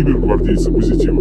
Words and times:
киллер 0.00 0.18
гвардейца 0.18 0.72
позитива. 0.72 1.20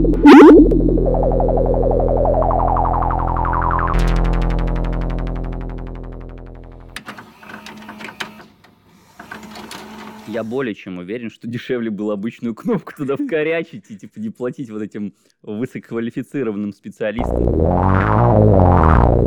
Я 10.27 10.43
более 10.43 10.75
чем 10.75 10.99
уверен, 10.99 11.29
что 11.29 11.47
дешевле 11.47 11.89
было 11.89 12.13
обычную 12.13 12.55
кнопку 12.55 12.93
туда 12.95 13.17
вкорячить 13.17 13.89
и 13.89 13.97
типа 13.97 14.19
не 14.19 14.29
платить 14.29 14.69
вот 14.69 14.81
этим 14.81 15.13
высококвалифицированным 15.41 16.71
специалистам. 16.71 17.43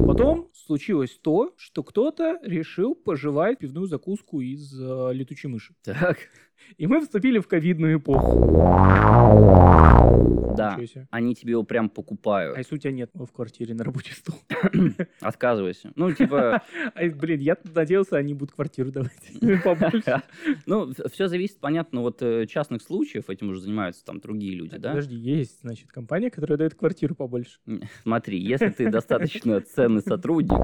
Потом 0.07 0.49
случилось 0.55 1.19
то, 1.21 1.53
что 1.59 1.83
кто-то 1.83 2.39
решил 2.43 2.95
пожевать 2.95 3.59
пивную 3.59 3.87
закуску 3.87 4.41
из 4.41 4.73
э, 4.81 5.11
летучей 5.13 5.51
мыши. 5.51 5.75
Так, 5.83 6.19
И 6.77 6.87
мы 6.87 7.01
вступили 7.01 7.39
в 7.39 7.47
ковидную 7.47 7.99
эпоху. 7.99 8.63
да. 10.57 10.79
Они 11.11 11.35
тебе 11.35 11.53
его 11.53 11.63
прям 11.63 11.89
покупают. 11.89 12.57
А 12.57 12.59
если 12.59 12.75
у 12.75 12.79
тебя 12.79 12.93
нет 12.93 13.11
в 13.15 13.27
квартире 13.29 13.75
на 13.75 13.85
рабочий 13.85 14.15
стол? 14.15 14.37
Отказывайся. 15.21 15.93
Ну, 15.97 16.13
типа, 16.13 16.63
Ай, 16.95 17.11
блин, 17.11 17.41
я 17.41 17.57
надеялся, 17.75 18.17
они 18.17 18.35
будут 18.35 18.55
квартиру 18.55 18.91
давать 18.91 19.13
побольше. 19.65 20.23
ну, 20.67 20.93
все 21.11 21.29
зависит, 21.29 21.59
понятно, 21.59 22.01
вот 22.01 22.23
э, 22.23 22.47
частных 22.47 22.83
случаев, 22.83 23.31
этим 23.31 23.51
уже 23.51 23.61
занимаются 23.61 24.05
там 24.05 24.21
другие 24.21 24.55
люди, 24.55 24.77
да? 24.77 24.91
Подожди, 24.91 25.17
есть, 25.17 25.61
значит, 25.63 25.91
компания, 25.91 26.31
которая 26.31 26.59
дает 26.59 26.75
квартиру 26.75 27.15
побольше. 27.15 27.59
Смотри, 28.03 28.39
если 28.39 28.69
ты 28.69 28.91
достаточно 28.91 29.61
ценный 29.75 30.03
сотрудник, 30.03 30.59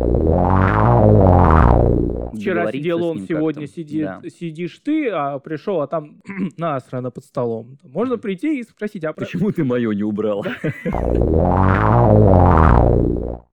Вчера 2.34 2.70
сидел 2.70 3.02
он, 3.04 3.26
сегодня 3.26 3.66
сидит, 3.66 4.08
сидишь 4.38 4.78
ты, 4.84 5.08
а 5.08 5.38
пришел, 5.38 5.80
а 5.80 5.86
там 5.88 6.20
насрано 6.56 7.10
под 7.10 7.24
столом. 7.24 7.78
Можно 7.82 8.18
прийти 8.18 8.60
и 8.60 8.62
спросить, 8.62 9.04
а 9.04 9.12
Почему 9.12 9.50
ты 9.50 9.64
мое 9.64 9.92
не 9.92 10.04
убрал? 10.04 10.44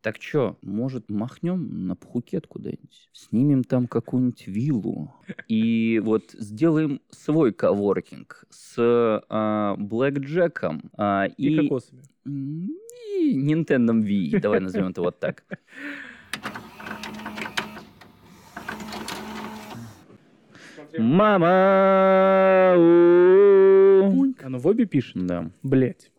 Так 0.02 0.19
чё, 0.19 0.56
может, 0.61 1.09
махнем 1.09 1.88
на 1.88 1.95
Пхукет 1.95 2.45
куда-нибудь? 2.45 3.09
Снимем 3.11 3.63
там 3.63 3.88
какую-нибудь 3.88 4.45
виллу 4.45 5.11
и 5.47 6.00
вот 6.03 6.25
сделаем 6.33 7.02
свой 7.09 7.52
коворкинг 7.52 8.45
с 8.52 8.75
а, 8.78 9.75
блэкджеком 9.78 10.91
а, 10.95 11.25
и 11.25 11.47
и, 11.47 11.58
кокосами? 11.58 12.03
и 12.23 13.36
Nintendo 13.36 14.00
Wii, 14.00 14.39
давай 14.39 14.59
назовем 14.59 14.89
это 14.89 15.02
вот 15.02 15.19
так. 15.19 15.44
Мама! 20.98 22.74
Оно 24.44 24.60
в 24.60 24.68
обе 24.68 24.86
пишет? 24.86 25.26
Да. 25.26 25.50
Блять. 25.64 26.12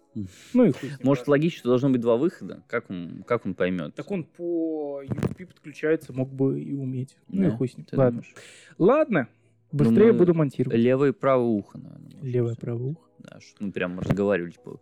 Ну 0.55 0.65
и 0.65 0.73
хуй 0.73 0.91
Может, 1.03 1.29
логично, 1.29 1.59
что 1.61 1.69
должно 1.69 1.91
быть 1.91 2.01
два 2.01 2.17
выхода? 2.17 2.63
Как 2.69 2.89
он, 2.91 3.23
как 3.27 3.45
он 3.45 3.55
поймет? 3.55 3.95
Так 3.95 4.11
он 4.11 4.25
по 4.25 5.03
USB 5.05 5.47
подключается, 5.47 6.13
мог 6.15 6.33
бы 6.33 6.61
и 6.61 6.73
уметь. 6.75 7.17
Ну 7.29 7.43
и 7.43 7.51
Да, 7.51 7.57
хуй 7.57 7.69
с 7.69 7.77
ним. 7.77 7.85
ты 7.85 7.97
Ладно. 7.97 8.23
думаешь? 8.23 8.35
Ладно. 8.79 9.29
Быстрее 9.73 10.13
мы- 10.13 10.19
буду 10.19 10.33
монтировать. 10.35 10.79
Левое 10.79 11.11
и 11.11 11.13
правое 11.13 11.45
ухо, 11.47 11.79
наверное. 11.79 12.23
Левое, 12.23 12.51
быть. 12.53 12.61
правое 12.61 12.87
ухо. 12.93 13.03
Да, 13.19 13.41
что 13.41 13.65
мы 13.65 13.73
прям 13.73 13.99
разговаривали, 14.01 14.53
типа, 14.53 14.79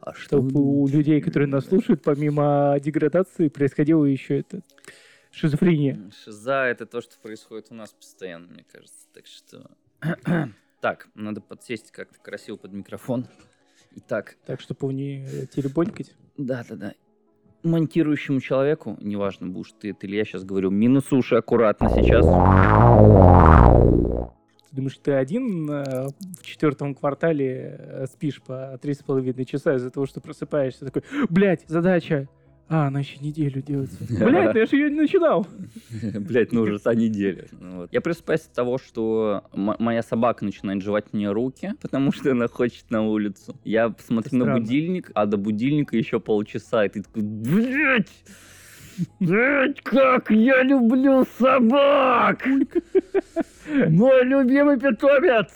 а 0.00 0.14
что 0.14 0.22
Чтобы 0.38 0.48
у 0.60 0.74
думаете?» 0.86 0.96
людей, 0.96 1.20
которые 1.20 1.48
нас 1.48 1.66
слушают, 1.66 2.02
помимо 2.02 2.76
деградации, 2.82 3.48
происходило 3.48 4.04
еще 4.04 4.38
это 4.40 4.62
шизофрения. 5.32 5.98
Шиза— 6.24 6.64
это 6.66 6.86
то, 6.86 7.00
что 7.00 7.18
происходит 7.20 7.68
у 7.70 7.74
нас 7.74 7.92
постоянно, 7.92 8.46
мне 8.48 8.64
кажется. 8.70 9.06
Так 9.12 9.26
что... 9.26 9.70
Так, 10.80 11.06
надо 11.14 11.40
подсесть 11.40 11.92
как-то 11.92 12.18
красиво 12.18 12.56
под 12.56 12.72
микрофон. 12.72 13.28
Итак, 13.94 14.36
Так, 14.46 14.60
чтобы 14.60 14.92
не 14.92 15.24
э, 15.24 15.46
теребонькать. 15.46 16.12
да-да-да. 16.36 16.94
Монтирующему 17.62 18.40
человеку, 18.40 18.98
неважно, 19.00 19.46
будешь 19.46 19.72
ты 19.78 19.90
это 19.90 20.08
или 20.08 20.16
я 20.16 20.24
сейчас 20.24 20.42
говорю, 20.42 20.70
минус 20.70 21.12
уши 21.12 21.36
аккуратно 21.36 21.88
сейчас. 21.90 22.26
Ты 24.70 24.76
думаешь, 24.76 24.98
ты 24.98 25.12
один 25.12 25.70
э, 25.70 26.08
в 26.40 26.42
четвертом 26.42 26.96
квартале 26.96 27.76
э, 27.78 28.06
спишь 28.06 28.42
по 28.42 28.76
три 28.82 28.94
с 28.94 29.04
половиной 29.04 29.44
часа 29.44 29.76
из-за 29.76 29.90
того, 29.90 30.06
что 30.06 30.20
просыпаешься 30.20 30.84
такой, 30.84 31.04
блядь, 31.28 31.64
задача. 31.68 32.28
А, 32.72 32.86
она 32.86 33.00
еще 33.00 33.18
неделю 33.18 33.60
делается. 33.60 33.98
Блядь, 34.08 34.54
ну 34.54 34.60
я 34.60 34.64
же 34.64 34.76
ее 34.76 34.90
не 34.90 35.02
начинал. 35.02 35.46
Блять, 36.02 36.52
ну 36.52 36.62
уже 36.62 36.78
за 36.78 36.94
неделю. 36.94 37.44
Ну 37.60 37.80
вот. 37.80 37.92
Я 37.92 38.00
просыпаюсь 38.00 38.46
от 38.46 38.54
того, 38.54 38.78
что 38.78 39.44
моя 39.52 40.02
собака 40.02 40.42
начинает 40.46 40.82
жевать 40.82 41.12
мне 41.12 41.30
руки, 41.30 41.74
потому 41.82 42.12
что 42.12 42.30
она 42.30 42.48
хочет 42.48 42.90
на 42.90 43.02
улицу. 43.02 43.54
Я 43.64 43.94
смотрю 43.98 44.38
на 44.38 44.54
будильник, 44.54 45.10
а 45.12 45.26
до 45.26 45.36
будильника 45.36 45.98
еще 45.98 46.18
полчаса, 46.18 46.86
и 46.86 46.88
ты 46.88 47.02
такой, 47.02 47.22
блять! 47.22 48.08
Блять, 49.20 49.82
как 49.82 50.30
я 50.30 50.62
люблю 50.62 51.26
собак! 51.38 52.46
Мой 53.66 54.24
любимый 54.24 54.80
питомец! 54.80 55.50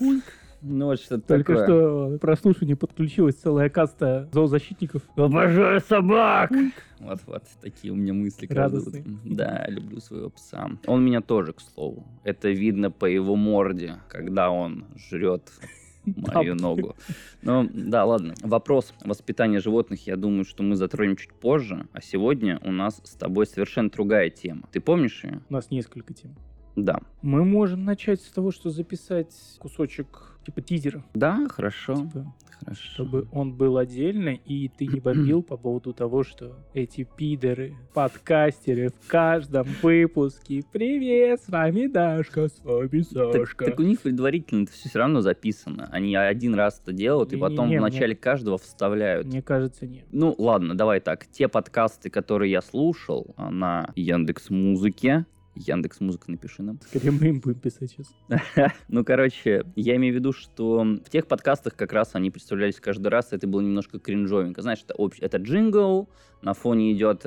Ну 0.62 0.87
вот 0.87 1.00
что 1.00 1.21
Только 1.21 1.55
такое. 1.55 1.67
что 1.67 2.17
к 2.17 2.21
прослушиванию 2.21 2.77
подключилась 2.77 3.37
целая 3.37 3.69
каста 3.69 4.28
зоозащитников. 4.33 5.03
Обожаю 5.17 5.81
собак! 5.81 6.50
Вот, 6.99 7.21
вот, 7.27 7.43
такие 7.61 7.93
у 7.93 7.97
меня 7.97 8.15
мысли. 8.15 8.47
Радостные. 8.50 9.05
Да, 9.25 9.66
люблю 9.69 10.00
своего 10.00 10.31
пса. 10.31 10.71
Он 10.87 11.05
меня 11.05 11.21
тоже, 11.21 11.53
к 11.53 11.61
слову. 11.61 12.06
Это 12.25 12.49
видно 12.49 12.91
по 12.91 13.05
его 13.06 13.37
морде, 13.37 13.97
когда 14.09 14.50
он 14.50 14.87
жрет 14.97 15.53
мою 16.06 16.55
ногу. 16.55 16.97
Ну, 17.43 17.69
да, 17.72 18.05
ладно. 18.05 18.34
Вопрос 18.43 18.95
воспитания 19.05 19.61
животных, 19.61 20.06
я 20.06 20.16
думаю, 20.16 20.45
что 20.45 20.62
мы 20.62 20.77
затронем 20.77 21.16
чуть 21.16 21.33
позже. 21.33 21.87
А 21.93 22.00
сегодня 22.00 22.61
у 22.65 22.72
нас 22.72 23.00
с 23.05 23.15
тобой 23.15 23.47
совершенно 23.47 23.91
другая 23.91 24.31
тема. 24.31 24.69
Ты 24.72 24.81
помнишь 24.81 25.25
ее? 25.25 25.43
У 25.49 25.53
нас 25.53 25.71
несколько 25.71 26.15
тем. 26.15 26.34
Да. 26.77 27.00
Мы 27.22 27.45
можем 27.45 27.84
начать 27.84 28.21
с 28.21 28.31
того, 28.31 28.50
что 28.50 28.71
записать 28.71 29.34
кусочек 29.59 30.35
типа 30.47 30.62
тизера, 30.62 31.03
Да, 31.15 31.47
хорошо. 31.51 31.97
типа, 31.97 32.33
Хорошо. 32.61 32.81
чтобы 32.81 33.27
он 33.33 33.53
был 33.53 33.77
отдельно, 33.79 34.31
и 34.31 34.69
ты 34.69 34.87
не 34.87 35.01
бомбил 35.01 35.43
по 35.43 35.57
поводу 35.57 35.93
того, 35.93 36.23
что 36.23 36.57
эти 36.73 37.03
пидоры, 37.17 37.75
подкастеры 37.93 38.91
в 38.91 39.09
каждом 39.09 39.67
выпуске. 39.83 40.62
Привет, 40.73 41.41
с 41.43 41.49
вами 41.49 41.87
Дашка, 41.89 42.47
с 42.49 42.62
вами 42.65 43.03
Так, 43.12 43.33
Сашка. 43.34 43.65
так 43.67 43.81
у 43.81 43.83
них 43.83 44.01
предварительно 44.01 44.62
это 44.62 44.73
все 44.73 44.99
равно 44.99 45.21
записано. 45.21 45.89
Они 45.91 46.15
один 46.15 46.55
раз 46.55 46.81
это 46.81 46.93
делают, 46.93 47.33
и 47.33 47.37
потом 47.37 47.67
Не-не-не, 47.69 47.78
в 47.81 47.83
мне- 47.83 47.91
начале 47.93 48.15
каждого 48.15 48.57
вставляют. 48.57 49.27
Мне 49.27 49.43
кажется, 49.43 49.84
нет. 49.87 50.05
Ну, 50.13 50.34
ладно, 50.39 50.77
давай 50.77 51.01
так. 51.01 51.27
Те 51.27 51.49
подкасты, 51.49 52.09
которые 52.09 52.53
я 52.53 52.63
слушал 52.63 53.34
а, 53.37 53.51
на 53.51 53.91
Яндекс 53.97 54.49
Музыке, 54.51 55.27
Яндекс 55.56 56.00
Музыка 56.00 56.31
напиши 56.31 56.62
нам. 56.62 56.78
Скорее 56.87 57.11
мы 57.11 57.28
им 57.28 57.41
будем 57.41 57.61
писать 57.61 57.91
сейчас. 57.91 58.15
Ну, 58.89 59.05
короче, 59.05 59.65
я 59.75 59.97
имею 59.97 60.15
в 60.15 60.17
виду, 60.17 60.33
что 60.33 60.83
в 60.83 61.11
тех 61.11 61.27
подкастах 61.27 61.75
как 61.75 61.93
раз 61.93 62.11
они 62.15 62.31
представлялись 62.31 62.77
каждый 62.77 63.09
раз, 63.09 63.33
это 63.33 63.47
было 63.47 63.61
немножко 63.61 63.99
кринжовенько. 63.99 64.62
Знаешь, 64.62 64.83
это, 64.84 64.95
общ- 64.95 65.19
это 65.21 65.39
джингл, 65.39 66.09
на 66.43 66.55
фоне 66.55 66.93
идет 66.93 67.27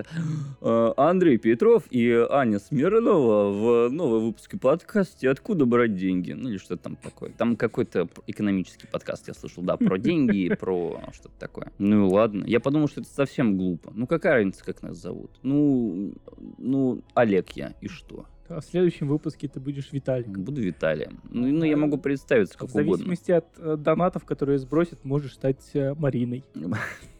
э, 0.61 0.93
Андрей 0.95 1.37
Петров 1.37 1.83
и 1.89 2.09
Аня 2.29 2.59
Смирнова 2.59 3.51
в 3.51 3.89
новом 3.89 4.27
выпуске 4.27 4.57
подкасте 4.57 5.29
«Откуда 5.29 5.65
брать 5.65 5.95
деньги?» 5.95 6.31
Ну, 6.31 6.49
или 6.49 6.57
что-то 6.57 6.83
там 6.83 6.95
такое. 6.95 7.31
Там 7.31 7.55
какой-то 7.55 8.07
экономический 8.27 8.87
подкаст 8.87 9.27
я 9.27 9.33
слышал, 9.33 9.63
да, 9.63 9.77
про 9.77 9.97
деньги, 9.97 10.53
про 10.55 11.01
что-то 11.13 11.37
такое. 11.39 11.71
Ну 11.79 12.07
и 12.07 12.11
ладно. 12.11 12.45
Я 12.45 12.59
подумал, 12.59 12.87
что 12.87 13.01
это 13.01 13.09
совсем 13.09 13.57
глупо. 13.57 13.91
Ну, 13.93 14.07
какая 14.07 14.35
разница, 14.35 14.63
как 14.63 14.81
нас 14.83 14.97
зовут? 14.97 15.31
Ну, 15.43 16.13
ну, 16.57 17.01
Олег 17.13 17.49
я, 17.51 17.73
и 17.81 17.87
что? 17.87 18.18
А 18.49 18.61
в 18.61 18.65
следующем 18.65 19.07
выпуске 19.07 19.47
ты 19.47 19.59
будешь 19.59 19.91
Виталик. 19.91 20.27
Буду 20.27 20.61
Виталием. 20.61 21.21
Ну, 21.29 21.47
ну, 21.47 21.63
я 21.63 21.77
могу 21.77 21.97
представиться 21.97 22.57
как 22.57 22.69
в 22.69 22.75
угодно. 22.75 22.97
зависимости 22.97 23.31
от 23.31 23.45
э, 23.57 23.77
донатов, 23.77 24.25
которые 24.25 24.57
сбросят, 24.57 25.05
можешь 25.05 25.33
стать 25.33 25.69
э, 25.73 25.93
Мариной. 25.93 26.43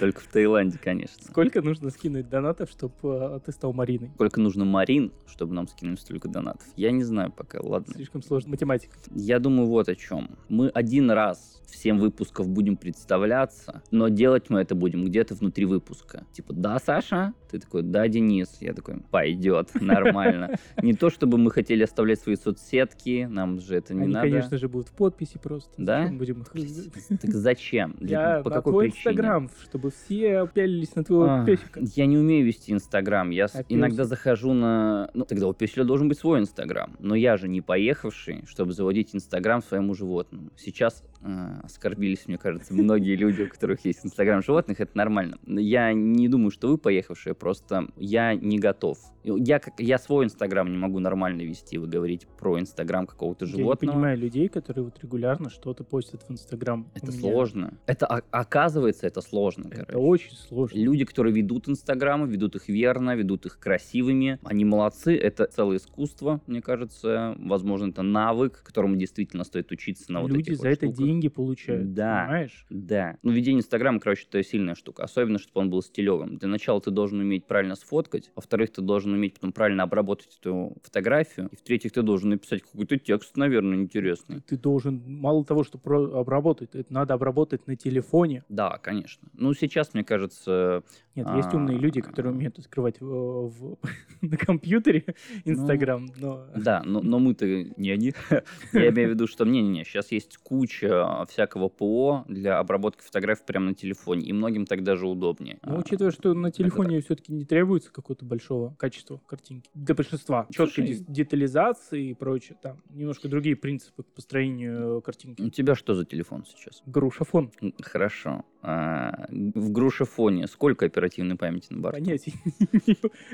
Только 0.00 0.20
в 0.20 0.26
Таиланде, 0.26 0.78
конечно. 0.82 1.22
Сколько 1.24 1.62
нужно 1.62 1.90
скинуть 1.90 2.28
донатов, 2.28 2.70
чтобы 2.70 3.40
ты 3.44 3.52
стал 3.52 3.72
Мариной? 3.72 4.10
Сколько 4.14 4.40
нужно 4.40 4.64
Марин, 4.64 5.12
чтобы 5.26 5.54
нам 5.54 5.68
скинули 5.68 5.96
столько 5.96 6.28
донатов? 6.28 6.66
Я 6.76 6.90
не 6.90 7.02
знаю 7.02 7.32
пока, 7.32 7.60
ладно. 7.62 7.94
Слишком 7.94 8.22
сложно. 8.22 8.50
Математика. 8.50 8.96
Я 9.14 9.38
думаю 9.38 9.68
вот 9.68 9.88
о 9.88 9.94
чем. 9.94 10.30
Мы 10.48 10.68
один 10.68 11.10
раз 11.10 11.60
в 11.66 11.76
7 11.76 11.98
выпусков 11.98 12.48
будем 12.48 12.76
представляться, 12.76 13.82
но 13.90 14.08
делать 14.08 14.50
мы 14.50 14.60
это 14.60 14.74
будем 14.74 15.04
где-то 15.04 15.34
внутри 15.34 15.64
выпуска. 15.64 16.24
Типа, 16.32 16.52
да, 16.52 16.78
Саша? 16.78 17.32
Ты 17.50 17.58
такой, 17.58 17.82
да, 17.82 18.06
Денис. 18.08 18.56
Я 18.60 18.72
такой, 18.72 19.00
пойдет, 19.10 19.70
нормально. 19.80 20.58
Не 20.80 20.94
то, 20.94 21.10
чтобы 21.10 21.38
мы 21.38 21.50
хотели 21.50 21.82
оставлять 21.82 22.20
свои 22.20 22.36
соцсетки, 22.36 23.26
нам 23.28 23.60
же 23.60 23.76
это 23.76 23.94
не 23.94 24.04
Они, 24.04 24.12
надо. 24.12 24.28
конечно 24.28 24.58
же, 24.58 24.68
будут 24.68 24.88
в 24.88 24.92
подписи 24.92 25.38
просто. 25.42 25.70
Да? 25.76 26.08
Будем 26.08 26.42
их... 26.42 26.52
Так 27.20 27.32
зачем? 27.34 27.96
Для- 27.98 28.42
По 28.42 28.50
какой 28.50 28.86
причине? 28.90 28.95
Инстаграм, 28.96 29.50
чтобы 29.62 29.90
все 29.90 30.46
пялились 30.52 30.94
на 30.94 31.04
твоего 31.04 31.24
А, 31.28 31.44
песика. 31.44 31.80
Я 31.94 32.06
не 32.06 32.18
умею 32.18 32.46
вести 32.46 32.72
Инстаграм. 32.72 33.30
Я 33.30 33.46
А 33.52 33.64
иногда 33.68 34.04
захожу 34.04 34.52
на... 34.52 35.10
Ну, 35.14 35.24
тогда 35.24 35.48
у 35.48 35.52
песеля 35.52 35.84
должен 35.84 36.08
быть 36.08 36.18
свой 36.18 36.40
Инстаграм. 36.40 36.96
Но 36.98 37.14
я 37.14 37.36
же 37.36 37.48
не 37.48 37.60
поехавший, 37.60 38.44
чтобы 38.46 38.72
заводить 38.72 39.14
Инстаграм 39.14 39.62
своему 39.62 39.94
животному. 39.94 40.50
Сейчас 40.56 41.02
э, 41.26 41.60
оскорбились, 41.64 42.26
мне 42.26 42.38
кажется, 42.38 42.72
многие 42.74 43.16
люди, 43.16 43.42
у 43.42 43.48
которых 43.48 43.84
есть 43.84 44.04
Инстаграм 44.04 44.42
животных, 44.42 44.80
это 44.80 44.96
нормально. 44.96 45.38
Я 45.46 45.92
не 45.92 46.28
думаю, 46.28 46.50
что 46.50 46.68
вы 46.68 46.78
поехавшие, 46.78 47.34
просто 47.34 47.88
я 47.96 48.34
не 48.34 48.58
готов. 48.58 48.98
Я, 49.24 49.58
как, 49.58 49.80
я 49.80 49.98
свой 49.98 50.24
Инстаграм 50.26 50.70
не 50.70 50.78
могу 50.78 51.00
нормально 51.00 51.42
вести, 51.42 51.78
вы 51.78 51.88
говорите 51.88 52.26
про 52.38 52.60
Инстаграм 52.60 53.06
какого-то 53.06 53.44
Я 53.44 53.50
не 53.52 53.58
животного. 53.58 53.92
понимаю 53.92 54.18
людей, 54.18 54.48
которые 54.48 54.84
вот 54.84 55.02
регулярно 55.02 55.50
что-то 55.50 55.82
постят 55.82 56.22
в 56.22 56.30
Инстаграм. 56.30 56.86
Это 56.94 57.10
сложно. 57.10 57.74
Это, 57.86 58.06
о- 58.06 58.22
оказывается, 58.30 59.06
это 59.06 59.20
сложно, 59.20 59.66
Это 59.66 59.84
короче. 59.86 59.96
очень 59.98 60.36
сложно. 60.36 60.78
Люди, 60.78 61.04
которые 61.04 61.34
ведут 61.34 61.68
Инстаграмы, 61.68 62.28
ведут 62.28 62.54
их 62.54 62.68
верно, 62.68 63.16
ведут 63.16 63.46
их 63.46 63.58
красивыми, 63.58 64.38
они 64.44 64.64
молодцы, 64.64 65.16
это 65.16 65.46
целое 65.46 65.78
искусство, 65.78 66.40
мне 66.46 66.62
кажется. 66.62 67.34
Возможно, 67.38 67.90
это 67.90 68.02
навык, 68.02 68.62
которому 68.62 68.94
действительно 68.96 69.42
стоит 69.42 69.72
учиться 69.72 70.12
на 70.12 70.20
вот 70.20 70.30
Люди 70.30 70.50
этих 70.50 70.56
за 70.58 70.62
вот 70.62 70.68
это 70.72 70.86
штуках. 70.86 71.04
деньги 71.04 71.15
получают. 71.28 71.94
Да. 71.94 72.22
Понимаешь? 72.24 72.66
Да. 72.70 73.16
Ну, 73.22 73.32
ведение 73.32 73.60
Инстаграма, 73.60 73.98
короче, 74.00 74.26
это 74.28 74.42
сильная 74.42 74.74
штука. 74.74 75.04
Особенно, 75.04 75.38
чтобы 75.38 75.60
он 75.60 75.70
был 75.70 75.82
стилевым. 75.82 76.36
Для 76.36 76.48
начала 76.48 76.80
ты 76.80 76.90
должен 76.90 77.18
уметь 77.20 77.46
правильно 77.46 77.74
сфоткать. 77.74 78.30
Во-вторых, 78.36 78.70
ты 78.72 78.82
должен 78.82 79.12
уметь 79.12 79.34
потом 79.34 79.52
правильно 79.52 79.82
обработать 79.84 80.36
эту 80.40 80.76
фотографию. 80.82 81.48
И 81.52 81.56
в-третьих, 81.56 81.92
ты 81.92 82.02
должен 82.02 82.30
написать 82.30 82.62
какой-то 82.62 82.98
текст, 82.98 83.36
наверное, 83.36 83.76
интересный. 83.78 84.40
Ты 84.40 84.56
должен, 84.56 85.02
мало 85.06 85.44
того, 85.44 85.64
что 85.64 85.78
обработать, 86.18 86.74
это 86.74 86.92
надо 86.92 87.14
обработать 87.14 87.66
на 87.66 87.76
телефоне. 87.76 88.44
Да, 88.48 88.78
конечно. 88.78 89.28
Ну, 89.34 89.54
сейчас, 89.54 89.94
мне 89.94 90.04
кажется, 90.04 90.82
Нет, 91.14 91.26
есть 91.36 91.52
умные 91.54 91.78
люди, 91.78 92.00
которые 92.00 92.32
А. 92.32 92.34
умеют 92.34 92.58
открывать 92.58 93.00
в- 93.00 93.78
на 94.20 94.36
компьютере 94.36 95.04
Ну, 95.44 95.52
Инстаграм, 95.52 96.08
но 96.18 96.46
Да, 96.56 96.82
но, 96.84 97.00
но 97.00 97.18
мы-то 97.18 97.46
не 97.46 97.90
они. 97.90 98.12
Я 98.72 98.90
имею 98.90 99.08
в 99.08 99.12
виду, 99.12 99.26
что 99.26 99.44
не-не-не, 99.44 99.84
сейчас 99.84 100.12
есть 100.12 100.36
куча 100.38 101.05
всякого 101.28 101.68
ПО 101.68 102.24
для 102.28 102.58
обработки 102.58 103.02
фотографий 103.02 103.44
прямо 103.46 103.66
на 103.66 103.74
телефоне, 103.74 104.26
и 104.26 104.32
многим 104.32 104.66
так 104.66 104.82
даже 104.82 105.06
удобнее. 105.06 105.58
Но 105.62 105.76
А, 105.76 105.78
учитывая, 105.78 106.10
что 106.10 106.34
на 106.34 106.50
телефоне 106.50 107.00
все-таки 107.00 107.32
не 107.32 107.44
требуется 107.44 107.92
какого-то 107.92 108.24
большого 108.24 108.74
качества 108.78 109.20
картинки. 109.26 109.70
Для 109.74 109.94
большинства. 109.94 110.46
Четкой 110.50 110.86
Слушай, 110.86 111.04
детализации 111.08 112.10
и 112.10 112.14
прочее. 112.14 112.56
Там 112.62 112.82
немножко 112.90 113.28
другие 113.28 113.56
принципы 113.56 114.02
к 114.02 114.06
построению 114.06 114.98
э, 114.98 115.00
картинки. 115.00 115.42
У 115.42 115.50
тебя 115.50 115.74
что 115.74 115.94
за 115.94 116.04
телефон 116.04 116.44
сейчас? 116.46 116.82
Грушафон. 116.86 117.52
Хорошо. 117.82 118.44
А, 118.68 119.26
в 119.30 119.70
грушефоне 119.70 120.48
сколько 120.48 120.86
оперативной 120.86 121.36
памяти 121.36 121.68
на 121.72 121.78
борту? 121.80 121.98
Понятия. 122.02 122.32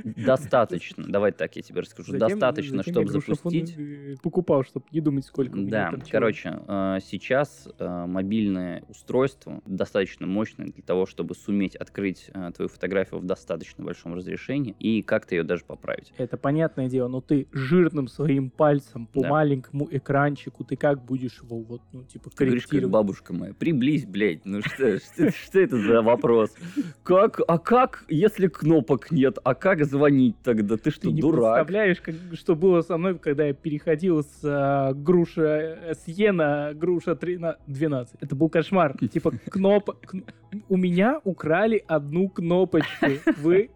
Достаточно. 0.05 1.05
Давай 1.08 1.32
так, 1.32 1.56
я 1.56 1.62
тебе 1.62 1.81
расскажу. 1.81 2.12
Затем- 2.12 2.29
Достаточно, 2.29 2.79
затем 2.79 2.93
чтобы 3.08 3.11
запустить. 3.11 3.75
э, 3.79 4.14
Покупал, 4.23 4.62
чтобы 4.64 4.87
не 4.93 5.00
думать, 5.00 5.25
сколько 5.25 5.58
Да, 5.58 5.93
короче, 6.11 6.61
э, 6.69 6.99
сейчас 7.05 7.69
э, 7.79 8.05
мобильное 8.06 8.84
устройство 8.88 9.62
достаточно 9.67 10.26
мощное 10.26 10.67
для 10.67 10.82
того, 10.82 11.06
чтобы 11.06 11.35
суметь 11.35 11.76
открыть 11.76 12.31
э, 12.35 12.50
твою 12.55 12.69
фотографию 12.69 13.20
в 13.20 13.25
достаточно 13.25 13.85
большом 13.85 14.14
разрешении 14.14 14.75
и 14.78 15.02
как-то 15.02 15.35
ее 15.35 15.44
даже 15.44 15.64
поправить. 15.64 16.12
Это 16.19 16.37
понятное 16.37 16.88
дело, 16.88 17.08
но 17.08 17.20
ты 17.20 17.46
жирным 17.52 18.08
своим 18.08 18.50
пальцем 18.50 19.06
по 19.06 19.23
Да. 19.23 19.28
маленькому 19.31 19.88
экранчику, 19.90 20.64
ты 20.64 20.76
как 20.76 21.02
будешь 21.05 21.40
его 21.43 21.61
вот, 21.62 21.81
ну, 21.93 22.05
типа, 22.05 22.31
Ты 22.31 22.44
говоришь, 22.44 22.62
как 22.64 22.70
корректировать? 22.70 22.93
бабушка 22.93 23.32
моя, 23.32 23.55
приблизь, 23.55 24.05
блядь, 24.05 24.44
ну 24.44 24.61
что, 24.62 24.99
что, 24.99 25.22
что 25.45 25.61
это 25.61 25.77
за 25.79 26.03
вопрос? 26.03 26.55
Как, 27.03 27.41
а 27.47 27.59
как, 27.59 28.05
если 28.09 28.47
кнопок 28.49 29.11
нет, 29.11 29.39
а 29.45 29.55
как 29.55 29.85
звонить 29.85 30.37
тогда? 30.43 30.77
Ты 30.77 30.91
что, 30.91 31.03
Ты 31.03 31.13
не 31.13 31.21
дурак? 31.21 31.55
представляешь, 31.55 32.01
как, 32.01 32.15
что 32.35 32.55
было 32.55 32.83
со 32.83 32.97
мной, 32.97 33.19
когда 33.19 33.47
я 33.47 33.53
переходил 33.55 34.23
с 34.23 34.41
а, 34.45 34.93
груша 34.93 35.79
SE 35.93 36.33
на 36.33 36.73
груша 36.75 37.15
3 37.17 37.39
на 37.39 37.57
12. 37.67 38.17
Это 38.21 38.35
был 38.37 38.49
кошмар. 38.49 38.97
Типа 39.13 39.33
кноп... 39.51 39.91
кн- 40.07 40.25
У 40.69 40.77
меня 40.77 41.21
украли 41.25 41.83
одну 41.87 42.29
кнопочку. 42.29 43.07
Вы... 43.39 43.71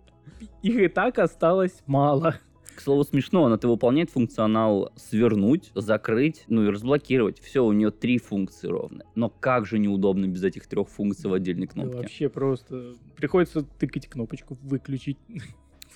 Их 0.63 0.77
и 0.77 0.89
так 0.89 1.19
осталось 1.19 1.83
мало. 1.87 2.35
К 2.77 2.81
слову, 2.83 3.05
смешно, 3.05 3.47
она-то 3.47 3.69
выполняет 3.69 4.11
функционал 4.11 4.93
свернуть, 4.97 5.73
закрыть, 5.75 6.45
ну 6.49 6.63
и 6.65 6.69
разблокировать. 6.69 7.41
Все, 7.41 7.65
у 7.65 7.73
нее 7.73 7.91
три 7.91 8.19
функции 8.19 8.69
ровно. 8.69 9.05
Но 9.15 9.31
как 9.31 9.65
же 9.65 9.79
неудобно 9.79 10.27
без 10.27 10.45
этих 10.45 10.67
трех 10.67 10.91
функций 10.91 11.31
в 11.31 11.33
отдельной 11.33 11.67
Да 11.69 11.73
кнопке. 11.73 11.97
вообще 11.97 12.29
просто... 12.29 12.93
Приходится 13.17 13.63
тыкать 13.63 14.09
кнопочку, 14.09 14.59
выключить. 14.63 15.17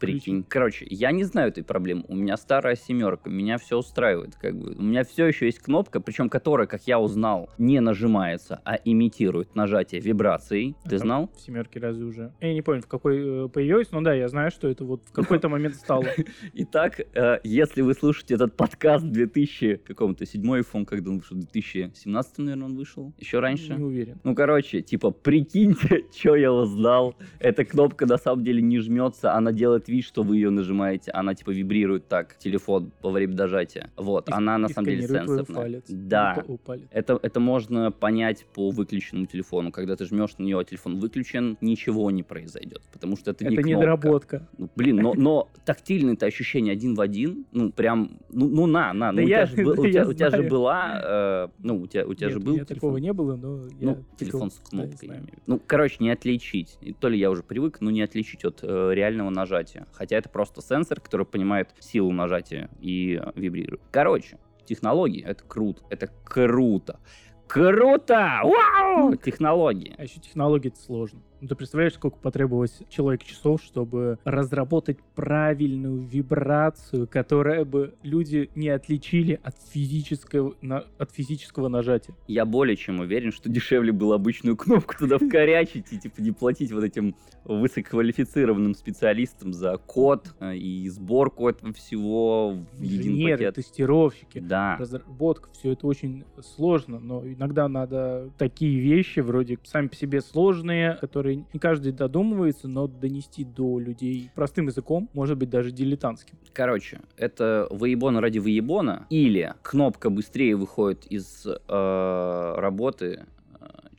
Прикинь. 0.00 0.44
Короче, 0.48 0.86
я 0.88 1.12
не 1.12 1.24
знаю 1.24 1.48
этой 1.48 1.62
проблемы. 1.62 2.04
У 2.08 2.14
меня 2.14 2.36
старая 2.36 2.76
семерка, 2.76 3.28
меня 3.30 3.58
все 3.58 3.78
устраивает. 3.78 4.34
Как 4.36 4.56
бы. 4.58 4.74
У 4.76 4.82
меня 4.82 5.04
все 5.04 5.26
еще 5.26 5.46
есть 5.46 5.58
кнопка, 5.60 6.00
причем 6.00 6.28
которая, 6.28 6.66
как 6.66 6.82
я 6.86 6.98
узнал, 6.98 7.50
не 7.58 7.80
нажимается, 7.80 8.60
а 8.64 8.76
имитирует 8.82 9.54
нажатие 9.54 10.00
вибрацией. 10.00 10.74
Ты 10.88 10.96
А 10.96 10.98
знал? 10.98 11.30
В 11.36 11.40
семерке 11.40 11.80
разве 11.80 12.04
уже? 12.04 12.32
Я 12.40 12.54
не 12.54 12.62
помню, 12.62 12.82
в 12.82 12.86
какой 12.86 13.46
э, 13.46 13.48
появилась, 13.48 13.90
но 13.92 14.00
да, 14.00 14.14
я 14.14 14.28
знаю, 14.28 14.50
что 14.50 14.68
это 14.68 14.84
вот 14.84 15.04
в 15.04 15.12
какой-то 15.12 15.48
момент 15.50 15.74
стало. 15.74 16.06
Итак, 16.54 17.00
э, 17.00 17.38
если 17.44 17.82
вы 17.82 17.94
слушаете 17.94 18.34
этот 18.34 18.56
подкаст 18.56 19.04
2000 19.04 19.82
каком-то 19.86 20.24
седьмой 20.24 20.60
iPhone, 20.60 20.86
когда 20.86 21.10
он 21.10 21.18
вышел, 21.18 21.36
2017, 21.36 22.38
наверное, 22.38 22.66
он 22.66 22.76
вышел, 22.76 23.12
еще 23.18 23.40
раньше. 23.40 23.74
Не 23.74 23.84
уверен. 23.84 24.20
Ну, 24.24 24.34
короче, 24.34 24.80
типа, 24.80 25.10
прикиньте, 25.10 26.04
что 26.16 26.36
я 26.36 26.52
узнал. 26.52 27.16
Эта 27.38 27.64
кнопка 27.64 28.06
на 28.06 28.16
самом 28.16 28.44
деле 28.44 28.62
не 28.62 28.78
жмется, 28.78 29.34
она 29.34 29.52
делает 29.52 29.89
вид, 29.90 30.04
что 30.04 30.22
вы 30.22 30.36
ее 30.36 30.50
нажимаете, 30.50 31.10
она 31.10 31.34
типа 31.34 31.50
вибрирует 31.50 32.08
так, 32.08 32.38
телефон 32.38 32.92
во 33.02 33.10
время 33.10 33.34
дожатия. 33.34 33.90
Вот, 33.96 34.28
И- 34.28 34.32
она 34.32 34.56
на 34.58 34.66
и 34.66 34.72
самом 34.72 34.86
деле 34.88 35.06
сенсорная. 35.08 35.82
Да. 35.88 36.42
Ну, 36.46 36.56
палец. 36.58 36.88
Это, 36.90 37.18
это 37.22 37.40
можно 37.40 37.90
понять 37.92 38.46
по 38.54 38.70
выключенному 38.70 39.26
телефону. 39.26 39.70
Когда 39.72 39.96
ты 39.96 40.04
жмешь 40.06 40.38
на 40.38 40.44
нее, 40.44 40.58
а 40.58 40.64
телефон 40.64 40.98
выключен, 40.98 41.58
ничего 41.60 42.10
не 42.10 42.22
произойдет, 42.22 42.82
потому 42.92 43.16
что 43.16 43.32
это, 43.32 43.44
не 43.44 43.54
Это 43.54 43.62
кнопка. 43.62 43.78
недоработка. 43.78 44.48
Ну, 44.58 44.70
блин, 44.76 44.96
но, 44.96 45.14
но 45.14 45.48
тактильное-то 45.64 46.26
ощущение 46.26 46.72
один 46.72 46.94
в 46.94 47.00
один, 47.00 47.44
ну, 47.52 47.70
прям, 47.72 48.18
ну, 48.30 48.48
ну 48.48 48.66
на, 48.66 48.92
на, 48.92 49.12
ну, 49.12 49.18
Да 49.20 49.22
у, 49.22 49.26
тебя 49.26 49.46
же, 49.46 49.56
да 49.56 49.70
у, 49.70 50.12
тебя, 50.12 50.28
у 50.28 50.30
же 50.30 50.42
была, 50.48 51.00
э, 51.02 51.48
ну, 51.58 51.80
у 51.80 51.86
тебя, 51.86 52.06
у 52.06 52.14
тебя 52.14 52.28
Нет, 52.28 52.34
же 52.34 52.38
у 52.40 52.42
был 52.42 52.52
меня 52.54 52.64
телефон. 52.64 52.76
такого 52.76 52.96
не 52.98 53.12
было, 53.12 53.36
но 53.36 53.66
я 53.66 53.72
Ну, 53.80 53.94
тыкал. 53.94 54.04
телефон 54.18 54.50
с 54.50 54.58
Да, 54.58 54.64
кнопкой. 54.70 55.10
ну, 55.46 55.60
короче, 55.66 55.96
не 56.00 56.10
отличить. 56.10 56.78
То 57.00 57.08
ли 57.08 57.18
я 57.18 57.30
уже 57.30 57.42
привык, 57.42 57.80
но 57.80 57.90
не 57.90 58.02
отличить 58.02 58.44
от 58.44 58.60
э, 58.62 58.90
реального 58.94 59.30
нажатия. 59.30 59.79
Хотя 59.92 60.16
это 60.16 60.28
просто 60.28 60.62
сенсор, 60.62 61.00
который 61.00 61.26
понимает 61.26 61.74
силу 61.78 62.12
нажатия 62.12 62.70
и 62.80 63.20
э, 63.22 63.32
вибрирует. 63.34 63.80
Короче, 63.90 64.38
технологии— 64.64 65.22
это 65.26 65.44
круто. 65.44 65.82
Это 65.90 66.08
круто. 66.24 67.00
Круто! 67.46 68.40
Вау! 68.44 69.16
Технологии. 69.16 69.94
А 69.98 70.04
еще 70.04 70.20
технологии 70.20 70.68
это 70.68 70.80
сложно. 70.80 71.20
Ну, 71.40 71.48
ты 71.48 71.54
представляешь, 71.54 71.94
сколько 71.94 72.16
потребовалось 72.18 72.80
человек 72.90 73.22
часов, 73.24 73.62
чтобы 73.62 74.18
разработать 74.24 74.98
правильную 75.14 76.02
вибрацию, 76.02 77.06
которая 77.08 77.64
бы 77.64 77.94
люди 78.02 78.50
не 78.54 78.68
отличили 78.68 79.40
от 79.42 79.54
физического, 79.72 80.54
на- 80.60 80.84
от 80.98 81.10
физического 81.12 81.68
нажатия. 81.68 82.14
Я 82.28 82.44
более 82.44 82.76
чем 82.76 83.00
уверен, 83.00 83.32
что 83.32 83.48
дешевле 83.48 83.92
было 83.92 84.16
обычную 84.16 84.56
кнопку 84.56 84.94
туда 84.98 85.18
вкорячить 85.18 85.92
и 85.92 85.98
типа 85.98 86.20
не 86.20 86.32
платить 86.32 86.72
вот 86.72 86.84
этим 86.84 87.14
высококвалифицированным 87.44 88.74
специалистам 88.74 89.52
за 89.52 89.76
код 89.78 90.34
э, 90.40 90.56
и 90.56 90.88
сборку 90.88 91.48
этого 91.48 91.72
всего 91.72 92.50
в 92.50 92.82
един 92.82 93.12
Инженеры, 93.12 93.38
пакет. 93.38 93.54
тестировщики, 93.54 94.40
Да. 94.40 94.76
разработка, 94.78 95.48
все 95.52 95.72
это 95.72 95.86
очень 95.86 96.24
сложно, 96.42 96.98
но 96.98 97.26
иногда 97.26 97.68
надо 97.68 98.30
такие 98.36 98.78
вещи, 98.78 99.20
вроде 99.20 99.58
сами 99.64 99.88
по 99.88 99.94
себе 99.96 100.20
сложные, 100.20 100.98
которые 101.00 101.29
не 101.36 101.58
каждый 101.58 101.92
додумывается, 101.92 102.68
но 102.68 102.86
донести 102.86 103.44
до 103.44 103.78
людей 103.78 104.30
простым 104.34 104.66
языком, 104.66 105.08
может 105.12 105.38
быть, 105.38 105.50
даже 105.50 105.70
дилетантским. 105.70 106.36
Короче, 106.52 107.00
это 107.16 107.66
выебона 107.70 108.20
ради 108.20 108.38
выебона, 108.38 109.06
или 109.10 109.54
кнопка 109.62 110.10
быстрее 110.10 110.56
выходит 110.56 111.06
из 111.06 111.46
э, 111.46 112.54
работы, 112.56 113.26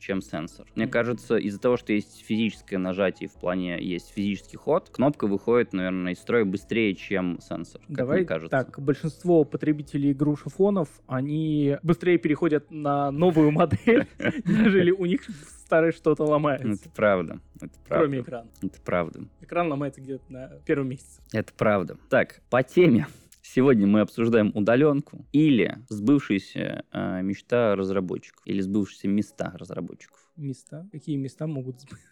чем 0.02 0.20
сенсор. 0.20 0.66
Мне 0.74 0.86
кажется, 0.88 1.36
из-за 1.36 1.60
того, 1.60 1.76
что 1.76 1.92
есть 1.92 2.24
физическое 2.26 2.78
нажатие, 2.78 3.28
в 3.28 3.34
плане 3.34 3.82
есть 3.82 4.12
физический 4.12 4.56
ход, 4.56 4.90
кнопка 4.90 5.26
выходит, 5.26 5.72
наверное, 5.72 6.12
из 6.12 6.18
строя 6.18 6.44
быстрее, 6.44 6.94
чем 6.94 7.38
сенсор. 7.40 7.80
Как 7.86 7.96
Давай 7.96 8.18
мне 8.18 8.26
кажется. 8.26 8.50
так, 8.50 8.80
большинство 8.80 9.44
потребителей 9.44 10.12
грушефонов, 10.12 10.88
они 11.06 11.78
быстрее 11.82 12.18
переходят 12.18 12.70
на 12.70 13.10
новую 13.10 13.52
модель, 13.52 14.08
нежели 14.44 14.90
у 14.90 15.06
них 15.06 15.22
старое 15.64 15.92
что-то 15.92 16.24
ломается. 16.24 16.68
Это 16.68 16.90
правда. 16.90 17.40
Это 17.56 17.78
правда. 17.88 18.04
Кроме 18.04 18.20
экрана. 18.20 18.48
Это 18.60 18.80
правда. 18.82 19.20
Экран 19.40 19.68
ломается 19.68 20.00
где-то 20.00 20.24
на 20.28 20.48
первом 20.66 20.88
месяце. 20.88 21.22
Это 21.32 21.52
правда. 21.56 21.96
Так, 22.10 22.42
по 22.50 22.62
теме. 22.62 23.06
Сегодня 23.54 23.86
мы 23.86 24.00
обсуждаем 24.00 24.50
удаленку 24.54 25.26
или 25.30 25.76
сбывшаяся 25.90 26.86
э, 26.90 27.20
мечта 27.20 27.76
разработчиков, 27.76 28.40
или 28.46 28.62
сбывшиеся 28.62 29.08
места 29.08 29.52
разработчиков. 29.58 30.18
Места. 30.36 30.88
Какие 30.90 31.16
места 31.16 31.46
могут 31.46 31.82
сбыться? 31.82 32.08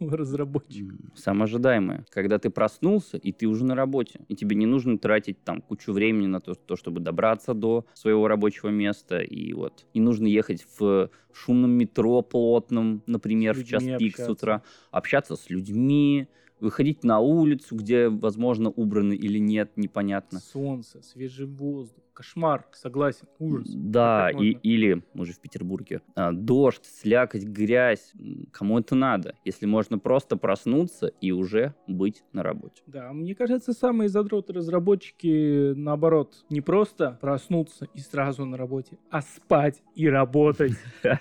разработчик. 0.00 0.92
Самое 1.14 1.44
ожидаемое. 1.44 2.04
Когда 2.10 2.38
ты 2.38 2.50
проснулся, 2.50 3.16
и 3.16 3.32
ты 3.32 3.46
уже 3.46 3.64
на 3.64 3.74
работе. 3.74 4.20
И 4.28 4.34
тебе 4.34 4.54
не 4.54 4.66
нужно 4.66 4.98
тратить 4.98 5.42
там 5.44 5.62
кучу 5.62 5.92
времени 5.92 6.26
на 6.26 6.40
то, 6.40 6.54
то, 6.54 6.76
чтобы 6.76 7.00
добраться 7.00 7.54
до 7.54 7.86
своего 7.94 8.28
рабочего 8.28 8.68
места. 8.68 9.20
И 9.20 9.52
вот 9.54 9.86
не 9.94 10.00
нужно 10.00 10.26
ехать 10.26 10.66
в 10.78 11.08
шумном 11.32 11.70
метро 11.70 12.20
плотном, 12.22 13.02
например, 13.06 13.54
в 13.54 13.64
час 13.64 13.82
пик 13.98 14.18
с 14.18 14.28
утра. 14.28 14.62
Общаться 14.90 15.36
с 15.36 15.48
людьми, 15.48 16.28
выходить 16.62 17.02
на 17.02 17.18
улицу, 17.18 17.76
где, 17.76 18.08
возможно, 18.08 18.70
убраны 18.70 19.14
или 19.14 19.38
нет, 19.38 19.72
непонятно. 19.76 20.38
Солнце, 20.38 21.02
свежий 21.02 21.46
воздух. 21.46 22.02
Кошмар, 22.14 22.66
согласен, 22.72 23.26
ужас. 23.38 23.72
Да, 23.74 24.30
и, 24.30 24.50
или, 24.50 25.02
мы 25.14 25.24
же 25.24 25.32
в 25.32 25.40
Петербурге, 25.40 26.02
а, 26.14 26.30
дождь, 26.30 26.84
слякоть, 26.84 27.44
грязь. 27.44 28.12
Кому 28.52 28.78
это 28.78 28.94
надо? 28.94 29.34
Если 29.44 29.66
можно 29.66 29.98
просто 29.98 30.36
проснуться 30.36 31.06
и 31.06 31.32
уже 31.32 31.74
быть 31.88 32.22
на 32.32 32.42
работе. 32.42 32.82
Да, 32.86 33.12
мне 33.12 33.34
кажется, 33.34 33.72
самые 33.72 34.08
задроты 34.08 34.52
разработчики, 34.52 35.72
наоборот, 35.72 36.44
не 36.50 36.60
просто 36.60 37.18
проснуться 37.20 37.88
и 37.94 37.98
сразу 37.98 38.44
на 38.44 38.56
работе, 38.56 38.98
а 39.10 39.22
спать 39.22 39.82
и 39.94 40.08
работать. 40.08 40.72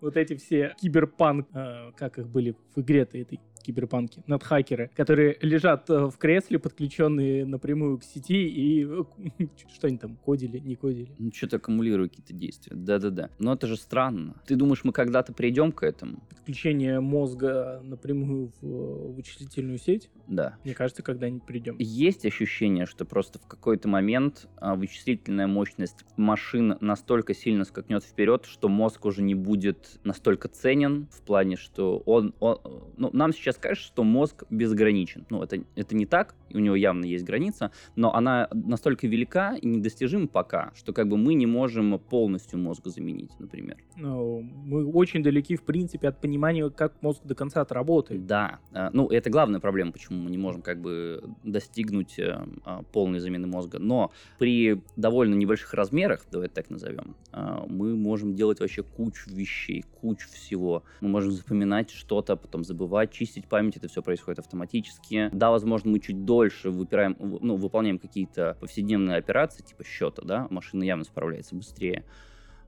Вот 0.00 0.18
эти 0.18 0.36
все 0.36 0.74
киберпанк, 0.78 1.48
э, 1.54 1.92
как 1.96 2.18
их 2.18 2.28
были 2.28 2.54
в 2.76 2.80
игре-то 2.82 3.16
этой 3.16 3.40
киберпанки, 3.64 4.22
надхакеры, 4.26 4.90
которые 4.94 5.36
лежат 5.40 5.88
э, 5.90 6.06
в 6.06 6.16
кресле, 6.18 6.58
подключенные 6.58 7.44
напрямую 7.46 7.98
к 7.98 8.04
сети, 8.04 8.46
и 8.48 8.84
э, 8.86 9.02
что 9.74 9.86
они 9.88 9.98
там, 9.98 10.16
кодили, 10.16 10.58
не 10.58 10.76
кодили. 10.76 11.08
Ну, 11.18 11.30
что-то 11.32 11.56
аккумулирует 11.56 12.10
какие-то 12.10 12.34
действия. 12.34 12.76
Да-да-да. 12.76 13.30
Но 13.38 13.54
это 13.54 13.66
же 13.66 13.76
странно. 13.76 14.36
Ты 14.46 14.56
думаешь, 14.56 14.84
мы 14.84 14.92
когда-то 14.92 15.32
придем 15.32 15.72
к 15.72 15.82
этому? 15.82 16.22
Подключение 16.28 17.00
мозга 17.00 17.80
напрямую 17.82 18.52
в 18.60 18.66
э, 18.66 19.12
вычислительную 19.14 19.78
сеть, 19.78 20.10
Да. 20.28 20.56
мне 20.64 20.74
кажется, 20.74 21.02
когда-нибудь 21.02 21.44
придем. 21.46 21.76
Есть 21.78 22.26
ощущение, 22.26 22.86
что 22.86 23.04
просто 23.04 23.38
в 23.38 23.46
какой-то 23.46 23.88
момент 23.88 24.48
а, 24.56 24.74
вычислительная 24.74 25.46
мощность 25.46 26.04
машин 26.16 26.76
настолько 26.80 27.34
сильно 27.34 27.64
скакнет 27.64 28.04
вперед, 28.04 28.44
что 28.44 28.68
мозг 28.68 29.04
уже 29.06 29.22
не 29.22 29.34
будет 29.34 29.98
настолько 30.04 30.48
ценен 30.48 31.08
в 31.10 31.22
плане, 31.22 31.56
что 31.56 31.98
он, 32.06 32.34
он- 32.40 32.58
ну, 32.96 33.10
нам 33.12 33.32
сейчас 33.32 33.53
кажется, 33.58 33.86
что 33.86 34.04
мозг 34.04 34.44
безграничен. 34.50 35.26
Ну, 35.30 35.42
это, 35.42 35.58
это 35.74 35.94
не 35.94 36.06
так, 36.06 36.34
у 36.52 36.58
него 36.58 36.76
явно 36.76 37.04
есть 37.04 37.24
граница, 37.24 37.70
но 37.96 38.14
она 38.14 38.48
настолько 38.52 39.06
велика 39.06 39.56
и 39.56 39.66
недостижима 39.66 40.28
пока, 40.28 40.72
что 40.74 40.92
как 40.92 41.08
бы 41.08 41.16
мы 41.16 41.34
не 41.34 41.46
можем 41.46 41.98
полностью 41.98 42.58
мозга 42.58 42.90
заменить, 42.90 43.32
например. 43.38 43.76
Ну, 43.96 44.40
мы 44.40 44.86
очень 44.86 45.22
далеки, 45.22 45.56
в 45.56 45.62
принципе, 45.62 46.08
от 46.08 46.20
понимания, 46.20 46.70
как 46.70 47.02
мозг 47.02 47.22
до 47.24 47.34
конца 47.34 47.60
отработает. 47.60 48.26
Да, 48.26 48.60
а, 48.72 48.90
ну 48.92 49.08
это 49.08 49.30
главная 49.30 49.60
проблема, 49.60 49.92
почему 49.92 50.22
мы 50.22 50.30
не 50.30 50.38
можем 50.38 50.62
как 50.62 50.80
бы 50.80 51.22
достигнуть 51.42 52.18
э, 52.18 52.46
а, 52.64 52.82
полной 52.92 53.20
замены 53.20 53.46
мозга. 53.46 53.78
Но 53.78 54.12
при 54.38 54.82
довольно 54.96 55.34
небольших 55.34 55.74
размерах, 55.74 56.24
давай 56.30 56.48
так 56.48 56.70
назовем, 56.70 57.16
а, 57.32 57.64
мы 57.68 57.94
можем 57.96 58.34
делать 58.34 58.60
вообще 58.60 58.82
кучу 58.82 59.30
вещей, 59.30 59.84
кучу 60.00 60.28
всего. 60.28 60.84
Мы 61.00 61.08
можем 61.08 61.32
запоминать 61.32 61.90
что-то, 61.90 62.36
потом 62.36 62.64
забывать, 62.64 63.10
чистить 63.10 63.43
память, 63.48 63.76
это 63.76 63.88
все 63.88 64.02
происходит 64.02 64.38
автоматически. 64.38 65.30
Да, 65.32 65.50
возможно, 65.50 65.90
мы 65.90 66.00
чуть 66.00 66.24
дольше 66.24 66.70
выпираем, 66.70 67.16
ну, 67.18 67.56
выполняем 67.56 67.98
какие-то 67.98 68.56
повседневные 68.60 69.16
операции, 69.16 69.62
типа 69.62 69.84
счета, 69.84 70.22
да, 70.24 70.46
машина 70.50 70.84
явно 70.84 71.04
справляется 71.04 71.54
быстрее. 71.54 72.04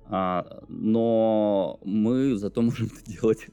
А, 0.09 0.63
но 0.69 1.79
мы 1.85 2.37
зато 2.37 2.63
можем 2.63 2.87
это 2.87 3.05
делать 3.11 3.49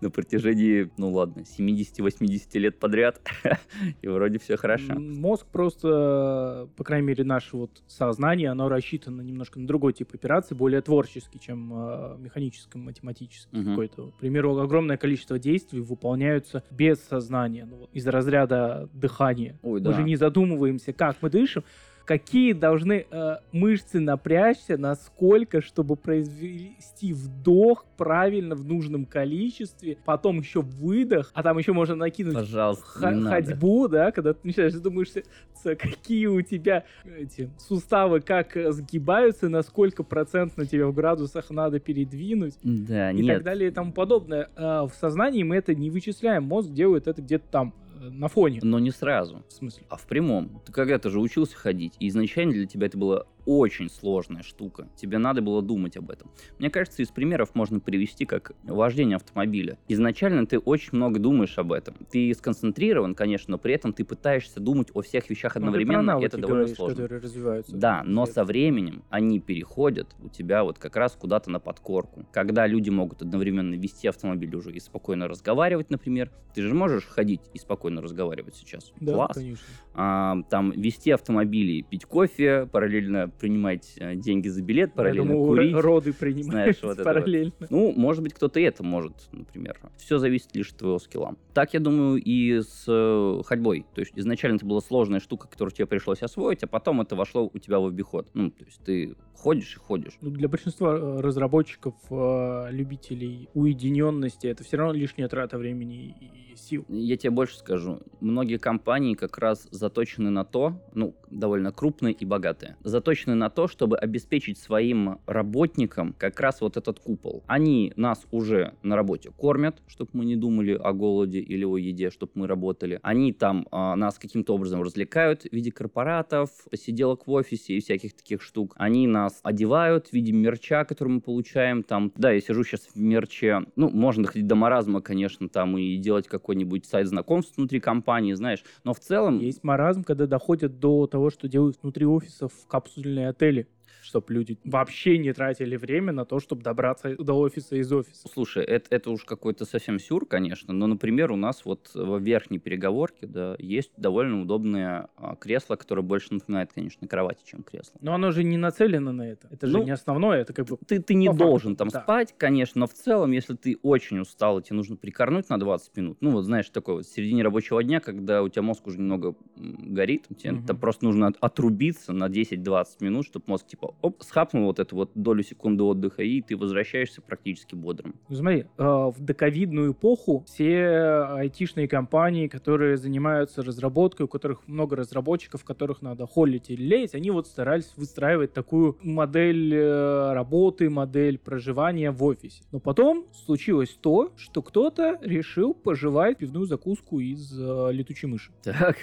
на 0.00 0.10
протяжении, 0.10 0.90
ну 0.96 1.12
ладно, 1.12 1.42
70-80 1.42 2.58
лет 2.58 2.78
подряд, 2.78 3.20
и 4.02 4.08
вроде 4.08 4.38
все 4.38 4.56
хорошо. 4.56 4.94
Мозг 4.94 5.46
просто, 5.46 6.68
по 6.76 6.84
крайней 6.84 7.06
мере, 7.08 7.24
наше 7.24 7.56
вот 7.56 7.82
сознание, 7.86 8.50
оно 8.50 8.68
рассчитано 8.68 9.22
немножко 9.22 9.60
на 9.60 9.66
другой 9.66 9.92
тип 9.92 10.14
операций, 10.14 10.56
более 10.56 10.80
творческий, 10.80 11.38
чем 11.38 11.72
э, 11.72 12.16
механический, 12.18 12.78
математический 12.78 13.58
Мгм. 13.58 13.70
какой-то. 13.70 14.10
К 14.12 14.14
примеру, 14.18 14.58
огромное 14.58 14.96
количество 14.96 15.38
действий 15.38 15.80
выполняются 15.80 16.62
без 16.70 16.98
сознания, 17.00 17.66
ну, 17.66 17.88
из 17.92 18.06
разряда 18.06 18.88
дыхания. 18.92 19.58
Ой, 19.62 19.80
Мы 19.80 19.84
да. 19.84 19.92
же 19.92 20.02
не 20.02 20.16
задумываемся, 20.16 20.92
как 20.92 21.16
мы 21.20 21.30
дышим, 21.30 21.64
какие 22.08 22.54
должны 22.54 23.04
э, 23.10 23.36
мышцы 23.52 24.00
напрячься, 24.00 24.78
насколько, 24.78 25.60
чтобы 25.60 25.94
произвести 25.94 27.12
вдох 27.12 27.84
правильно 27.98 28.54
в 28.54 28.64
нужном 28.64 29.04
количестве, 29.04 29.98
потом 30.06 30.38
еще 30.38 30.62
выдох, 30.62 31.30
а 31.34 31.42
там 31.42 31.58
еще 31.58 31.74
можно 31.74 31.96
накинуть 31.96 32.32
Пожалуйста, 32.34 33.10
надо. 33.10 33.28
ходьбу, 33.28 33.88
да, 33.88 34.10
когда 34.10 34.32
ты 34.32 34.40
начинаешь 34.42 34.72
задумаешься, 34.72 35.22
какие 35.62 36.26
у 36.28 36.40
тебя 36.40 36.84
эти 37.04 37.50
суставы, 37.58 38.20
как 38.20 38.56
э, 38.56 38.72
сгибаются, 38.72 39.50
на 39.50 39.62
сколько 39.62 40.02
процентно 40.02 40.64
тебе 40.64 40.86
в 40.86 40.94
градусах 40.94 41.50
надо 41.50 41.78
передвинуть 41.78 42.54
Да, 42.62 43.10
и 43.10 43.16
нет. 43.20 43.36
так 43.36 43.44
далее 43.44 43.68
и 43.68 43.72
тому 43.72 43.92
подобное. 43.92 44.48
А 44.56 44.86
в 44.86 44.94
сознании 44.94 45.42
мы 45.42 45.56
это 45.56 45.74
не 45.74 45.90
вычисляем, 45.90 46.44
мозг 46.44 46.70
делает 46.70 47.06
это 47.06 47.20
где-то 47.20 47.44
там, 47.50 47.74
э, 47.84 47.87
на 47.98 48.28
фоне. 48.28 48.60
Но 48.62 48.78
не 48.78 48.90
сразу. 48.90 49.44
В 49.48 49.52
смысле? 49.52 49.84
А 49.88 49.96
в 49.96 50.06
прямом. 50.06 50.60
Ты 50.64 50.72
когда-то 50.72 51.10
же 51.10 51.20
учился 51.20 51.56
ходить, 51.56 51.94
и 51.98 52.08
изначально 52.08 52.52
для 52.52 52.66
тебя 52.66 52.86
это 52.86 52.98
была 52.98 53.26
очень 53.46 53.88
сложная 53.90 54.42
штука. 54.42 54.88
Тебе 54.96 55.18
надо 55.18 55.42
было 55.42 55.62
думать 55.62 55.96
об 55.96 56.10
этом. 56.10 56.30
Мне 56.58 56.70
кажется, 56.70 57.02
из 57.02 57.08
примеров 57.08 57.54
можно 57.54 57.80
привести 57.80 58.24
как 58.24 58.52
вождение 58.64 59.16
автомобиля. 59.16 59.78
Изначально 59.88 60.46
ты 60.46 60.58
очень 60.58 60.90
много 60.92 61.18
думаешь 61.18 61.56
об 61.58 61.72
этом. 61.72 61.94
Ты 62.10 62.32
сконцентрирован, 62.34 63.14
конечно, 63.14 63.52
но 63.52 63.58
при 63.58 63.74
этом 63.74 63.92
ты 63.92 64.04
пытаешься 64.04 64.60
думать 64.60 64.88
о 64.94 65.02
всех 65.02 65.30
вещах 65.30 65.54
Ну, 65.54 65.60
одновременно, 65.62 66.00
и 66.00 66.04
навыки 66.04 66.26
это 66.26 66.38
довольно 66.38 66.60
говоришь, 66.60 66.76
сложно. 66.76 66.96
которые 67.02 67.20
развиваются. 67.20 67.76
Да, 67.76 68.02
но 68.04 68.26
со 68.26 68.44
временем 68.44 69.02
они 69.10 69.40
переходят 69.40 70.14
у 70.22 70.28
тебя 70.28 70.64
вот 70.64 70.78
как 70.78 70.96
раз 70.96 71.12
куда-то 71.14 71.50
на 71.50 71.60
подкорку. 71.60 72.26
Когда 72.32 72.66
люди 72.66 72.90
могут 72.90 73.22
одновременно 73.22 73.74
вести 73.74 74.08
автомобиль 74.08 74.54
уже 74.54 74.72
и 74.72 74.80
спокойно 74.80 75.28
разговаривать, 75.28 75.90
например. 75.90 76.30
Ты 76.54 76.62
же 76.62 76.74
можешь 76.74 77.04
ходить 77.06 77.40
и 77.54 77.58
спокойно 77.58 78.00
разговаривать 78.02 78.56
сейчас. 78.56 78.92
Да, 79.00 79.12
Класс. 79.12 79.36
конечно. 79.36 79.64
А, 79.94 80.36
там 80.50 80.72
вести 80.72 81.10
автомобили, 81.12 81.82
пить 81.82 82.04
кофе, 82.04 82.66
параллельно 82.72 83.28
принимать 83.38 83.94
э, 83.98 84.14
деньги 84.16 84.48
за 84.48 84.62
билет, 84.62 84.94
параллельно 84.94 85.28
Я 85.30 85.34
думаю, 85.34 85.48
курить. 85.48 85.74
ро- 85.74 85.80
роды 85.80 86.12
принимают 86.12 86.50
Знаешь, 86.50 86.78
вот 86.82 86.90
это 86.92 86.98
вот. 86.98 87.04
параллельно. 87.04 87.52
Ну, 87.70 87.92
может 87.96 88.22
быть, 88.22 88.34
кто-то 88.34 88.60
это 88.60 88.82
может, 88.82 89.14
например. 89.32 89.78
Все 89.96 90.18
зависит 90.18 90.54
лишь 90.54 90.70
от 90.70 90.78
твоего 90.78 90.98
скилла. 90.98 91.36
Так, 91.54 91.74
я 91.74 91.80
думаю, 91.80 92.20
и 92.22 92.60
с 92.60 92.84
э, 92.88 93.42
ходьбой. 93.44 93.86
То 93.94 94.00
есть 94.00 94.12
изначально 94.16 94.56
это 94.56 94.66
была 94.66 94.80
сложная 94.80 95.20
штука, 95.20 95.48
которую 95.48 95.72
тебе 95.72 95.86
пришлось 95.86 96.22
освоить, 96.22 96.62
а 96.62 96.66
потом 96.66 97.00
это 97.00 97.16
вошло 97.16 97.50
у 97.52 97.58
тебя 97.58 97.78
в 97.80 97.86
обиход. 97.86 98.28
Ну, 98.34 98.50
то 98.50 98.64
есть 98.64 98.80
ты 98.84 99.14
ходишь 99.38 99.76
и 99.76 99.78
ходишь. 99.78 100.18
Ну, 100.20 100.30
для 100.30 100.48
большинства 100.48 100.94
э, 100.94 101.20
разработчиков, 101.20 101.94
э, 102.10 102.68
любителей 102.70 103.48
уединенности, 103.54 104.46
это 104.48 104.64
все 104.64 104.76
равно 104.76 104.92
лишняя 104.92 105.28
трата 105.28 105.58
времени 105.58 106.14
и 106.20 106.56
сил. 106.58 106.84
Я 106.88 107.16
тебе 107.16 107.30
больше 107.30 107.56
скажу. 107.56 108.00
Многие 108.20 108.58
компании 108.58 109.14
как 109.14 109.38
раз 109.38 109.68
заточены 109.70 110.30
на 110.30 110.44
то, 110.44 110.80
ну, 110.94 111.14
довольно 111.30 111.72
крупные 111.72 112.12
и 112.12 112.24
богатые, 112.24 112.76
заточены 112.82 113.34
на 113.34 113.50
то, 113.50 113.68
чтобы 113.68 113.96
обеспечить 113.96 114.58
своим 114.58 115.20
работникам 115.26 116.14
как 116.18 116.40
раз 116.40 116.60
вот 116.60 116.76
этот 116.76 116.98
купол. 116.98 117.44
Они 117.46 117.92
нас 117.96 118.26
уже 118.30 118.74
на 118.82 118.96
работе 118.96 119.30
кормят, 119.30 119.82
чтобы 119.86 120.10
мы 120.14 120.24
не 120.24 120.36
думали 120.36 120.72
о 120.72 120.92
голоде 120.92 121.38
или 121.38 121.64
о 121.64 121.76
еде, 121.76 122.10
чтобы 122.10 122.32
мы 122.34 122.46
работали. 122.46 122.98
Они 123.02 123.32
там 123.32 123.66
а, 123.70 123.94
нас 123.96 124.18
каким-то 124.18 124.54
образом 124.54 124.82
развлекают 124.82 125.42
в 125.42 125.52
виде 125.52 125.70
корпоратов, 125.70 126.50
посиделок 126.70 127.26
в 127.26 127.30
офисе 127.30 127.74
и 127.74 127.80
всяких 127.80 128.14
таких 128.14 128.42
штук. 128.42 128.74
Они 128.76 129.06
нас 129.06 129.27
одевают 129.42 130.08
в 130.08 130.12
виде 130.12 130.32
мерча, 130.32 130.84
который 130.84 131.08
мы 131.08 131.20
получаем. 131.20 131.82
Там, 131.82 132.12
да, 132.16 132.30
я 132.32 132.40
сижу 132.40 132.64
сейчас 132.64 132.88
в 132.94 132.96
мерче. 132.96 133.62
Ну, 133.76 133.90
можно 133.90 134.24
доходить 134.24 134.46
до 134.46 134.54
маразма, 134.54 135.00
конечно, 135.00 135.48
там 135.48 135.76
и 135.78 135.96
делать 135.96 136.28
какой-нибудь 136.28 136.86
сайт 136.86 137.08
знакомств 137.08 137.56
внутри 137.56 137.80
компании, 137.80 138.34
знаешь. 138.34 138.64
Но 138.84 138.94
в 138.94 139.00
целом... 139.00 139.38
Есть 139.38 139.64
маразм, 139.64 140.04
когда 140.04 140.26
доходят 140.26 140.78
до 140.78 141.06
того, 141.06 141.30
что 141.30 141.48
делают 141.48 141.78
внутри 141.82 142.06
офисов 142.06 142.52
капсульные 142.68 143.28
отели, 143.28 143.68
чтобы 144.00 144.32
люди 144.34 144.58
вообще 144.64 145.18
не 145.18 145.32
тратили 145.32 145.76
время 145.76 146.12
на 146.12 146.24
то, 146.24 146.40
чтобы 146.40 146.62
добраться 146.62 147.16
до 147.16 147.34
офиса 147.34 147.76
из 147.76 147.92
офиса. 147.92 148.28
Слушай, 148.28 148.64
это, 148.64 148.86
это 148.94 149.10
уж 149.10 149.24
какой-то 149.24 149.64
совсем 149.64 149.98
сюр, 149.98 150.26
конечно, 150.26 150.72
но, 150.72 150.86
например, 150.86 151.32
у 151.32 151.36
нас 151.36 151.64
вот 151.64 151.90
во 151.94 152.18
верхней 152.18 152.58
переговорке, 152.58 153.26
да, 153.26 153.56
есть 153.58 153.92
довольно 153.96 154.40
удобное 154.42 155.08
а, 155.16 155.36
кресло, 155.36 155.76
которое 155.76 156.02
больше 156.02 156.34
напоминает, 156.34 156.72
конечно, 156.72 157.06
кровати, 157.06 157.42
чем 157.44 157.62
кресло. 157.62 157.98
Но 158.00 158.14
оно 158.14 158.30
же 158.30 158.44
не 158.44 158.56
нацелено 158.56 159.12
на 159.12 159.22
это. 159.22 159.48
Это 159.50 159.66
же 159.66 159.78
Ну, 159.78 159.84
не 159.84 159.90
основное, 159.90 160.40
это 160.40 160.52
как 160.52 160.66
бы... 160.66 160.78
Ты, 160.86 161.00
ты 161.00 161.14
не 161.14 161.26
По 161.26 161.32
факту, 161.32 161.44
должен 161.44 161.76
там 161.76 161.88
да. 161.88 162.00
спать, 162.02 162.34
конечно, 162.36 162.80
но 162.80 162.86
в 162.86 162.92
целом, 162.94 163.32
если 163.32 163.54
ты 163.54 163.78
очень 163.82 164.18
устал, 164.20 164.58
и 164.58 164.62
тебе 164.62 164.76
нужно 164.76 164.96
прикорнуть 164.96 165.48
на 165.48 165.58
20 165.58 165.96
минут, 165.96 166.18
ну 166.20 166.30
вот 166.32 166.42
знаешь, 166.42 166.68
такой 166.70 166.94
вот 166.94 167.06
в 167.06 167.12
середине 167.12 167.42
рабочего 167.42 167.82
дня, 167.82 168.00
когда 168.00 168.42
у 168.42 168.48
тебя 168.48 168.62
мозг 168.62 168.86
уже 168.86 168.98
немного 168.98 169.34
горит, 169.56 170.26
тебе 170.38 170.60
там 170.66 170.78
просто 170.78 171.04
нужно 171.04 171.28
от- 171.28 171.36
отрубиться 171.40 172.12
на 172.12 172.28
10-20 172.28 172.86
минут, 173.00 173.26
чтобы 173.26 173.44
мозг 173.48 173.66
типа, 173.66 173.87
оп, 174.02 174.22
схапнул 174.22 174.64
вот 174.64 174.78
эту 174.78 174.96
вот 174.96 175.10
долю 175.14 175.42
секунды 175.42 175.82
отдыха, 175.82 176.22
и 176.22 176.40
ты 176.42 176.56
возвращаешься 176.56 177.22
практически 177.22 177.74
бодрым. 177.74 178.14
Ну, 178.28 178.36
смотри, 178.36 178.66
э, 178.76 178.84
в 178.84 179.16
доковидную 179.18 179.92
эпоху 179.92 180.44
все 180.46 181.26
айтишные 181.30 181.88
компании, 181.88 182.48
которые 182.48 182.96
занимаются 182.96 183.62
разработкой, 183.62 184.24
у 184.24 184.28
которых 184.28 184.66
много 184.66 184.96
разработчиков, 184.96 185.64
которых 185.64 186.02
надо 186.02 186.26
холить 186.26 186.70
или 186.70 186.82
леять, 186.82 187.14
они 187.14 187.30
вот 187.30 187.46
старались 187.46 187.92
выстраивать 187.96 188.52
такую 188.52 188.98
модель 189.02 189.74
э, 189.74 190.32
работы, 190.32 190.90
модель 190.90 191.38
проживания 191.38 192.10
в 192.10 192.22
офисе. 192.24 192.62
Но 192.72 192.80
потом 192.80 193.26
случилось 193.32 193.96
то, 194.00 194.32
что 194.36 194.62
кто-то 194.62 195.18
решил 195.22 195.74
пожевать 195.74 196.38
пивную 196.38 196.66
закуску 196.66 197.20
из 197.20 197.58
э, 197.58 197.88
летучей 197.92 198.28
мыши. 198.28 198.52
Так. 198.62 198.96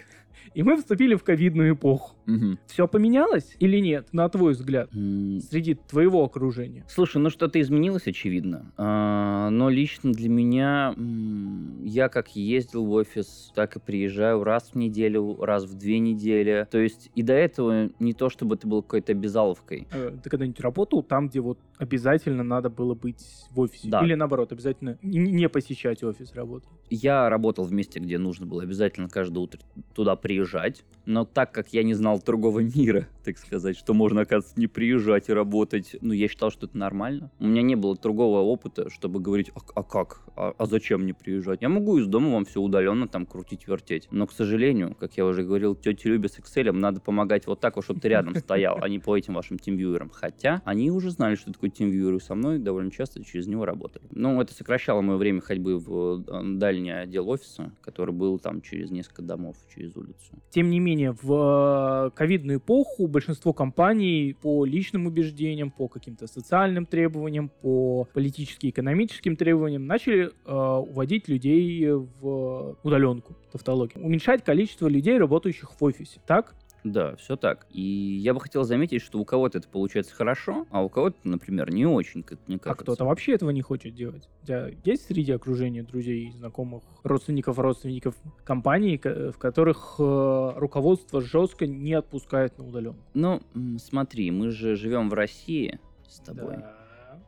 И 0.53 0.63
мы 0.63 0.77
вступили 0.77 1.15
в 1.15 1.23
ковидную 1.23 1.73
эпоху. 1.75 2.15
Мгм. 2.25 2.59
Все 2.67 2.87
поменялось 2.87 3.55
или 3.59 3.77
нет, 3.79 4.07
на 4.11 4.27
твой 4.29 4.53
взгляд, 4.53 4.89
М, 4.93 5.39
среди 5.41 5.75
твоего 5.75 6.23
окружения? 6.23 6.85
Слушай, 6.87 7.17
ну 7.21 7.29
что-то 7.29 7.59
изменилось, 7.61 8.07
очевидно. 8.07 8.71
А, 8.77 9.49
но 9.49 9.69
лично 9.69 10.11
для 10.11 10.29
меня, 10.29 10.93
м, 10.97 11.83
я 11.83 12.09
как 12.09 12.35
ездил 12.35 12.85
в 12.85 12.91
офис, 12.91 13.51
так 13.55 13.75
и 13.75 13.79
приезжаю 13.79 14.43
раз 14.43 14.71
в 14.71 14.75
неделю, 14.75 15.37
раз 15.41 15.65
в 15.65 15.77
две 15.77 15.99
недели. 15.99 16.67
То 16.71 16.79
есть 16.79 17.11
и 17.15 17.21
до 17.21 17.33
этого 17.33 17.89
не 17.99 18.13
то, 18.13 18.29
чтобы 18.29 18.55
это 18.55 18.67
было 18.67 18.81
какой-то 18.81 19.11
обязаловкой. 19.11 19.87
Э, 19.91 20.17
Ты 20.23 20.29
когда-нибудь 20.29 20.59
работал 20.59 21.03
там, 21.03 21.27
где 21.29 21.39
вот 21.41 21.59
обязательно 21.77 22.43
надо 22.43 22.69
было 22.69 22.93
быть 22.93 23.25
в 23.51 23.59
офисе? 23.59 23.89
Да. 23.89 24.03
Или 24.03 24.15
наоборот, 24.15 24.51
обязательно 24.51 24.97
не 25.01 25.49
посещать 25.49 26.03
офис 26.03 26.33
работать? 26.33 26.69
Я 26.89 27.29
работал 27.29 27.65
в 27.65 27.71
месте, 27.71 27.99
где 27.99 28.17
нужно 28.17 28.45
было 28.45 28.63
обязательно 28.63 29.09
каждое 29.09 29.39
утро 29.39 29.59
туда 29.93 30.15
приезжать. 30.15 30.83
Но 31.05 31.25
так 31.25 31.51
как 31.51 31.69
я 31.73 31.83
не 31.83 31.93
знал 31.93 32.21
другого 32.23 32.59
мира, 32.59 33.07
так 33.23 33.37
сказать, 33.37 33.77
что 33.77 33.93
можно, 33.93 34.21
оказывается, 34.21 34.59
не 34.59 34.67
приезжать 34.67 35.29
и 35.29 35.33
работать, 35.33 35.95
ну, 36.01 36.13
я 36.13 36.27
считал, 36.27 36.51
что 36.51 36.65
это 36.65 36.77
нормально. 36.77 37.31
У 37.39 37.45
меня 37.45 37.61
не 37.61 37.75
было 37.75 37.95
другого 37.95 38.39
опыта, 38.39 38.89
чтобы 38.89 39.19
говорить, 39.19 39.51
а, 39.55 39.59
а 39.75 39.83
как? 39.83 40.24
А, 40.35 40.53
а 40.57 40.65
зачем 40.65 41.01
мне 41.01 41.13
приезжать? 41.13 41.61
Я 41.61 41.69
могу 41.69 41.97
из 41.97 42.07
дома 42.07 42.31
вам 42.31 42.45
все 42.45 42.61
удаленно 42.61 43.07
там 43.07 43.25
крутить, 43.25 43.67
вертеть. 43.67 44.07
Но, 44.11 44.27
к 44.27 44.31
сожалению, 44.31 44.95
как 44.99 45.15
я 45.17 45.25
уже 45.25 45.43
говорил, 45.43 45.75
тете 45.75 46.09
Любе 46.09 46.27
с 46.27 46.37
Excel 46.39 46.71
надо 46.71 46.99
помогать 46.99 47.47
вот 47.47 47.59
так 47.59 47.75
вот, 47.75 47.85
чтобы 47.85 47.99
ты 47.99 48.09
рядом 48.09 48.35
стоял, 48.35 48.77
а 48.81 48.89
не 48.89 48.99
по 48.99 49.15
этим 49.15 49.33
вашим 49.33 49.57
тимвьюерам. 49.57 50.09
Хотя 50.09 50.61
они 50.65 50.91
уже 50.91 51.11
знали, 51.11 51.35
что 51.35 51.51
такое 51.51 51.69
тимвьюер, 51.69 52.21
со 52.21 52.35
мной 52.35 52.59
довольно 52.59 52.91
часто 52.91 53.23
через 53.23 53.47
него 53.47 53.65
работали. 53.65 54.05
Ну, 54.11 54.41
это 54.41 54.53
сокращало 54.53 55.01
мое 55.01 55.17
время 55.17 55.41
ходьбы 55.41 55.77
в 55.79 56.23
э, 56.27 56.41
дальний 56.55 56.91
отдел 56.91 57.29
офиса, 57.29 57.71
который 57.81 58.13
был 58.13 58.39
там 58.39 58.61
через 58.61 58.91
несколько 58.91 59.21
домов, 59.21 59.55
через 59.73 59.95
улицу. 59.95 60.41
Тем 60.49 60.69
не 60.69 60.79
менее, 60.79 61.15
в 61.21 62.07
э, 62.07 62.11
ковидную 62.15 62.59
эпоху 62.59 63.07
большинство 63.07 63.53
компаний 63.53 64.35
по 64.41 64.65
личным 64.65 65.07
убеждениям, 65.07 65.71
по 65.71 65.87
каким-то 65.87 66.27
социальным 66.27 66.85
требованиям, 66.85 67.49
по 67.61 68.07
политически 68.13 68.69
экономическим 68.69 69.35
требованиям 69.35 69.85
начали 69.85 70.24
э, 70.45 70.53
уводить 70.53 71.27
людей 71.27 71.89
в 71.91 72.77
удаленку, 72.83 73.35
тавтологию. 73.51 74.03
Уменьшать 74.03 74.43
количество 74.43 74.87
людей, 74.87 75.17
работающих 75.17 75.71
в 75.71 75.83
офисе. 75.83 76.19
Так? 76.25 76.55
Да, 76.83 77.15
все 77.15 77.35
так. 77.35 77.65
И 77.71 77.81
я 77.81 78.35
бы 78.35 78.39
хотел 78.39 78.63
заметить, 78.63 79.01
что 79.01 79.17
у 79.17 79.25
кого-то 79.25 79.57
это 79.57 79.67
получается 79.67 80.13
хорошо, 80.13 80.67
а 80.69 80.83
у 80.83 80.89
кого-то, 80.89 81.17
например, 81.23 81.73
не 81.73 81.87
очень, 81.87 82.21
как 82.21 82.37
мне 82.47 82.57
А 82.57 82.59
кажется. 82.59 82.83
кто-то 82.83 83.05
вообще 83.05 83.33
этого 83.33 83.49
не 83.49 83.63
хочет 83.63 83.95
делать. 83.95 84.29
У 84.43 84.45
тебя 84.45 84.69
есть 84.83 85.07
среди 85.07 85.31
окружения 85.31 85.81
друзей, 85.81 86.31
знакомых, 86.33 86.83
родственников, 87.01 87.57
родственников 87.57 88.15
компаний, 88.43 88.99
ко- 88.99 89.31
в 89.31 89.39
которых 89.39 89.95
э, 89.97 90.51
руководство 90.57 91.21
жестко 91.21 91.65
не 91.65 91.93
отпускает 91.93 92.59
на 92.59 92.67
удаленку? 92.67 92.99
Ну, 93.15 93.41
смотри, 93.79 94.29
мы 94.29 94.51
же 94.51 94.75
живем 94.75 95.09
в 95.09 95.15
России 95.15 95.79
с 96.07 96.19
тобой. 96.19 96.57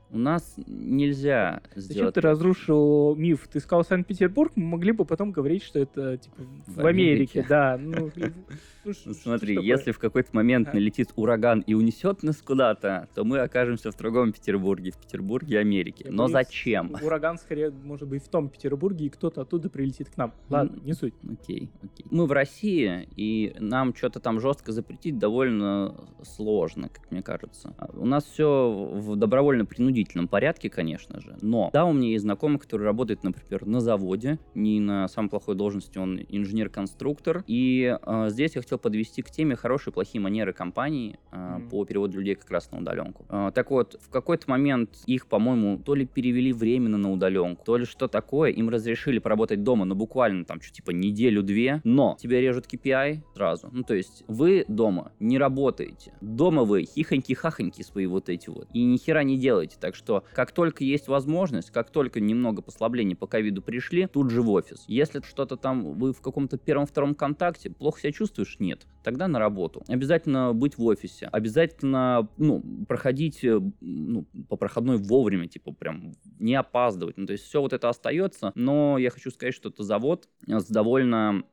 У 0.09 0.17
нас 0.17 0.55
нельзя 0.67 1.61
Зачем 1.75 1.91
сделать... 1.91 2.15
ты 2.15 2.21
разрушил 2.21 3.15
миф? 3.15 3.47
Ты 3.51 3.59
сказал 3.59 3.83
Санкт-Петербург, 3.83 4.53
мы 4.55 4.65
могли 4.65 4.93
бы 4.93 5.03
потом 5.03 5.31
говорить, 5.31 5.63
что 5.63 5.79
это 5.79 6.17
типа 6.17 6.35
в, 6.65 6.75
В 6.75 6.85
Америке. 6.85 7.39
Америке. 7.39 7.45
Да, 7.49 7.77
ну, 7.77 8.09
ш- 8.93 9.01
Ну, 9.05 9.13
смотри, 9.13 9.55
такое? 9.55 9.67
если 9.69 9.91
в 9.91 9.99
какой-то 9.99 10.29
момент 10.33 10.69
А. 10.69 10.73
налетит 10.73 11.09
ураган 11.15 11.61
и 11.61 11.73
унесет 11.73 12.23
нас 12.23 12.37
куда-то, 12.41 13.07
то 13.15 13.23
мы 13.23 13.39
окажемся 13.39 13.91
в 13.91 13.97
другом 13.97 14.31
Петербурге, 14.33 14.91
в 14.91 14.97
Петербурге 14.97 15.59
Америки. 15.59 16.03
Я 16.05 16.11
Но 16.11 16.23
боюсь, 16.23 16.31
зачем? 16.33 16.95
Ураган 17.01 17.37
скорее 17.37 17.69
может 17.71 18.07
быть 18.07 18.23
в 18.23 18.29
том 18.29 18.49
Петербурге, 18.49 19.05
и 19.05 19.09
кто-то 19.09 19.41
оттуда 19.41 19.69
прилетит 19.69 20.09
к 20.09 20.17
нам. 20.17 20.33
Ладно, 20.49 20.79
не 20.83 20.93
суть. 20.93 21.13
Окей, 21.29 21.69
окей. 21.83 22.05
Мы 22.09 22.25
в 22.25 22.31
России, 22.31 23.07
и 23.15 23.55
нам 23.59 23.95
что-то 23.95 24.19
там 24.19 24.39
жестко 24.39 24.71
запретить 24.71 25.17
довольно 25.17 25.95
сложно, 26.23 26.89
как 26.89 27.09
мне 27.11 27.21
кажется. 27.21 27.73
А 27.77 27.89
У 27.97 28.05
нас 28.05 28.23
все 28.25 28.91
в 28.93 29.15
добровольно-принудительном 29.15 30.27
порядке, 30.27 30.69
конечно 30.69 31.19
же. 31.21 31.37
Но 31.41 31.69
да, 31.73 31.85
у 31.85 31.93
меня 31.93 32.09
есть 32.09 32.23
знакомый, 32.23 32.59
который 32.59 32.83
работает, 32.83 33.23
например, 33.23 33.65
на 33.65 33.79
заводе, 33.79 34.39
не 34.55 34.79
на 34.79 35.07
самой 35.07 35.29
плохой 35.29 35.55
должности, 35.55 35.97
он 35.97 36.19
инженер-конструктор. 36.29 37.43
И 37.47 37.97
э, 38.01 38.29
здесь 38.29 38.55
я 38.55 38.61
хотел 38.61 38.76
подвести 38.77 39.21
к 39.21 39.29
теме 39.31 39.55
хорошие 39.55 39.91
и 39.91 39.93
плохие 39.93 40.21
манеры 40.21 40.53
компании 40.53 41.17
э, 41.31 41.57
Мгм. 41.57 41.69
по 41.69 41.85
переводу 41.85 42.19
людей 42.19 42.35
как 42.35 42.49
раз 42.51 42.71
на 42.71 42.79
удаленку. 42.79 43.25
Э, 43.29 43.51
так 43.53 43.71
вот, 43.71 43.99
в 44.01 44.09
какой-то 44.09 44.49
момент 44.49 44.89
их, 45.05 45.27
по-моему, 45.27 45.77
то 45.79 45.95
ли 45.95 46.05
перевели 46.05 46.53
временно 46.53 46.97
на 46.97 47.11
удаленку, 47.11 47.63
то 47.65 47.77
ли 47.77 47.85
что 47.85 48.07
такое, 48.07 48.51
им 48.51 48.69
разрешили 48.69 49.19
поработать 49.19 49.63
дома, 49.63 49.85
но 49.85 49.95
буквально 49.95 50.45
там, 50.45 50.61
что 50.61 50.73
типа 50.73 50.91
неделю-две, 50.91 51.81
но 51.83 52.17
тебе 52.19 52.41
режут 52.41 52.65
KPI 52.65 53.21
сразу. 53.35 53.69
Ну, 53.71 53.83
то 53.83 53.93
есть 53.95 54.23
вы 54.27 54.65
дома 54.67 55.11
не 55.19 55.37
работаете. 55.37 56.13
Дома 56.21 56.63
вы 56.63 56.83
хихоньки-хахоньки 56.83 57.83
свои 57.83 58.05
вот 58.05 58.29
эти 58.29 58.49
вот. 58.49 58.67
И 58.73 58.83
ни 58.83 58.97
хера 58.97 59.23
не 59.23 59.37
делаете. 59.37 59.77
Так 59.79 59.95
что, 59.95 60.23
как 60.33 60.51
только 60.51 60.83
есть 60.83 61.07
возможность, 61.07 61.71
как 61.71 61.89
только 61.89 62.19
немного 62.19 62.61
послаблений 62.61 63.15
по 63.15 63.27
ковиду 63.27 63.61
пришли, 63.61 64.07
тут 64.07 64.29
же 64.29 64.41
в 64.41 64.49
офис. 64.51 64.83
Если 64.87 65.21
что-то 65.21 65.57
там 65.57 65.93
вы 65.95 66.13
в 66.13 66.21
каком-то 66.21 66.57
первом-втором 66.57 67.15
контакте, 67.15 67.69
плохо 67.69 68.01
себя 68.01 68.11
чувствуешь? 68.11 68.57
Нет. 68.67 68.85
Тогда 69.07 69.29
на 69.29 69.39
работу. 69.39 69.85
Обязательно 69.87 70.53
быть 70.53 70.77
в 70.77 70.83
офисе. 70.83 71.29
Обязательно, 71.31 72.27
ну, 72.35 72.61
проходить, 72.89 73.41
э, 73.41 73.57
ну, 73.79 74.25
по 74.49 74.57
проходной 74.57 74.97
вовремя, 74.97 75.47
типа, 75.47 75.71
прям 75.71 76.11
не 76.39 76.55
опаздывать. 76.55 77.15
Ну, 77.15 77.25
то 77.25 77.31
есть 77.31 77.45
все 77.45 77.61
вот 77.61 77.71
это 77.71 77.87
остается, 77.87 78.51
но 78.53 78.97
я 78.97 79.09
хочу 79.09 79.31
сказать, 79.31 79.53
что 79.53 79.69
это 79.69 79.83
завод 79.83 80.27
с 80.45 80.67
довольно 80.67 81.43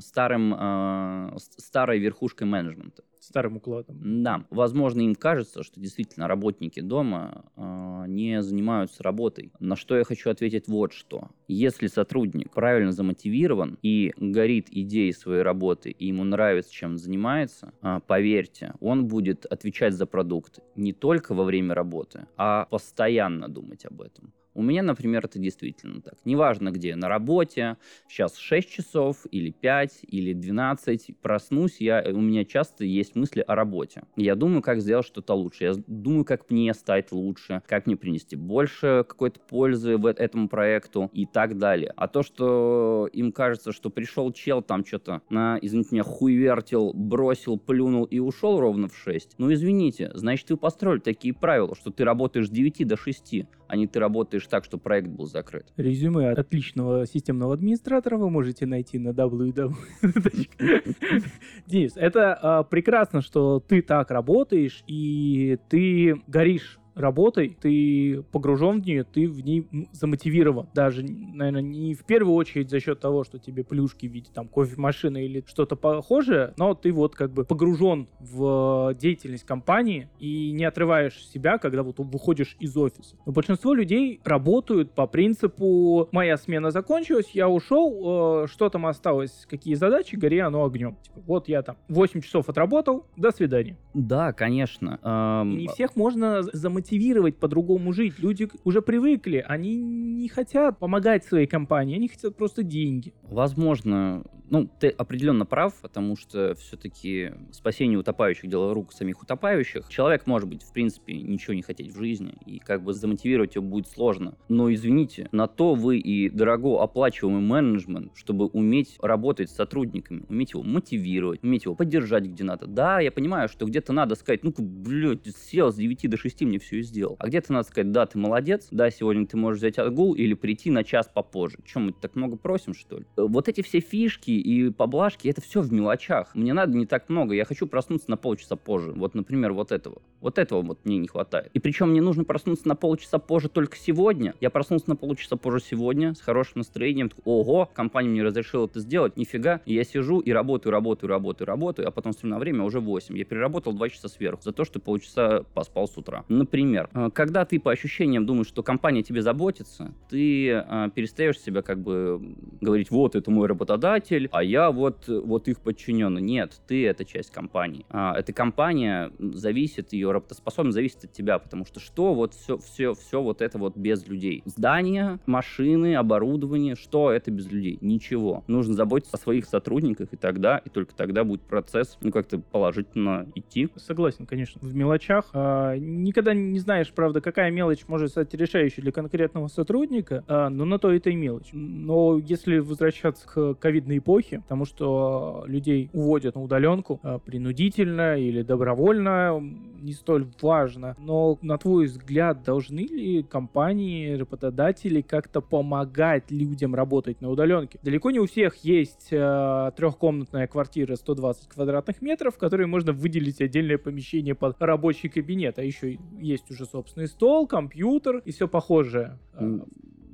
старым, 0.00 0.54
э, 0.58 1.36
старой 1.38 2.00
верхушкой 2.00 2.48
менеджмента. 2.48 3.04
Старым 3.24 3.56
укладом. 3.56 4.22
Да, 4.22 4.44
возможно, 4.50 5.00
им 5.00 5.14
кажется, 5.14 5.62
что 5.62 5.80
действительно 5.80 6.28
работники 6.28 6.80
дома 6.80 7.46
э, 7.56 8.04
не 8.06 8.42
занимаются 8.42 9.02
работой. 9.02 9.50
На 9.60 9.76
что 9.76 9.96
я 9.96 10.04
хочу 10.04 10.28
ответить 10.28 10.68
вот 10.68 10.92
что. 10.92 11.30
Если 11.48 11.86
сотрудник 11.86 12.52
правильно 12.52 12.92
замотивирован 12.92 13.78
и 13.80 14.12
горит 14.18 14.66
идеей 14.70 15.12
своей 15.14 15.40
работы, 15.40 15.90
и 15.90 16.08
ему 16.08 16.22
нравится, 16.24 16.70
чем 16.70 16.98
занимается, 17.04 17.72
э, 17.82 18.00
поверьте, 18.06 18.72
он 18.80 19.06
будет 19.06 19.46
отвечать 19.46 19.94
за 19.94 20.06
продукт 20.06 20.60
не 20.76 20.92
только 20.92 21.34
во 21.34 21.44
время 21.44 21.74
работы, 21.74 22.26
а 22.36 22.66
постоянно 22.70 23.48
думать 23.48 23.86
об 23.86 24.00
этом. 24.00 24.32
У 24.54 24.62
меня, 24.62 24.82
например, 24.82 25.24
это 25.24 25.38
действительно 25.38 26.00
так. 26.00 26.14
Неважно 26.24 26.70
где, 26.70 26.94
на 26.94 27.08
работе, 27.08 27.76
сейчас 28.08 28.36
6 28.36 28.70
часов, 28.70 29.26
или 29.30 29.50
5, 29.50 30.00
или 30.02 30.32
12, 30.32 31.16
проснусь, 31.20 31.80
я, 31.80 32.04
у 32.06 32.20
меня 32.20 32.44
часто 32.44 32.84
есть 32.84 33.16
мысли 33.16 33.40
о 33.40 33.54
работе. 33.56 34.04
Я 34.16 34.36
думаю, 34.36 34.62
как 34.62 34.80
сделать 34.80 35.06
что-то 35.06 35.34
лучше. 35.34 35.64
Я 35.64 35.72
думаю, 35.86 36.24
как 36.24 36.50
мне 36.50 36.72
стать 36.74 37.10
лучше, 37.12 37.62
как 37.66 37.86
мне 37.86 37.96
принести 37.96 38.36
больше 38.36 39.04
какой-то 39.08 39.40
пользы 39.40 39.96
в 39.96 40.06
этому 40.06 40.48
проекту 40.48 41.10
и 41.12 41.26
так 41.26 41.58
далее. 41.58 41.92
А 41.96 42.06
то, 42.06 42.22
что 42.22 43.08
им 43.12 43.32
кажется, 43.32 43.72
что 43.72 43.90
пришел 43.90 44.32
чел, 44.32 44.62
там 44.62 44.84
что-то 44.84 45.22
на, 45.30 45.58
извините 45.60 45.88
меня, 45.92 46.04
хуевертил, 46.04 46.92
бросил, 46.94 47.58
плюнул 47.58 48.04
и 48.04 48.20
ушел 48.20 48.60
ровно 48.60 48.88
в 48.88 48.96
6. 48.96 49.34
Ну, 49.38 49.52
извините, 49.52 50.10
значит, 50.14 50.50
вы 50.50 50.56
построили 50.56 51.00
такие 51.00 51.34
правила, 51.34 51.74
что 51.74 51.90
ты 51.90 52.04
работаешь 52.04 52.46
с 52.46 52.50
9 52.50 52.86
до 52.86 52.96
6, 52.96 53.46
а 53.68 53.76
не 53.76 53.86
ты 53.86 53.98
работаешь 53.98 54.46
так, 54.46 54.64
что 54.64 54.78
проект 54.78 55.08
был 55.08 55.26
закрыт. 55.26 55.72
Резюме 55.76 56.30
от 56.30 56.38
отличного 56.38 57.06
системного 57.06 57.54
администратора 57.54 58.16
вы 58.16 58.30
можете 58.30 58.66
найти 58.66 58.98
на 58.98 59.10
www. 59.10 59.72
Денис, 61.66 61.92
это 61.96 62.34
а, 62.34 62.62
прекрасно, 62.62 63.20
что 63.20 63.60
ты 63.60 63.82
так 63.82 64.10
работаешь 64.10 64.82
и 64.86 65.58
ты 65.68 66.22
горишь 66.26 66.78
работой, 66.94 67.56
ты 67.60 68.22
погружен 68.32 68.82
в 68.82 68.86
нее, 68.86 69.04
ты 69.04 69.28
в 69.28 69.40
ней 69.44 69.66
замотивирован. 69.92 70.68
Даже, 70.74 71.02
наверное, 71.04 71.62
не 71.62 71.94
в 71.94 72.04
первую 72.04 72.34
очередь 72.34 72.70
за 72.70 72.80
счет 72.80 73.00
того, 73.00 73.24
что 73.24 73.38
тебе 73.38 73.64
плюшки 73.64 74.06
в 74.06 74.12
виде 74.12 74.30
там 74.32 74.48
кофемашины 74.48 75.24
или 75.24 75.44
что-то 75.46 75.76
похожее, 75.76 76.54
но 76.56 76.74
ты 76.74 76.92
вот 76.92 77.14
как 77.14 77.32
бы 77.32 77.44
погружен 77.44 78.08
в 78.20 78.94
деятельность 79.00 79.44
компании 79.44 80.08
и 80.18 80.52
не 80.52 80.64
отрываешь 80.64 81.26
себя, 81.26 81.58
когда 81.58 81.82
вот 81.82 81.96
выходишь 81.98 82.56
из 82.60 82.76
офиса. 82.76 83.16
Но 83.26 83.32
большинство 83.32 83.74
людей 83.74 84.20
работают 84.24 84.92
по 84.94 85.06
принципу 85.06 86.08
«моя 86.12 86.36
смена 86.36 86.70
закончилась, 86.70 87.30
я 87.34 87.48
ушел, 87.48 88.44
э, 88.44 88.46
что 88.48 88.68
там 88.68 88.86
осталось, 88.86 89.46
какие 89.48 89.74
задачи, 89.74 90.16
гори 90.16 90.38
оно 90.38 90.64
огнем». 90.64 90.96
Типа, 91.02 91.20
вот 91.26 91.48
я 91.48 91.62
там 91.62 91.76
8 91.88 92.20
часов 92.20 92.48
отработал, 92.48 93.06
до 93.16 93.30
свидания. 93.30 93.76
Да, 93.94 94.32
конечно. 94.32 94.98
эм, 95.02 95.52
И 95.52 95.62
не 95.62 95.68
всех 95.68 95.96
можно 95.96 96.42
з- 96.42 96.50
замотивировать 96.84 97.36
по-другому 97.36 97.92
жить. 97.92 98.18
Люди 98.18 98.48
уже 98.64 98.82
привыкли, 98.82 99.44
они 99.46 99.76
не 99.76 100.28
хотят 100.28 100.78
помогать 100.78 101.24
своей 101.24 101.46
компании, 101.46 101.96
они 101.96 102.08
хотят 102.08 102.36
просто 102.36 102.62
деньги. 102.62 103.14
Возможно, 103.22 104.24
ну, 104.50 104.68
ты 104.78 104.88
определенно 104.88 105.46
прав, 105.46 105.74
потому 105.80 106.16
что 106.16 106.54
все-таки 106.54 107.32
спасение 107.50 107.98
утопающих 107.98 108.48
дело 108.48 108.74
рук 108.74 108.92
самих 108.92 109.22
утопающих. 109.22 109.88
Человек 109.88 110.26
может 110.26 110.48
быть, 110.48 110.62
в 110.62 110.72
принципе, 110.72 111.14
ничего 111.14 111.54
не 111.54 111.62
хотеть 111.62 111.92
в 111.92 111.98
жизни, 111.98 112.34
и 112.46 112.58
как 112.58 112.82
бы 112.82 112.92
замотивировать 112.92 113.54
его 113.54 113.64
будет 113.66 113.88
сложно. 113.88 114.36
Но, 114.48 114.72
извините, 114.72 115.28
на 115.32 115.46
то 115.46 115.74
вы 115.74 115.98
и 115.98 116.28
дорого 116.28 116.82
оплачиваемый 116.82 117.40
менеджмент, 117.40 118.12
чтобы 118.14 118.46
уметь 118.46 118.96
работать 119.00 119.50
с 119.50 119.56
сотрудниками, 119.56 120.24
уметь 120.28 120.52
его 120.52 120.62
мотивировать, 120.62 121.42
уметь 121.42 121.64
его 121.64 121.74
поддержать 121.74 122.24
где 122.24 122.44
надо. 122.44 122.66
Да, 122.66 123.00
я 123.00 123.10
понимаю, 123.10 123.48
что 123.48 123.66
где-то 123.66 123.92
надо 123.92 124.14
сказать, 124.14 124.44
ну-ка, 124.44 124.62
блядь, 124.62 125.26
сел 125.36 125.72
с 125.72 125.76
9 125.76 126.10
до 126.10 126.16
6, 126.16 126.42
мне 126.42 126.58
все 126.58 126.73
и 126.78 126.82
сделал. 126.82 127.16
А 127.18 127.28
где-то 127.28 127.52
надо 127.52 127.68
сказать, 127.68 127.92
да, 127.92 128.06
ты 128.06 128.18
молодец, 128.18 128.68
да, 128.70 128.90
сегодня 128.90 129.26
ты 129.26 129.36
можешь 129.36 129.58
взять 129.58 129.78
отгул 129.78 130.14
или 130.14 130.34
прийти 130.34 130.70
на 130.70 130.84
час 130.84 131.10
попозже. 131.12 131.58
Чем 131.64 131.86
мы 131.86 131.92
так 131.92 132.14
много 132.16 132.36
просим, 132.36 132.74
что 132.74 132.98
ли? 132.98 133.04
Э, 133.16 133.22
Вот 133.22 133.48
эти 133.48 133.62
все 133.62 133.80
фишки 133.80 134.30
и 134.30 134.70
поблажки, 134.70 135.28
это 135.28 135.40
все 135.40 135.60
в 135.60 135.72
мелочах. 135.72 136.34
Мне 136.34 136.52
надо 136.52 136.76
не 136.76 136.86
так 136.86 137.08
много, 137.08 137.34
я 137.34 137.44
хочу 137.44 137.66
проснуться 137.66 138.10
на 138.10 138.16
полчаса 138.16 138.56
позже. 138.56 138.92
Вот, 138.92 139.14
например, 139.14 139.52
вот 139.52 139.72
этого. 139.72 140.02
Вот 140.20 140.38
этого 140.38 140.62
вот 140.62 140.84
мне 140.84 140.98
не 140.98 141.08
хватает. 141.08 141.50
И 141.52 141.58
причем 141.58 141.90
мне 141.90 142.00
нужно 142.00 142.24
проснуться 142.24 142.66
на 142.68 142.74
полчаса 142.74 143.18
позже 143.18 143.48
только 143.48 143.76
сегодня. 143.76 144.34
Я 144.40 144.50
проснулся 144.50 144.88
на 144.88 144.96
полчаса 144.96 145.36
позже 145.36 145.60
сегодня 145.60 146.14
с 146.14 146.20
хорошим 146.20 146.58
настроением. 146.58 147.10
Ого, 147.24 147.68
компания 147.72 148.08
мне 148.08 148.22
разрешила 148.22 148.66
это 148.66 148.80
сделать, 148.80 149.16
нифига. 149.16 149.60
И 149.66 149.74
я 149.74 149.84
сижу 149.84 150.20
и 150.20 150.32
работаю, 150.32 150.72
работаю, 150.72 151.10
работаю, 151.10 151.46
работаю, 151.46 151.88
а 151.88 151.90
потом 151.90 152.12
смотрю 152.12 152.30
на 152.30 152.38
время 152.38 152.64
уже 152.64 152.80
8. 152.80 153.16
Я 153.16 153.24
переработал 153.24 153.72
2 153.72 153.88
часа 153.90 154.08
сверху 154.08 154.42
за 154.42 154.52
то, 154.52 154.64
что 154.64 154.80
полчаса 154.80 155.44
поспал 155.54 155.88
с 155.88 155.96
утра. 155.96 156.24
Например, 156.28 156.63
э, 156.72 157.10
когда 157.12 157.44
ты 157.44 157.60
по 157.60 157.72
ощущениям 157.72 158.26
думаешь, 158.26 158.48
что 158.48 158.62
компания 158.62 159.02
тебе 159.02 159.22
заботится, 159.22 159.92
ты 160.08 160.48
э, 160.48 160.90
перестаешь 160.94 161.38
себя 161.38 161.62
как 161.62 161.80
бы 161.80 162.36
говорить, 162.60 162.90
вот 162.90 163.14
это 163.14 163.30
мой 163.30 163.46
работодатель, 163.48 164.28
а 164.32 164.42
я 164.42 164.70
вот, 164.70 165.08
вот 165.08 165.48
их 165.48 165.60
подчиненный. 165.60 166.22
Нет, 166.22 166.60
ты 166.66 166.86
это 166.86 167.04
часть 167.04 167.30
компании. 167.30 167.84
А, 167.90 168.18
эта 168.18 168.32
компания 168.32 169.10
зависит, 169.18 169.92
ее 169.92 170.12
работоспособность 170.12 170.74
зависит 170.74 171.04
от 171.04 171.12
тебя, 171.12 171.38
потому 171.38 171.64
что 171.66 171.80
что 171.80 172.14
вот 172.14 172.34
все, 172.34 172.58
все, 172.58 172.94
все 172.94 173.22
вот 173.22 173.42
это 173.42 173.58
вот 173.58 173.76
без 173.76 174.06
людей. 174.06 174.42
Здания, 174.44 175.18
машины, 175.26 175.96
оборудование, 175.96 176.74
что 176.74 177.10
это 177.10 177.30
без 177.30 177.50
людей? 177.50 177.78
Ничего. 177.80 178.44
Нужно 178.46 178.74
заботиться 178.74 179.16
о 179.16 179.20
своих 179.20 179.46
сотрудниках, 179.46 180.08
и 180.12 180.16
тогда, 180.16 180.58
и 180.58 180.68
только 180.68 180.94
тогда 180.94 181.24
будет 181.24 181.42
процесс, 181.42 181.98
ну, 182.00 182.10
как-то 182.10 182.38
положительно 182.38 183.26
идти. 183.34 183.68
Согласен, 183.76 184.26
конечно, 184.26 184.60
в 184.62 184.74
мелочах. 184.74 185.26
А, 185.32 185.76
никогда 185.76 186.34
не 186.34 186.53
знаешь, 186.58 186.92
правда, 186.92 187.20
какая 187.20 187.50
мелочь 187.50 187.84
может 187.86 188.10
стать 188.10 188.34
решающей 188.34 188.82
для 188.82 188.92
конкретного 188.92 189.48
сотрудника, 189.48 190.24
а, 190.28 190.48
но 190.48 190.64
на 190.64 190.78
то 190.78 190.92
это 190.92 191.10
и 191.10 191.14
мелочь. 191.14 191.50
Но 191.52 192.18
если 192.18 192.58
возвращаться 192.58 193.26
к 193.26 193.54
ковидной 193.54 193.98
эпохе, 193.98 194.40
потому 194.40 194.64
что 194.64 195.44
людей 195.46 195.90
уводят 195.92 196.34
на 196.34 196.42
удаленку 196.42 197.00
а, 197.02 197.18
принудительно 197.18 198.18
или 198.18 198.42
добровольно, 198.42 199.40
не 199.84 199.92
столь 199.92 200.26
важно. 200.40 200.96
Но, 200.98 201.38
на 201.42 201.58
твой 201.58 201.86
взгляд, 201.86 202.42
должны 202.42 202.80
ли 202.80 203.22
компании, 203.22 204.14
работодатели 204.14 205.02
как-то 205.02 205.40
помогать 205.40 206.30
людям 206.30 206.74
работать 206.74 207.20
на 207.20 207.30
удаленке? 207.30 207.78
Далеко 207.82 208.10
не 208.10 208.18
у 208.18 208.26
всех 208.26 208.56
есть 208.64 209.08
э, 209.10 209.70
трехкомнатная 209.76 210.46
квартира 210.46 210.96
120 210.96 211.48
квадратных 211.48 212.00
метров, 212.00 212.34
в 212.34 212.38
которой 212.38 212.66
можно 212.66 212.92
выделить 212.92 213.40
отдельное 213.40 213.78
помещение 213.78 214.34
под 214.34 214.60
рабочий 214.60 215.08
кабинет, 215.08 215.58
а 215.58 215.62
еще 215.62 215.98
есть 216.18 216.43
уже 216.50 216.66
собственный 216.66 217.08
стол, 217.08 217.46
компьютер 217.46 218.18
и 218.18 218.32
все 218.32 218.48
похожее. 218.48 219.18
М, 219.34 219.64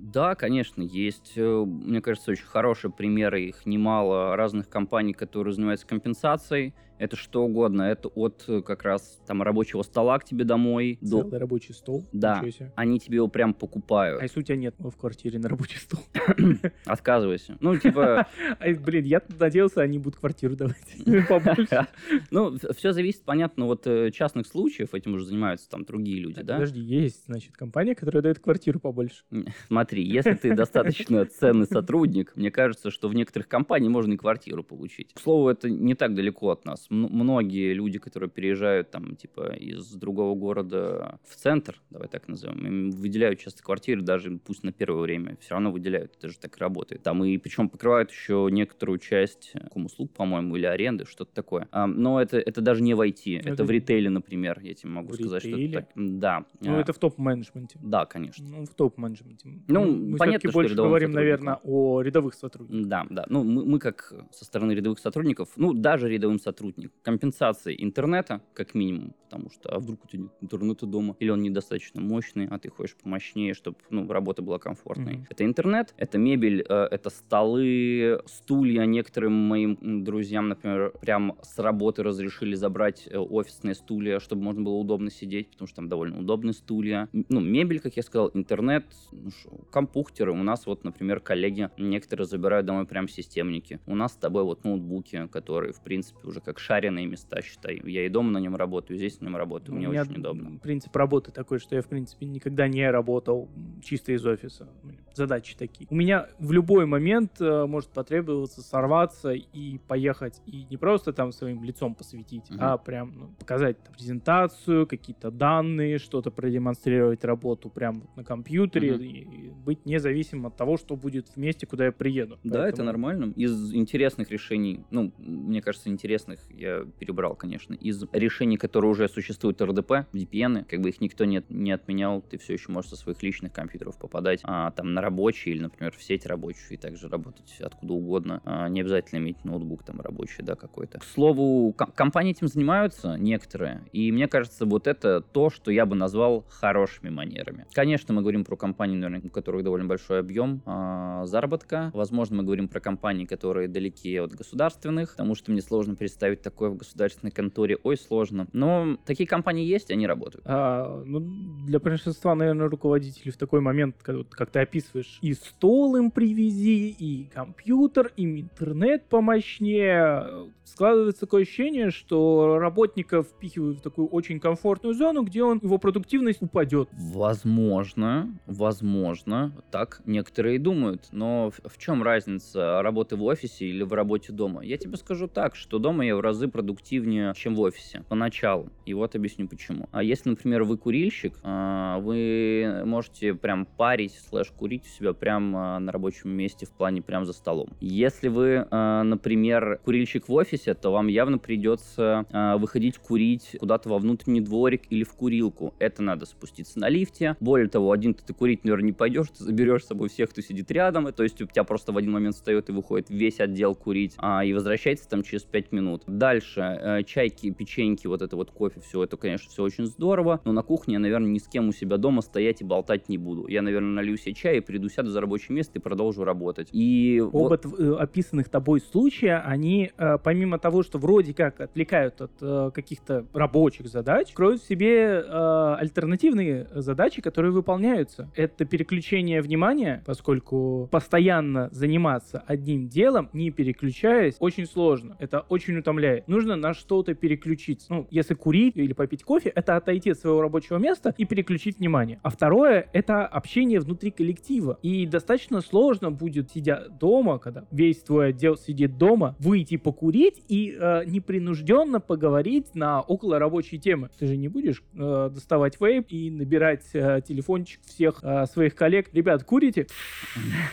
Да, 0.03 0.35
конечно, 0.35 0.83
есть, 0.83 1.35
э, 1.37 1.65
мне 1.65 2.01
кажется, 2.01 2.33
очень 2.33 2.47
хорошие 2.47 2.91
примеры, 2.91 3.43
их 3.43 3.65
немало 3.67 4.35
разных 4.35 4.69
компаний, 4.69 5.13
которые 5.13 5.55
занимаются 5.55 5.87
компенсацией. 5.87 6.75
Это 7.01 7.17
что 7.17 7.45
угодно, 7.45 7.85
это 7.85 8.09
от 8.09 8.45
э, 8.47 8.61
как 8.61 8.83
раз 8.83 9.19
там 9.27 9.43
рабочего 9.43 9.81
стола 9.81 10.19
к 10.19 10.25
тебе 10.27 10.45
домой 10.45 10.99
до... 11.01 11.23
Целый 11.23 11.39
рабочий 11.39 11.73
стол. 11.73 12.05
Да. 12.13 12.45
Они 12.75 13.01
тебе 13.01 13.17
его 13.17 13.29
прям 13.29 13.51
А 13.51 13.55
покупают. 13.55 14.23
если 14.23 14.41
у 14.41 14.43
тебя 14.43 14.57
нет 14.57 14.75
в 14.79 14.95
квартире 14.99 15.39
на 15.39 15.49
рабочий 15.49 15.79
стол? 15.79 16.01
Отказывайся. 16.85 17.57
Ну, 17.61 17.79
типа, 17.79 18.27
блин, 18.85 19.07
я 19.07 19.23
надеялся, 19.39 19.81
они 19.81 19.99
будут 19.99 20.21
квартиру 20.21 20.57
давать 20.57 20.77
побольше. 21.29 21.87
ну, 22.31 22.59
все 22.77 22.93
зависит, 22.93 23.23
понятно, 23.23 23.65
вот 23.65 23.87
э, 23.87 24.11
частных 24.11 24.47
случаев, 24.47 24.93
этим 24.93 25.15
уже 25.15 25.25
занимаются 25.25 25.71
там 25.71 25.87
другие 25.87 26.21
люди, 26.21 26.43
да? 26.43 26.57
Подожди, 26.57 26.81
есть, 26.81 27.25
значит, 27.25 27.57
компания, 27.57 27.95
которая 27.95 28.23
дает 28.23 28.41
квартиру 28.41 28.79
побольше. 28.79 29.25
Смотри, 29.69 30.05
если 30.05 30.35
ты 30.35 30.55
достаточно 30.55 31.25
ценный 31.25 31.67
сотрудник, 31.67 32.37
мне 32.37 32.51
кажется, 32.51 32.91
что 32.91 33.09
в 33.09 33.15
некоторых 33.15 33.49
компаниях 33.49 33.91
можно 33.91 34.13
и 34.13 34.17
квартиру 34.19 34.63
получить. 34.63 35.15
К 35.15 35.21
слову, 35.21 35.49
это 35.49 35.71
не 35.71 35.95
так 35.95 36.15
далеко 36.15 36.51
от 36.51 36.67
нас. 36.67 36.90
Многие 36.91 37.73
люди, 37.73 38.01
которые 38.01 38.29
переезжают 38.29 38.91
там, 38.91 39.15
типа, 39.15 39.53
из 39.55 39.93
другого 39.93 40.35
города 40.35 41.21
в 41.25 41.37
центр, 41.37 41.81
давай 41.89 42.09
так 42.09 42.27
назовем, 42.27 42.67
им 42.67 42.91
выделяют 42.91 43.39
часто 43.39 43.63
квартиры, 43.63 44.03
даже 44.03 44.39
пусть 44.45 44.65
на 44.65 44.73
первое 44.73 45.01
время, 45.03 45.37
все 45.41 45.53
равно 45.55 45.71
выделяют, 45.71 46.17
это 46.19 46.29
же 46.29 46.39
так 46.41 46.57
и 46.57 46.61
работает. 46.61 47.05
Там 47.05 47.23
и 47.25 47.39
причем 47.39 47.69
покрывают 47.69 48.11
еще 48.11 48.49
некоторую 48.51 48.99
часть 48.99 49.53
услуг, 49.73 50.11
по-моему, 50.13 50.57
или 50.57 50.67
аренды, 50.67 51.05
что-то 51.07 51.33
такое. 51.33 51.69
А, 51.71 51.87
но 51.87 52.21
это, 52.21 52.39
это 52.39 52.61
даже 52.61 52.83
не 52.83 52.95
в 52.95 53.01
IT, 53.01 53.39
это, 53.39 53.51
Это- 53.51 53.65
в 53.65 53.71
ритейле, 53.71 54.11
например, 54.11 54.59
я 54.61 54.75
тебе 54.75 54.91
могу 54.91 55.13
В 55.13 55.15
сказать, 55.15 55.43
что 55.43 55.49
ритейле? 55.51 55.79
это 55.79 55.87
так. 55.87 55.91
Да. 55.95 56.45
Ну, 56.61 56.77
А, 56.77 56.81
это 56.81 56.93
в 56.93 56.99
топ-менеджменте. 56.99 57.79
Да, 57.81 58.05
конечно. 58.05 58.45
Ну, 58.45 58.67
в 58.67 58.75
топ-менеджменте. 58.75 59.49
Ну, 59.69 59.85
мы 59.85 60.17
понятно, 60.19 60.51
что 60.51 60.59
больше 60.59 60.75
говорим, 60.75 61.13
наверное, 61.13 61.61
о 61.63 62.03
рядовых 62.03 62.35
сотрудниках. 62.35 62.89
Да, 62.89 63.07
да. 63.09 63.27
Ну, 63.29 63.45
мы, 63.45 63.65
мы 63.65 63.79
как 63.79 64.13
со 64.33 64.45
стороны 64.45 64.73
рядовых 64.73 64.99
сотрудников, 64.99 65.51
ну, 65.55 65.73
даже 65.73 66.09
рядовым 66.09 66.41
сотрудникам, 66.41 66.80
компенсации 67.03 67.75
интернета, 67.79 68.41
как 68.55 68.75
минимум, 68.75 69.15
потому 69.31 69.51
что, 69.51 69.69
а 69.71 69.79
вдруг 69.79 70.05
у 70.05 70.09
тебя 70.09 70.23
нет 70.25 70.33
интернета 70.41 70.87
дома, 70.87 71.17
или 71.21 71.31
он 71.31 71.43
недостаточно 71.43 72.01
мощный, 72.01 72.49
а 72.49 72.59
ты 72.59 72.69
хочешь 72.69 72.97
помощнее, 72.97 73.55
чтобы, 73.55 73.77
ну, 73.91 74.11
работа 74.11 74.43
была 74.43 74.59
комфортной. 74.59 75.15
Мгм. 75.15 75.27
Это 75.31 75.45
интернет, 75.45 75.95
это 75.97 76.19
мебель, 76.19 76.65
э, 76.69 76.89
это 76.91 77.11
столы, 77.11 78.21
стулья. 78.27 78.85
Некоторым 78.85 79.33
моим 79.33 80.05
друзьям, 80.05 80.49
например, 80.49 80.93
прям 81.01 81.37
с 81.43 81.59
работы 81.59 82.03
разрешили 82.03 82.55
забрать 82.55 83.07
э, 83.09 83.19
офисные 83.19 83.75
стулья, 83.75 84.19
чтобы 84.19 84.43
можно 84.43 84.63
было 84.63 84.75
удобно 84.75 85.11
сидеть, 85.11 85.51
потому 85.51 85.69
что 85.69 85.77
там 85.77 85.89
довольно 85.89 86.19
удобные 86.19 86.53
стулья. 86.53 87.09
Ну, 87.13 87.41
мебель, 87.41 87.81
как 87.81 87.97
я 87.97 88.03
сказал, 88.03 88.31
интернет, 88.35 88.85
ну, 89.13 89.31
шо, 89.31 89.51
компьютеры. 89.71 90.33
У 90.33 90.43
нас 90.43 90.67
вот, 90.67 90.85
например, 90.85 91.21
коллеги 91.21 91.71
некоторые 91.79 92.27
забирают 92.27 92.67
домой 92.67 92.87
прям 92.87 93.09
системники. 93.09 93.81
У 93.87 93.95
нас 93.95 94.13
с 94.13 94.17
тобой 94.17 94.45
вот 94.45 94.65
ноутбуки, 94.65 95.29
которые, 95.29 95.73
в 95.73 95.81
принципе, 95.83 96.27
уже 96.27 96.41
как 96.41 96.59
шаренные 96.71 97.07
места, 97.07 97.43
считай. 97.43 97.81
Я 97.85 98.07
и 98.07 98.09
дома 98.09 98.31
на 98.31 98.39
нем 98.39 98.55
работаю, 98.55 98.95
и 98.97 98.99
здесь 98.99 99.21
на 99.21 99.27
нем 99.27 99.37
работаю. 99.37 99.75
Мне 99.75 99.89
У 99.89 99.91
меня 99.91 100.03
очень 100.03 100.19
удобно. 100.21 100.59
Принцип 100.63 100.95
работы 100.95 101.33
такой, 101.33 101.59
что 101.59 101.75
я, 101.75 101.83
в 101.83 101.89
принципе, 101.89 102.27
никогда 102.27 102.69
не 102.69 102.89
работал 102.89 103.49
чисто 103.83 104.13
из 104.13 104.25
офиса. 104.25 104.69
Задачи 105.15 105.57
такие. 105.57 105.89
У 105.91 105.97
меня 105.97 106.29
в 106.39 106.53
любой 106.53 106.87
момент 106.87 107.41
э, 107.41 107.67
может 107.67 107.91
потребоваться 107.91 108.63
сорваться 108.63 109.33
и 109.33 109.79
поехать, 109.79 110.41
и 110.47 110.65
не 110.71 110.77
просто 110.77 111.13
там 111.13 111.33
своим 111.33 111.65
лицом 111.65 111.97
посвятить, 111.97 112.49
Мгм. 112.51 112.59
а 112.61 112.79
прям 112.79 113.13
ну, 113.19 113.27
показать 113.39 113.83
там 113.83 113.93
презентацию, 113.93 114.87
какие-то 114.87 115.33
данные, 115.33 115.99
что-то 115.99 116.31
продемонстрировать 116.31 117.25
работу 117.25 117.69
прям 117.69 118.05
на 118.15 118.23
компьютере, 118.23 118.93
Мгм. 118.93 119.03
и, 119.03 119.09
и 119.09 119.51
быть 119.51 119.85
независимым 119.87 120.47
от 120.47 120.57
того, 120.57 120.77
что 120.77 120.95
будет 120.97 121.29
в 121.29 121.37
месте, 121.37 121.67
куда 121.67 121.87
я 121.87 121.93
приеду. 121.93 122.39
Да, 122.45 122.51
это 122.51 122.63
Поэтому- 122.63 122.87
нормально. 122.87 123.33
Из 123.35 123.75
интересных 123.75 124.31
решений, 124.31 124.85
ну, 124.93 125.13
мне 125.19 125.61
кажется, 125.61 125.89
интересных 125.91 126.49
я 126.61 126.87
перебрал, 126.99 127.35
конечно, 127.35 127.75
из 127.75 128.05
решений, 128.13 128.57
которые 128.57 128.91
уже 128.91 129.09
существуют 129.09 129.61
РДП, 129.63 130.07
VPN, 130.13 130.65
как 130.65 130.81
бы 130.81 130.91
их 130.91 131.01
никто 131.01 131.25
не, 131.25 131.43
не 131.49 131.73
отменял, 131.73 132.21
ты 132.21 132.39
все 132.39 132.53
еще 132.53 132.71
можешь 132.71 132.91
со 132.91 132.97
своих 132.97 133.23
личных 133.23 133.53
компьютеров 133.53 133.99
попадать 133.99 134.41
а, 134.45 134.71
там 134.73 134.93
на 134.93 135.01
рабочий 135.01 135.53
или, 135.53 135.63
например, 135.63 135.93
в 135.97 136.03
сеть 136.03 136.27
рабочую 136.27 136.73
и 136.73 136.77
также 136.77 137.09
работать 137.09 137.57
откуда 137.61 137.95
угодно. 137.95 138.43
А, 138.45 138.69
не 138.69 138.83
обязательно 138.83 139.19
иметь 139.21 139.45
ноутбук 139.45 139.85
там 139.85 140.01
рабочий, 140.01 140.43
да, 140.43 140.55
какой-то. 140.55 140.99
К 140.99 141.05
слову, 141.05 141.73
ком- 141.73 141.93
компании 141.93 142.33
этим 142.33 142.49
занимаются 142.49 143.17
некоторые, 143.17 143.83
и 143.93 144.13
мне 144.13 144.29
кажется, 144.29 144.67
вот 144.67 144.87
это 144.87 145.21
то, 145.21 145.51
что 145.51 145.71
я 145.71 145.87
бы 145.87 145.97
назвал 145.97 146.45
хорошими 146.49 147.09
манерами. 147.09 147.67
Конечно, 147.73 148.13
мы 148.13 148.21
говорим 148.21 148.45
про 148.45 148.57
компании, 148.57 148.97
наверное, 148.97 149.23
у 149.25 149.31
которых 149.31 149.65
довольно 149.65 149.87
большой 149.87 150.21
объем 150.21 150.63
а, 150.67 151.25
заработка. 151.27 151.91
Возможно, 151.95 152.37
мы 152.37 152.43
говорим 152.43 152.69
про 152.69 152.81
компании, 152.81 153.25
которые 153.25 153.69
далеки 153.69 154.17
от 154.19 154.33
государственных, 154.35 155.13
потому 155.13 155.35
что 155.35 155.51
мне 155.53 155.63
сложно 155.63 155.95
представить 155.95 156.40
такое 156.43 156.71
в 156.71 156.77
государственной 156.77 157.31
конторе. 157.31 157.79
Ой, 157.83 157.97
сложно. 157.97 158.47
Но 158.53 158.99
такие 159.05 159.27
компании 159.27 159.65
есть, 159.65 159.91
они 159.91 160.07
работают. 160.07 160.45
А, 160.47 161.03
ну, 161.05 161.21
для 161.67 161.79
большинства, 161.79 162.35
наверное, 162.35 162.69
руководителей 162.69 163.31
в 163.31 163.37
такой 163.37 163.61
момент, 163.61 163.97
как, 164.03 164.29
как 164.29 164.51
ты 164.51 164.61
описываешь, 164.61 165.19
и 165.23 165.35
стол 165.35 165.97
им 165.97 166.11
привези, 166.11 166.91
и 166.91 167.25
компьютер, 167.33 168.13
и 168.17 168.41
интернет 168.41 169.07
помощнее. 169.09 170.51
Складывается 170.65 171.23
такое 171.23 171.43
ощущение, 171.43 171.91
что 171.91 172.59
работника 172.59 173.23
впихивают 173.23 173.79
в 173.79 173.83
такую 173.83 174.09
очень 174.09 174.39
комфортную 174.39 174.95
зону, 174.95 175.23
где 175.23 175.43
он, 175.43 175.59
его 175.63 175.79
продуктивность 175.79 176.43
упадет. 176.43 176.89
Возможно, 176.93 178.39
возможно, 178.47 179.53
так 179.71 180.01
некоторые 180.07 180.59
думают. 180.59 181.09
Но 181.13 181.51
в, 181.51 181.69
в 181.69 181.79
чем 181.79 182.03
разница 182.03 182.83
работы 182.83 183.17
в 183.17 183.23
офисе 183.25 183.67
или 183.67 183.83
в 183.83 183.93
работе 183.93 184.33
дома? 184.33 184.63
Я 184.63 184.77
тебе 184.77 184.97
скажу 184.97 185.29
так, 185.29 185.57
что 185.57 185.79
дома 185.79 186.07
я 186.07 186.17
в 186.17 186.21
разы 186.31 186.47
продуктивнее, 186.47 187.35
чем 187.37 187.57
в 187.57 187.61
офисе. 187.61 188.05
Поначалу. 188.09 188.69
И 188.87 188.95
вот 188.95 189.17
объясню 189.17 189.49
почему. 189.49 189.89
А 189.91 190.03
если, 190.03 190.31
например, 190.31 190.63
вы 190.63 190.79
курильщик, 190.79 191.35
а, 191.43 191.99
вы 191.99 192.83
можете 192.85 193.35
прям 193.35 193.67
парить, 193.67 194.15
слэш 194.29 194.51
курить 194.51 194.85
у 194.85 194.89
себя 194.89 195.13
прямо 195.13 195.79
на 195.81 195.91
рабочем 195.91 196.31
месте 196.31 196.67
в 196.67 196.71
плане 196.71 197.03
прям 197.03 197.25
за 197.25 197.33
столом. 197.33 197.69
Если 197.81 198.29
вы, 198.29 198.67
а, 198.71 199.03
например, 199.03 199.81
курильщик 199.85 200.29
в 200.29 200.33
офисе, 200.33 200.75
то 200.75 200.93
вам 200.93 201.09
явно 201.09 201.39
придется 201.39 202.27
а, 202.31 202.57
выходить 202.59 202.99
курить 202.99 203.57
куда-то 203.59 203.89
во 203.89 203.99
внутренний 203.99 204.41
дворик 204.41 204.83
или 204.91 205.03
в 205.03 205.13
курилку. 205.15 205.75
Это 205.81 206.03
надо 206.03 206.27
спуститься 206.27 206.79
на 206.79 206.89
лифте. 206.89 207.37
Более 207.41 207.69
того, 207.69 207.91
один 207.91 208.15
ты 208.15 208.33
курить, 208.33 208.63
наверное, 208.63 208.87
не 208.87 208.93
пойдешь, 208.93 209.27
ты 209.37 209.43
заберешь 209.43 209.83
с 209.83 209.89
собой 209.89 210.09
всех, 210.09 210.31
кто 210.31 210.43
сидит 210.43 210.71
рядом, 210.71 211.09
и, 211.09 211.13
то 211.13 211.25
есть 211.25 211.41
у 211.43 211.47
тебя 211.47 211.65
просто 211.65 211.93
в 211.93 211.97
один 211.97 212.13
момент 212.13 212.37
встает 212.37 212.69
и 212.69 212.73
выходит 212.73 213.11
весь 213.11 213.41
отдел 213.41 213.75
курить, 213.75 214.15
а, 214.19 214.45
и 214.45 214.53
возвращается 214.53 215.09
там 215.09 215.25
через 215.25 215.43
5 215.43 215.73
минут. 215.73 216.05
Дальше, 216.21 216.61
э, 216.61 217.03
чайки, 217.05 217.51
печеньки, 217.51 218.07
вот 218.07 218.21
это 218.21 218.37
вот 218.37 218.51
кофе, 218.51 218.79
все 218.81 219.05
это, 219.05 219.17
конечно, 219.17 219.51
все 219.51 219.63
очень 219.63 219.87
здорово, 219.87 220.43
но 220.45 220.53
на 220.53 220.61
кухне 220.63 220.95
я, 220.95 221.01
наверное, 221.01 221.31
ни 221.31 221.39
с 221.39 221.49
кем 221.49 221.71
у 221.71 221.73
себя 221.73 221.97
дома 221.97 222.21
стоять 222.21 222.61
и 222.61 222.65
болтать 222.65 223.09
не 223.09 223.17
буду. 223.17 223.47
Я, 223.47 223.63
наверное, 223.63 223.95
налью 223.95 224.19
себе 224.19 224.35
чай 224.35 224.59
и 224.59 224.61
приду, 224.61 224.91
сяду 224.91 225.09
за 225.09 225.23
рабочее 225.23 225.57
место 225.57 225.79
и 225.79 225.81
продолжу 225.81 226.25
работать. 226.25 226.69
И 226.73 227.23
Оба 227.23 227.49
вот- 227.49 227.65
э, 227.65 227.95
описанных 227.99 228.51
тобой 228.51 228.83
случая, 228.83 229.39
они, 229.39 229.93
э, 229.97 230.19
помимо 230.23 230.59
того, 230.59 230.83
что 230.83 230.99
вроде 230.99 231.33
как 231.33 231.59
отвлекают 231.59 232.21
от 232.21 232.75
каких-то 232.75 233.25
рабочих 233.33 233.89
задач, 233.89 234.31
кроют 234.35 234.61
в 234.61 234.69
себе 234.69 235.25
альтернативные 235.27 236.69
задачи, 236.75 237.23
которые 237.23 237.53
выполняются. 237.53 238.31
Это 238.37 238.67
переключение 238.67 239.41
внимания, 239.41 240.03
поскольку 240.05 240.87
постоянно 240.91 241.71
заниматься 241.73 242.43
одним 242.47 242.89
делом, 242.89 243.31
не 243.33 243.51
переключаясь, 243.51 244.37
очень 244.39 244.67
сложно. 244.67 245.17
Это 245.19 245.41
очень 245.49 245.79
утомляет. 245.79 246.10
Нужно 246.27 246.57
на 246.57 246.75
что-то 246.75 247.15
переключиться. 247.15 247.87
Ну, 247.91 248.07
если 248.11 248.35
курить 248.35 248.77
или 248.77 248.93
попить 248.93 249.23
кофе, 249.25 249.51
это 249.51 249.77
отойти 249.77 250.11
от 250.11 250.19
своего 250.19 250.43
рабочего 250.43 250.79
места 250.79 251.15
и 251.17 251.25
переключить 251.25 251.79
внимание. 251.79 252.21
А 252.23 252.31
второе— 252.31 252.89
это 252.93 253.27
общение 253.27 253.81
внутри 253.81 254.11
коллектива. 254.11 254.79
И 254.83 255.07
достаточно 255.07 255.61
сложно 255.61 256.11
будет, 256.11 256.51
сидя 256.51 256.87
дома, 256.89 257.39
когда 257.39 257.65
весь 257.71 258.03
твой 258.03 258.29
отдел 258.29 258.57
сидит 258.57 258.99
дома, 258.99 259.37
выйти 259.39 259.77
покурить 259.77 260.43
и 260.49 260.77
э, 260.79 261.05
непринужденно 261.07 262.01
поговорить 262.01 262.75
на 262.75 263.01
около 263.01 263.39
рабочей 263.39 263.79
темы. 263.79 264.11
Ты 264.19 264.27
же 264.27 264.37
не 264.37 264.49
будешь 264.49 264.83
э, 264.95 265.31
доставать 265.33 265.81
вейп 265.81 266.07
и 266.09 266.31
набирать 266.31 266.85
э, 266.93 267.21
телефончик 267.27 267.81
всех 267.85 268.21
э, 268.23 268.47
своих 268.47 268.75
коллег. 268.75 269.09
Ребят, 269.13 269.45
курите? 269.45 269.87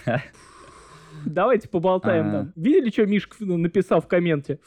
Давайте 1.26 1.67
поболтаем 1.67 2.32
там. 2.32 2.54
Видели, 2.56 2.89
что 2.89 3.06
Мишка 3.06 3.43
написал 3.45 4.02
в 4.02 4.08
комменте? 4.08 4.60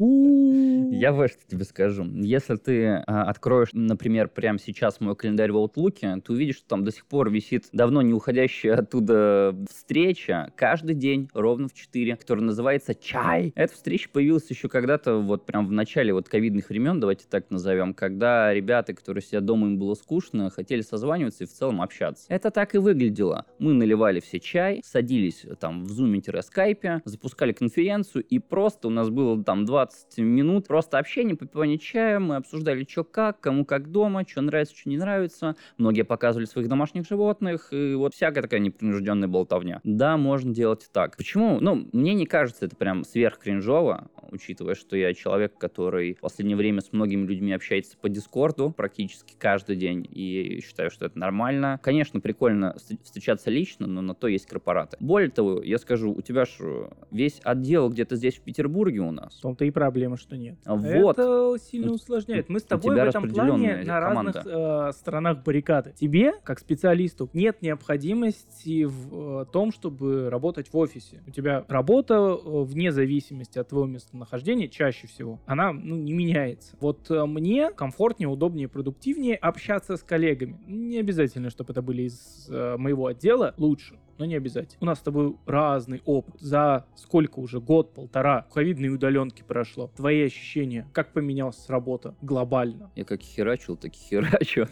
Я 0.00 1.12
вот 1.12 1.30
что 1.30 1.40
тебе 1.46 1.64
скажу. 1.64 2.04
Если 2.04 2.56
ты 2.56 2.86
а, 2.86 3.24
откроешь, 3.24 3.68
например, 3.72 4.28
прямо 4.28 4.58
сейчас 4.58 5.00
мой 5.00 5.14
календарь 5.14 5.52
в 5.52 5.56
Outlook, 5.56 6.20
ты 6.20 6.32
увидишь, 6.32 6.56
что 6.56 6.68
там 6.68 6.84
до 6.84 6.90
сих 6.90 7.06
пор 7.06 7.30
висит 7.30 7.68
давно 7.72 8.00
не 8.00 8.14
уходящая 8.14 8.78
оттуда 8.78 9.54
встреча 9.70 10.52
каждый 10.56 10.94
день 10.94 11.28
ровно 11.34 11.68
в 11.68 11.74
4, 11.74 12.16
которая 12.16 12.44
называется 12.44 12.94
«Чай». 12.94 13.52
Эта 13.54 13.74
встреча 13.74 14.08
появилась 14.10 14.48
еще 14.48 14.68
когда-то 14.68 15.18
вот 15.18 15.44
прям 15.44 15.66
в 15.66 15.72
начале 15.72 16.14
вот 16.14 16.28
ковидных 16.28 16.70
времен, 16.70 16.98
давайте 16.98 17.26
так 17.28 17.50
назовем, 17.50 17.92
когда 17.92 18.54
ребята, 18.54 18.94
которые 18.94 19.22
сидят 19.22 19.44
дома, 19.44 19.66
им 19.66 19.78
было 19.78 19.94
скучно, 19.94 20.50
хотели 20.50 20.80
созваниваться 20.80 21.44
и 21.44 21.46
в 21.46 21.50
целом 21.50 21.82
общаться. 21.82 22.24
Это 22.28 22.50
так 22.50 22.74
и 22.74 22.78
выглядело. 22.78 23.44
Мы 23.58 23.74
наливали 23.74 24.20
все 24.20 24.40
чай, 24.40 24.80
садились 24.84 25.44
там 25.60 25.84
в 25.84 25.90
зуме-скайпе, 25.90 27.02
запускали 27.04 27.52
конференцию, 27.52 28.24
и 28.24 28.38
просто 28.38 28.88
у 28.88 28.90
нас 28.90 29.10
было 29.10 29.42
там 29.44 29.66
20 29.90 30.18
минут 30.18 30.68
просто 30.68 30.98
общения, 30.98 31.34
попивание 31.34 31.78
чая, 31.78 32.18
мы 32.20 32.36
обсуждали, 32.36 32.86
что 32.88 33.04
как, 33.04 33.40
кому 33.40 33.64
как 33.64 33.90
дома, 33.90 34.24
что 34.26 34.40
нравится, 34.40 34.76
что 34.76 34.88
не 34.88 34.96
нравится. 34.96 35.56
Многие 35.78 36.02
показывали 36.02 36.46
своих 36.46 36.68
домашних 36.68 37.06
животных, 37.06 37.72
и 37.72 37.94
вот 37.94 38.14
всякая 38.14 38.42
такая 38.42 38.60
непринужденная 38.60 39.28
болтовня. 39.28 39.80
Да, 39.84 40.16
можно 40.16 40.54
делать 40.54 40.84
и 40.84 40.86
так. 40.92 41.16
Почему? 41.16 41.58
Ну, 41.60 41.88
мне 41.92 42.14
не 42.14 42.26
кажется 42.26 42.66
это 42.66 42.76
прям 42.76 43.04
сверхкринжово, 43.04 44.08
учитывая, 44.30 44.74
что 44.74 44.96
я 44.96 45.12
человек, 45.14 45.58
который 45.58 46.14
в 46.14 46.20
последнее 46.20 46.56
время 46.56 46.80
с 46.80 46.92
многими 46.92 47.26
людьми 47.26 47.52
общается 47.52 47.96
по 47.96 48.08
Дискорду 48.08 48.70
практически 48.70 49.34
каждый 49.38 49.76
день, 49.76 50.06
и 50.08 50.62
считаю, 50.64 50.90
что 50.90 51.06
это 51.06 51.18
нормально. 51.18 51.80
Конечно, 51.82 52.20
прикольно 52.20 52.76
встр- 52.76 53.02
встречаться 53.02 53.50
лично, 53.50 53.86
но 53.86 54.00
на 54.02 54.14
то 54.14 54.28
есть 54.28 54.46
корпораты. 54.46 54.96
Более 55.00 55.30
того, 55.30 55.62
я 55.62 55.78
скажу, 55.78 56.12
у 56.12 56.22
тебя 56.22 56.44
же 56.44 56.90
весь 57.10 57.40
отдел 57.42 57.88
где-то 57.88 58.16
здесь 58.16 58.36
в 58.36 58.42
Петербурге 58.42 59.00
у 59.00 59.10
нас. 59.10 59.36
В 59.36 59.40
том-то 59.40 59.64
и 59.64 59.70
проблема, 59.80 60.18
что 60.18 60.36
нет. 60.36 60.58
А 60.66 60.74
Вот. 60.76 61.18
Это 61.18 61.56
сильно 61.58 61.90
У- 61.90 61.94
усложняет. 61.94 62.50
Мы 62.50 62.60
с 62.60 62.64
тобой 62.64 62.96
в 62.96 62.98
этом 62.98 63.30
плане 63.30 63.82
на 63.84 63.98
разных 63.98 64.44
э, 64.44 64.92
сторонах 64.92 65.42
баррикады. 65.42 65.94
Тебе, 65.98 66.34
как 66.44 66.58
специалисту, 66.58 67.30
нет 67.32 67.62
необходимости 67.62 68.84
в 68.84 69.40
э, 69.40 69.46
том, 69.50 69.72
чтобы 69.72 70.28
работать 70.28 70.70
в 70.70 70.76
офисе. 70.76 71.22
У 71.26 71.30
тебя 71.30 71.64
работа, 71.68 72.14
э, 72.14 72.62
вне 72.62 72.92
зависимости 72.92 73.58
от 73.58 73.68
твоего 73.68 73.86
местонахождения, 73.86 74.68
чаще 74.68 75.06
всего, 75.06 75.40
она 75.46 75.72
ну, 75.72 75.96
не 75.96 76.12
меняется. 76.12 76.76
Вот 76.78 77.10
э, 77.10 77.24
мне 77.24 77.70
комфортнее, 77.70 78.28
удобнее, 78.28 78.68
продуктивнее 78.68 79.36
общаться 79.36 79.96
с 79.96 80.02
коллегами. 80.02 80.60
Не 80.66 80.98
обязательно, 80.98 81.48
чтобы 81.48 81.72
это 81.72 81.80
были 81.80 82.02
из 82.02 82.48
э, 82.50 82.76
моего 82.76 83.06
отдела, 83.06 83.54
лучше 83.56 83.98
но 84.20 84.26
не 84.26 84.34
обязательно. 84.34 84.76
У 84.80 84.84
нас 84.84 84.98
с 84.98 85.02
тобой 85.02 85.34
разный 85.46 86.02
опыт. 86.04 86.34
За 86.38 86.84
сколько 86.94 87.40
уже? 87.40 87.58
Год, 87.58 87.94
полтора. 87.94 88.46
Ковидные 88.52 88.90
удаленки 88.90 89.42
прошло. 89.60 89.90
Твои 89.94 90.24
ощущения, 90.24 90.88
как 90.94 91.12
поменялась 91.12 91.68
работа 91.68 92.14
глобально? 92.22 92.90
Я 92.96 93.04
как 93.04 93.20
херачил, 93.20 93.76
так 93.76 93.92
и 93.92 93.98
херачу. 93.98 94.68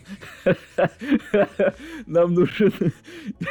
Нам 2.07 2.33
нужен... 2.33 2.73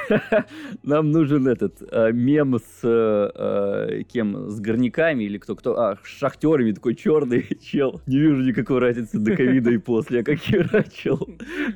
Нам 0.84 1.12
нужен 1.12 1.48
этот 1.48 1.80
э, 1.92 2.12
мем 2.12 2.58
с 2.58 2.82
э, 2.84 4.02
кем? 4.12 4.50
С 4.50 4.60
горняками 4.60 5.26
или 5.26 5.38
кто-кто? 5.38 5.78
А, 5.78 5.98
с 6.04 6.08
шахтерами, 6.08 6.72
такой 6.72 6.96
черный 6.96 7.48
чел. 7.62 8.02
Не 8.08 8.18
вижу 8.18 8.42
никакой 8.42 8.80
разницы 8.80 9.20
до 9.20 9.36
ковида 9.36 9.70
и 9.70 9.78
после. 9.78 10.18
Я 10.18 10.24
как 10.24 10.40
херачил, 10.40 11.20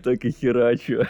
так 0.03 0.25
и 0.25 0.31
херачу. 0.31 1.03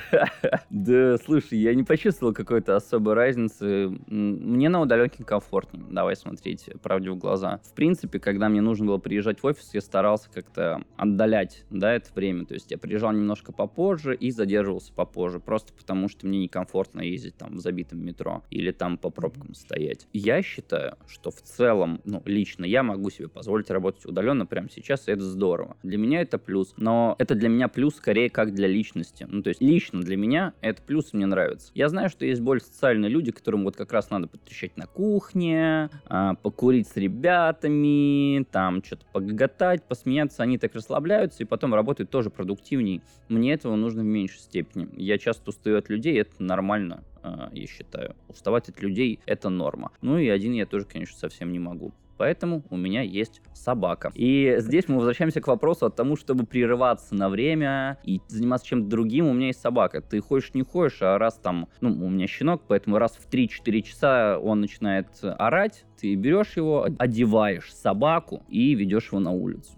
Да, 0.70 1.18
слушай, 1.24 1.58
я 1.58 1.74
не 1.74 1.84
почувствовал 1.84 2.34
какой-то 2.34 2.76
особой 2.76 3.14
разницы. 3.14 3.98
Мне 4.08 4.68
на 4.68 4.82
удаленке 4.82 5.24
комфортнее. 5.24 5.86
Давай 5.90 6.18
смотреть 6.18 6.70
правде 6.84 7.12
в 7.12 7.18
глаза. 7.18 7.62
В 7.64 7.74
принципе, 7.74 8.20
когда 8.20 8.41
мне 8.50 8.62
нужно 8.62 8.86
было 8.86 8.98
приезжать 8.98 9.42
в 9.42 9.46
офис, 9.46 9.74
я 9.74 9.82
старался 9.82 10.30
как-то 10.32 10.84
отдалять, 10.96 11.66
да, 11.70 11.94
это 11.94 12.10
время. 12.14 12.46
То 12.46 12.54
есть 12.54 12.72
я 12.72 12.78
приезжал 12.78 13.12
немножко 13.12 13.52
попозже 13.52 14.16
и 14.16 14.32
задерживался 14.32 14.94
попозже, 14.94 15.40
просто 15.40 15.74
потому 15.74 16.08
что 16.08 16.28
мне 16.28 16.40
некомфортно 16.40 17.02
ездить 17.02 17.36
там 17.38 17.56
в 17.56 17.60
забитом 17.60 18.00
метро 18.00 18.44
или 18.50 18.72
там 18.72 18.98
по 18.98 19.10
пробкам 19.10 19.54
стоять. 19.54 20.08
Я 20.14 20.42
считаю, 20.42 20.98
что 21.08 21.32
в 21.32 21.42
целом, 21.42 22.02
ну, 22.06 22.22
лично 22.26 22.66
я 22.66 22.84
могу 22.84 23.10
себе 23.10 23.28
позволить 23.28 23.70
работать 23.70 24.06
удаленно 24.06 24.46
прямо 24.46 24.70
сейчас, 24.70 25.08
и 25.08 25.12
это 25.12 25.24
здорово. 25.24 25.78
Для 25.84 25.98
меня 25.98 26.22
это 26.22 26.38
плюс, 26.38 26.74
но 26.78 27.16
это 27.20 27.36
для 27.36 27.50
меня 27.50 27.68
плюс 27.68 27.96
скорее 27.96 28.30
как 28.30 28.54
для 28.54 28.68
личности. 28.68 29.26
Ну, 29.30 29.42
то 29.42 29.50
есть 29.50 29.62
лично 29.62 30.02
для 30.02 30.18
меня 30.18 30.54
это 30.62 30.82
плюс, 30.82 31.14
мне 31.14 31.26
нравится. 31.26 31.72
Я 31.74 31.90
знаю, 31.90 32.10
что 32.10 32.26
есть 32.26 32.42
более 32.42 32.62
социальные 32.62 32.92
социальные 32.92 33.12
люди, 33.12 33.32
которым 33.32 33.64
вот 33.64 33.76
как 33.76 33.94
раз 33.94 34.10
надо 34.10 34.28
потрещать 34.28 34.76
на 34.76 34.86
кухне, 34.86 35.90
а, 36.06 36.36
покурить 36.36 36.88
с 36.88 36.98
ребятами, 36.98 38.31
там 38.50 38.84
что-то 38.84 39.06
погоготать, 39.12 39.84
посмеяться, 39.84 40.44
они 40.44 40.58
так 40.58 40.74
расслабляются 40.76 41.44
и 41.44 41.46
потом 41.46 41.74
работают 41.74 42.10
тоже 42.10 42.30
продуктивней. 42.30 43.02
Мне 43.30 43.54
этого 43.54 43.76
нужно 43.76 44.02
в 44.02 44.06
меньшей 44.06 44.40
степени. 44.40 44.88
Я 44.96 45.18
часто 45.18 45.50
устаю 45.50 45.78
от 45.78 45.90
людей, 45.90 46.20
это 46.20 46.42
нормально, 46.42 47.04
а, 47.22 47.50
я 47.52 47.68
считаю. 47.68 48.16
Уставать 48.28 48.70
от 48.70 48.82
людей— 48.82 49.20
это 49.26 49.50
норма. 49.50 49.92
Ну 50.02 50.18
и 50.18 50.28
один 50.28 50.54
я 50.54 50.66
тоже, 50.66 50.86
конечно, 50.86 51.18
совсем 51.18 51.52
не 51.52 51.60
могу. 51.60 51.92
Поэтому 52.22 52.62
у 52.70 52.78
меня 52.78 53.02
есть 53.02 53.42
собака. 53.56 54.12
И 54.14 54.58
здесь 54.60 54.88
мы 54.88 54.98
возвращаемся 54.98 55.42
к 55.42 55.48
вопросу 55.48 55.88
от 55.88 55.96
тому, 55.96 56.16
чтобы 56.16 56.46
прерываться 56.46 57.16
на 57.16 57.30
время 57.30 57.98
и 58.04 58.22
заниматься 58.28 58.68
чем-то 58.68 58.88
другим. 58.88 59.26
У 59.26 59.34
меня 59.34 59.48
есть 59.48 59.60
собака. 59.60 60.02
Ты 60.02 60.22
хочешь, 60.22 60.54
не 60.54 60.62
хочешь, 60.62 61.02
а 61.02 61.18
раз 61.18 61.40
там, 61.42 61.68
ну, 61.82 61.90
у 61.90 62.10
меня 62.12 62.28
щенок, 62.28 62.62
поэтому 62.68 63.00
раз 63.00 63.14
в 63.14 63.28
3-4 63.28 63.82
часа 63.82 64.38
он 64.38 64.62
начинает 64.62 65.08
орать, 65.24 65.84
ты 66.00 66.14
берешь 66.14 66.58
его, 66.58 66.88
одеваешь 67.00 67.74
собаку 67.74 68.44
и 68.50 68.76
ведешь 68.76 69.08
его 69.08 69.20
на 69.20 69.32
улицу. 69.32 69.72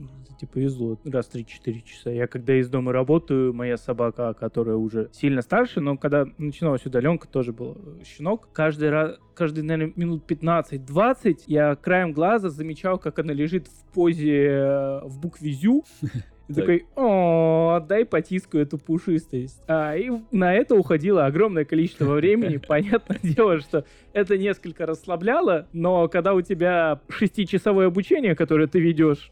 Тебе 0.44 0.52
повезло, 0.52 1.00
раз 1.06 1.28
в 1.28 1.36
3-4 1.36 1.82
часа. 1.84 2.10
Я 2.10 2.28
когда 2.28 2.60
из 2.60 2.68
дома 2.70 2.92
работаю, 2.92 3.54
моя 3.54 3.78
собака, 3.78 4.34
которая 4.34 4.76
уже 4.76 5.10
сильно 5.14 5.42
старше, 5.42 5.80
но 5.80 5.96
когда 5.98 6.26
начиналась 6.38 6.86
удаленка, 6.86 7.30
тоже 7.30 7.54
был 7.54 7.78
щенок. 8.04 8.50
Каждый 8.52 8.90
раз, 8.90 9.18
каждый, 9.36 9.64
наверное, 9.64 9.94
минут 9.96 10.30
15-20 10.30 11.44
я 11.48 11.76
краем 11.76 12.12
глаза 12.12 12.50
замечал, 12.50 12.98
как 12.98 13.20
она 13.20 13.32
лежит 13.32 13.68
в 13.68 13.94
позе 13.94 14.48
э, 14.48 15.02
в 15.06 15.18
букве 15.22 15.52
«зю», 15.52 15.86
и 16.50 16.54
такой, 16.54 16.86
о, 16.98 17.80
дай 17.88 18.04
потискаю 18.04 18.64
эту 18.64 18.78
пушистость. 18.78 19.62
А, 19.68 19.96
и 19.96 20.12
на 20.32 20.54
это 20.54 20.76
уходило 20.76 21.26
огромное 21.26 21.64
количество 21.64 22.16
времени. 22.16 22.58
Понятное 22.68 23.20
дело, 23.24 23.62
что 23.62 23.86
это 24.12 24.38
несколько 24.38 24.86
расслабляло, 24.86 25.68
но 25.72 26.10
когда 26.10 26.34
у 26.34 26.42
тебя 26.42 27.00
шестичасовое 27.08 27.88
обучение, 27.88 28.36
которое 28.36 28.68
ты 28.68 28.82
ведешь, 28.82 29.32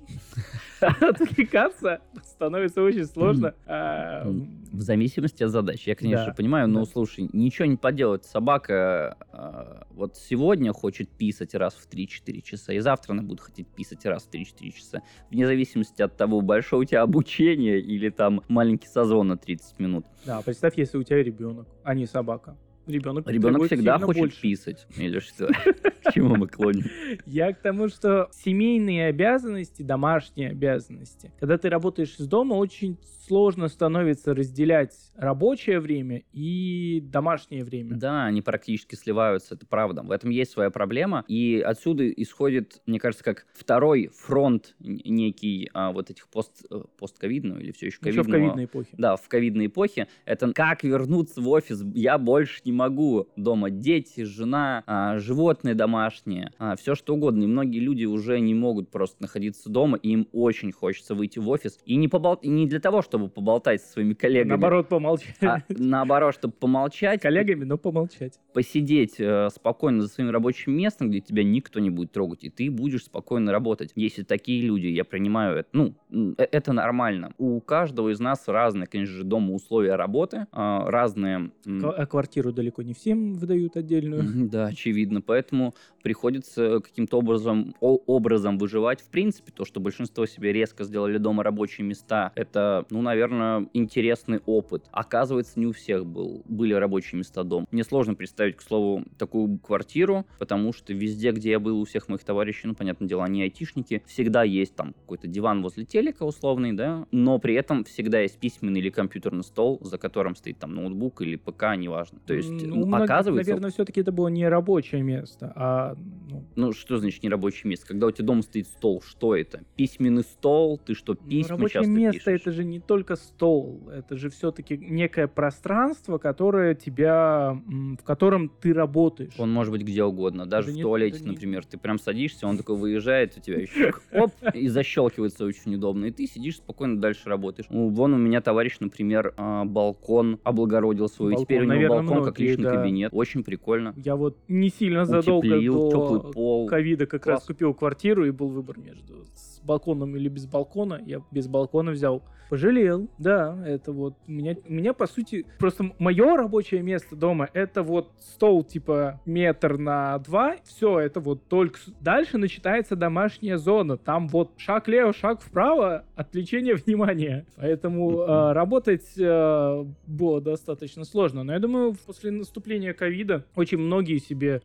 отвлекаться 0.88 2.02
становится 2.24 2.82
очень 2.82 3.06
сложно. 3.06 3.54
А, 3.66 4.26
В 4.26 4.82
зависимости 4.82 5.44
от 5.44 5.52
задач. 5.52 5.88
Я, 5.88 5.96
конечно, 5.96 6.34
понимаю, 6.34 6.68
но 6.68 6.86
слушай, 6.86 7.30
ничего 7.34 7.66
не 7.66 7.78
поделать. 7.78 8.26
Собака 8.26 9.18
э, 9.32 9.84
вот 9.92 10.18
сегодня 10.18 10.74
хочет 10.74 11.10
писать 11.10 11.54
раз 11.56 11.74
в 11.74 11.90
3-4 11.90 12.42
часа, 12.42 12.74
и 12.74 12.80
завтра 12.80 13.14
она 13.14 13.24
будет 13.24 13.42
хотеть 13.42 13.68
писать 13.68 14.06
раз 14.06 14.24
в 14.24 14.30
3-4 14.34 14.72
часа. 14.72 15.02
Вне 15.30 15.46
зависимости 15.46 16.02
от 16.02 16.18
того, 16.18 16.42
большое 16.42 16.82
у 16.82 16.86
тебя 16.86 17.02
обучение 17.02 17.80
или 17.80 18.10
там 18.10 18.42
маленький 18.48 18.88
созвон 18.88 19.30
на 19.30 19.38
30 19.38 19.80
минут. 19.80 20.06
Да, 20.26 20.42
представь, 20.42 20.78
если 20.78 20.98
у 20.98 21.04
тебя 21.04 21.24
ребенок, 21.24 21.68
а 21.84 21.94
не 21.94 22.06
собака. 22.06 22.56
Ребенок, 22.92 23.28
Ребенок 23.28 23.66
всегда 23.66 23.98
хочет 24.00 24.20
больше. 24.20 24.42
писать. 24.42 24.86
Или 24.98 25.20
что? 25.20 25.48
К 26.04 26.14
чему 26.14 26.36
мы 26.36 26.48
клоним? 26.48 26.86
Я 27.26 27.54
к 27.54 27.62
тому, 27.62 27.88
что 27.88 28.30
семейные 28.32 29.08
обязанности, 29.08 29.82
домашние 29.82 30.50
обязанности, 30.50 31.32
когда 31.40 31.58
ты 31.58 31.70
работаешь 31.70 32.16
из 32.20 32.28
дома, 32.28 32.56
очень 32.56 32.98
сложно 33.28 33.68
становится 33.68 34.34
разделять 34.34 34.94
рабочее 35.16 35.80
время 35.80 36.24
и 36.32 37.02
домашнее 37.02 37.64
время. 37.64 37.96
Да, 37.96 38.26
они 38.26 38.42
практически 38.42 38.96
сливаются, 38.96 39.56
это 39.56 39.66
правда. 39.66 40.02
В 40.04 40.12
этом 40.12 40.30
есть 40.30 40.52
своя 40.52 40.70
проблема. 40.70 41.24
И 41.28 41.60
отсюда 41.60 42.10
исходит, 42.10 42.82
мне 42.86 43.00
кажется, 43.00 43.24
как 43.24 43.46
второй 43.54 44.08
фронт 44.08 44.76
некий 44.80 45.70
а, 45.74 45.92
вот 45.92 46.10
этих 46.10 46.28
пост, 46.30 46.66
э, 46.70 46.82
постковидного 46.98 47.60
или 47.60 47.72
все 47.72 47.88
еще 47.88 47.98
Еще 48.02 48.24
ковидного. 48.24 48.24
в 48.24 48.32
ковидной 48.32 48.66
эпохе. 48.66 48.90
Да, 48.94 49.16
в 49.16 49.28
ковидной 49.28 49.66
эпохе. 49.68 50.08
Это 50.26 50.52
как 50.54 50.84
вернуться 50.84 51.42
в 51.42 51.50
офис. 51.50 51.84
Я 51.94 52.18
больше 52.18 52.62
не 52.66 52.72
могу. 52.72 53.28
Дома 53.36 53.70
дети, 53.70 54.24
жена, 54.24 54.84
а, 54.88 55.18
животные 55.20 55.76
домашние, 55.76 56.52
все 56.78 56.96
что 56.96 57.16
угодно. 57.16 57.44
И 57.44 57.48
многие 57.48 57.80
люди 57.80 58.06
уже 58.06 58.40
не 58.40 58.54
могут 58.54 58.90
просто 58.90 59.22
находиться 59.22 59.70
дома, 59.70 59.98
и 59.98 60.10
им 60.10 60.28
очень 60.32 60.72
хочется 60.72 61.16
выйти 61.16 61.40
в 61.40 61.50
офис. 61.50 61.80
И 61.86 61.96
не, 61.96 62.08
побол... 62.08 62.36
и 62.36 62.50
не 62.50 62.68
для 62.68 62.80
того, 62.80 63.02
чтобы 63.02 63.21
поболтать 63.30 63.82
со 63.82 63.94
своими 63.94 64.14
коллегами. 64.14 64.50
Наоборот, 64.50 64.90
помолчать. 64.90 65.36
а 65.42 65.60
наоборот, 65.70 66.34
чтобы 66.36 66.54
помолчать, 66.60 67.22
Коллегами, 67.22 67.64
но 67.64 67.78
помолчать. 67.78 68.40
посидеть 68.54 69.16
э, 69.20 69.50
спокойно 69.54 70.02
за 70.02 70.08
своим 70.08 70.30
рабочим 70.30 70.74
местом, 70.76 71.10
где 71.10 71.20
тебя 71.20 71.44
никто 71.44 71.80
не 71.80 71.90
будет 71.90 72.12
трогать, 72.12 72.44
и 72.44 72.50
ты 72.50 72.70
будешь 72.72 73.06
спокойно 73.06 73.52
работать. 73.52 73.92
Если 73.96 74.24
такие 74.24 74.62
люди, 74.62 74.88
я 74.88 75.04
принимаю 75.04 75.58
это, 75.58 75.70
ну, 75.74 75.94
э- 76.12 76.48
это 76.52 76.74
нормально. 76.74 77.34
У 77.38 77.60
каждого 77.62 78.10
из 78.10 78.20
нас 78.20 78.48
разные, 78.48 78.88
конечно 78.88 79.16
же, 79.16 79.24
дома 79.24 79.54
условия 79.54 79.96
работы, 79.96 80.48
а, 80.52 80.90
разные... 80.90 81.52
К- 81.66 81.92
А 81.92 82.06
квартиру 82.06 82.52
далеко 82.52 82.82
не 82.82 82.94
всем 82.94 83.34
выдают 83.34 83.78
отдельную. 83.78 84.24
Да, 84.52 84.66
очевидно. 84.68 85.22
Поэтому 85.22 85.74
приходится 86.04 86.80
каким-то 86.80 87.18
образом, 87.20 87.74
образом 87.80 88.58
выживать. 88.58 89.02
В 89.02 89.10
принципе, 89.10 89.52
то, 89.52 89.66
что 89.66 89.80
большинство 89.80 90.26
себе 90.26 90.52
резко 90.52 90.84
сделали 90.84 91.18
дома 91.18 91.44
рабочие 91.44 91.86
места, 91.86 92.32
это, 92.36 92.86
ну, 92.90 93.01
наверное, 93.02 93.68
интересный 93.74 94.40
опыт. 94.46 94.86
Оказывается, 94.92 95.60
не 95.60 95.68
у 95.68 95.74
всех 95.74 96.06
был, 96.06 96.44
были 96.46 96.74
рабочие 96.74 97.20
места 97.20 97.44
дома. 97.44 97.68
Мне 97.72 97.84
сложно 97.84 98.16
представить, 98.16 98.58
к 98.58 98.62
слову, 98.62 99.04
такую 99.18 99.58
квартиру, 99.60 100.26
потому 100.40 100.74
что 100.74 100.94
везде, 100.94 101.32
где 101.32 101.52
я 101.52 101.60
был, 101.60 101.80
у 101.80 101.86
всех 101.86 102.08
моих 102.10 102.24
товарищей, 102.24 102.68
ну, 102.68 102.76
понятное 102.76 103.08
дело, 103.08 103.24
они 103.24 103.44
айтишники, 103.44 104.04
всегда 104.06 104.44
есть 104.44 104.76
там 104.76 104.94
какой-то 104.94 105.28
диван 105.28 105.62
возле 105.62 105.86
телека 105.86 106.24
условный, 106.24 106.74
да, 106.74 107.06
но 107.12 107.40
при 107.40 107.56
этом 107.56 107.84
всегда 107.84 108.20
есть 108.22 108.38
письменный 108.38 108.80
или 108.80 108.90
компьютерный 108.90 109.44
стол, 109.44 109.80
за 109.82 109.98
которым 109.98 110.36
стоит 110.36 110.60
там 110.60 110.74
ноутбук 110.76 111.22
или 111.22 111.36
ПК, 111.36 111.76
неважно. 111.76 112.20
То 112.26 112.34
есть, 112.34 112.50
Ну, 112.50 112.86
ну, 112.86 112.96
оказывается, 112.96 113.52
наверное, 113.52 113.72
все-таки 113.72 114.02
это 114.02 114.12
было 114.12 114.28
не 114.28 114.48
рабочее 114.48 115.02
место, 115.02 115.52
а 115.56 115.96
ну, 116.30 116.46
ну, 116.56 116.74
что 116.74 116.98
значит 116.98 117.24
нерабочее 117.24 117.70
место? 117.70 117.88
Когда 117.88 118.08
у 118.08 118.12
тебя 118.12 118.26
дома 118.28 118.42
стоит 118.42 118.68
стол, 118.68 119.02
что 119.06 119.36
это? 119.36 119.64
Письменный 119.76 120.24
стол? 120.24 120.78
Ты 120.78 120.94
что, 120.94 121.18
Ну, 121.20 121.30
письма 121.30 121.50
рабочее 121.58 121.82
часто 121.82 121.90
место 121.92 122.20
пишешь? 122.20 122.42
это 122.42 122.52
же 122.52 122.64
не 122.64 122.80
только 122.92 123.16
стол, 123.16 123.90
это 123.90 124.18
же 124.18 124.30
все-таки 124.30 124.78
некое 124.78 125.30
пространство, 125.30 126.18
которое 126.18 126.76
тебя, 126.76 127.58
в 127.66 128.04
котором 128.04 128.50
ты 128.50 128.74
работаешь. 128.74 129.32
Он 129.38 129.50
может 129.50 129.72
быть 129.72 129.84
где 129.84 130.04
угодно, 130.04 130.46
даже 130.46 130.68
Да 130.68 130.74
в 130.74 130.76
нет, 130.76 130.84
туалете, 130.84 131.20
да 131.20 131.24
не- 131.24 131.32
например. 131.32 131.64
Ты 131.66 131.78
прям 131.78 131.98
садишься, 132.00 132.48
он 132.48 132.58
такой 132.58 132.76
выезжает, 132.76 133.38
у 133.38 133.40
тебя 133.40 133.62
еще 133.62 133.94
оп, 134.12 134.32
и 134.54 134.68
защелкивается 134.68 135.46
очень 135.46 135.74
удобно. 135.76 136.08
И 136.08 136.12
ты 136.12 136.28
сидишь 136.28 136.58
спокойно 136.58 137.00
дальше 137.00 137.30
работаешь. 137.30 137.68
Вон 137.70 138.14
у 138.14 138.18
меня 138.18 138.42
товарищ, 138.42 138.76
например, 138.82 139.34
а, 139.38 139.64
балкон 139.64 140.42
облагородил 140.44 141.08
свой. 141.08 141.32
Балкон, 141.32 141.46
Теперь 141.46 141.60
у 141.60 141.64
него 141.64 141.74
наверное, 141.74 141.98
балкон 142.00 142.24
как 142.26 142.38
многие, 142.38 142.50
личный 142.50 142.64
да. 142.66 142.76
кабинет. 142.76 143.10
Очень 143.14 143.46
прикольно. 143.46 143.94
Я 143.96 144.18
вот 144.18 144.38
не 144.50 144.68
сильно 144.68 145.06
задолго 145.06 145.46
Утеплил, 145.48 145.90
до 146.34 146.66
ковида 146.68 147.06
как 147.06 147.26
раз 147.26 147.40
Класс. 147.40 147.48
купил 147.48 147.74
квартиру, 147.74 148.26
и 148.26 148.32
был 148.32 148.50
выбор 148.50 148.78
между 148.80 149.24
балконом 149.64 150.16
или 150.16 150.30
без 150.30 150.46
балкона. 150.46 151.02
Я 151.06 151.22
без 151.32 151.48
балкона 151.48 151.92
взял. 151.92 152.24
Пожалел, 152.52 153.08
да, 153.18 153.58
это 153.66 153.94
вот 153.94 154.16
у 154.28 154.32
меня, 154.32 154.58
меня 154.68 154.92
по 154.92 155.08
сути 155.08 155.46
просто 155.58 155.90
мое 156.00 156.36
рабочее 156.36 156.82
место 156.82 157.16
дома 157.16 157.48
это 157.54 157.82
вот 157.82 158.12
стол 158.20 158.66
типа 158.66 159.22
метр 159.26 159.78
на 159.78 160.18
два, 160.20 160.58
все, 160.66 161.00
это 161.00 161.22
вот 161.22 161.48
только 161.48 161.80
дальше 162.02 162.38
начинается 162.38 162.98
домашняя 162.98 163.56
зона, 163.56 163.96
там 163.96 164.28
вот 164.28 164.52
шаг 164.58 164.90
лево, 164.90 165.14
шаг 165.14 165.40
вправо, 165.40 166.04
отвлечение 166.16 166.76
внимания, 166.76 167.46
поэтому 167.56 168.20
э, 168.20 168.52
работать 168.52 169.18
э, 169.18 169.86
было 170.06 170.42
достаточно 170.42 171.06
сложно, 171.06 171.44
но 171.44 171.54
я 171.54 171.60
думаю 171.60 171.96
после 172.06 172.32
наступления 172.32 172.94
ковида 172.94 173.46
очень 173.56 173.78
многие 173.78 174.18
себе 174.18 174.60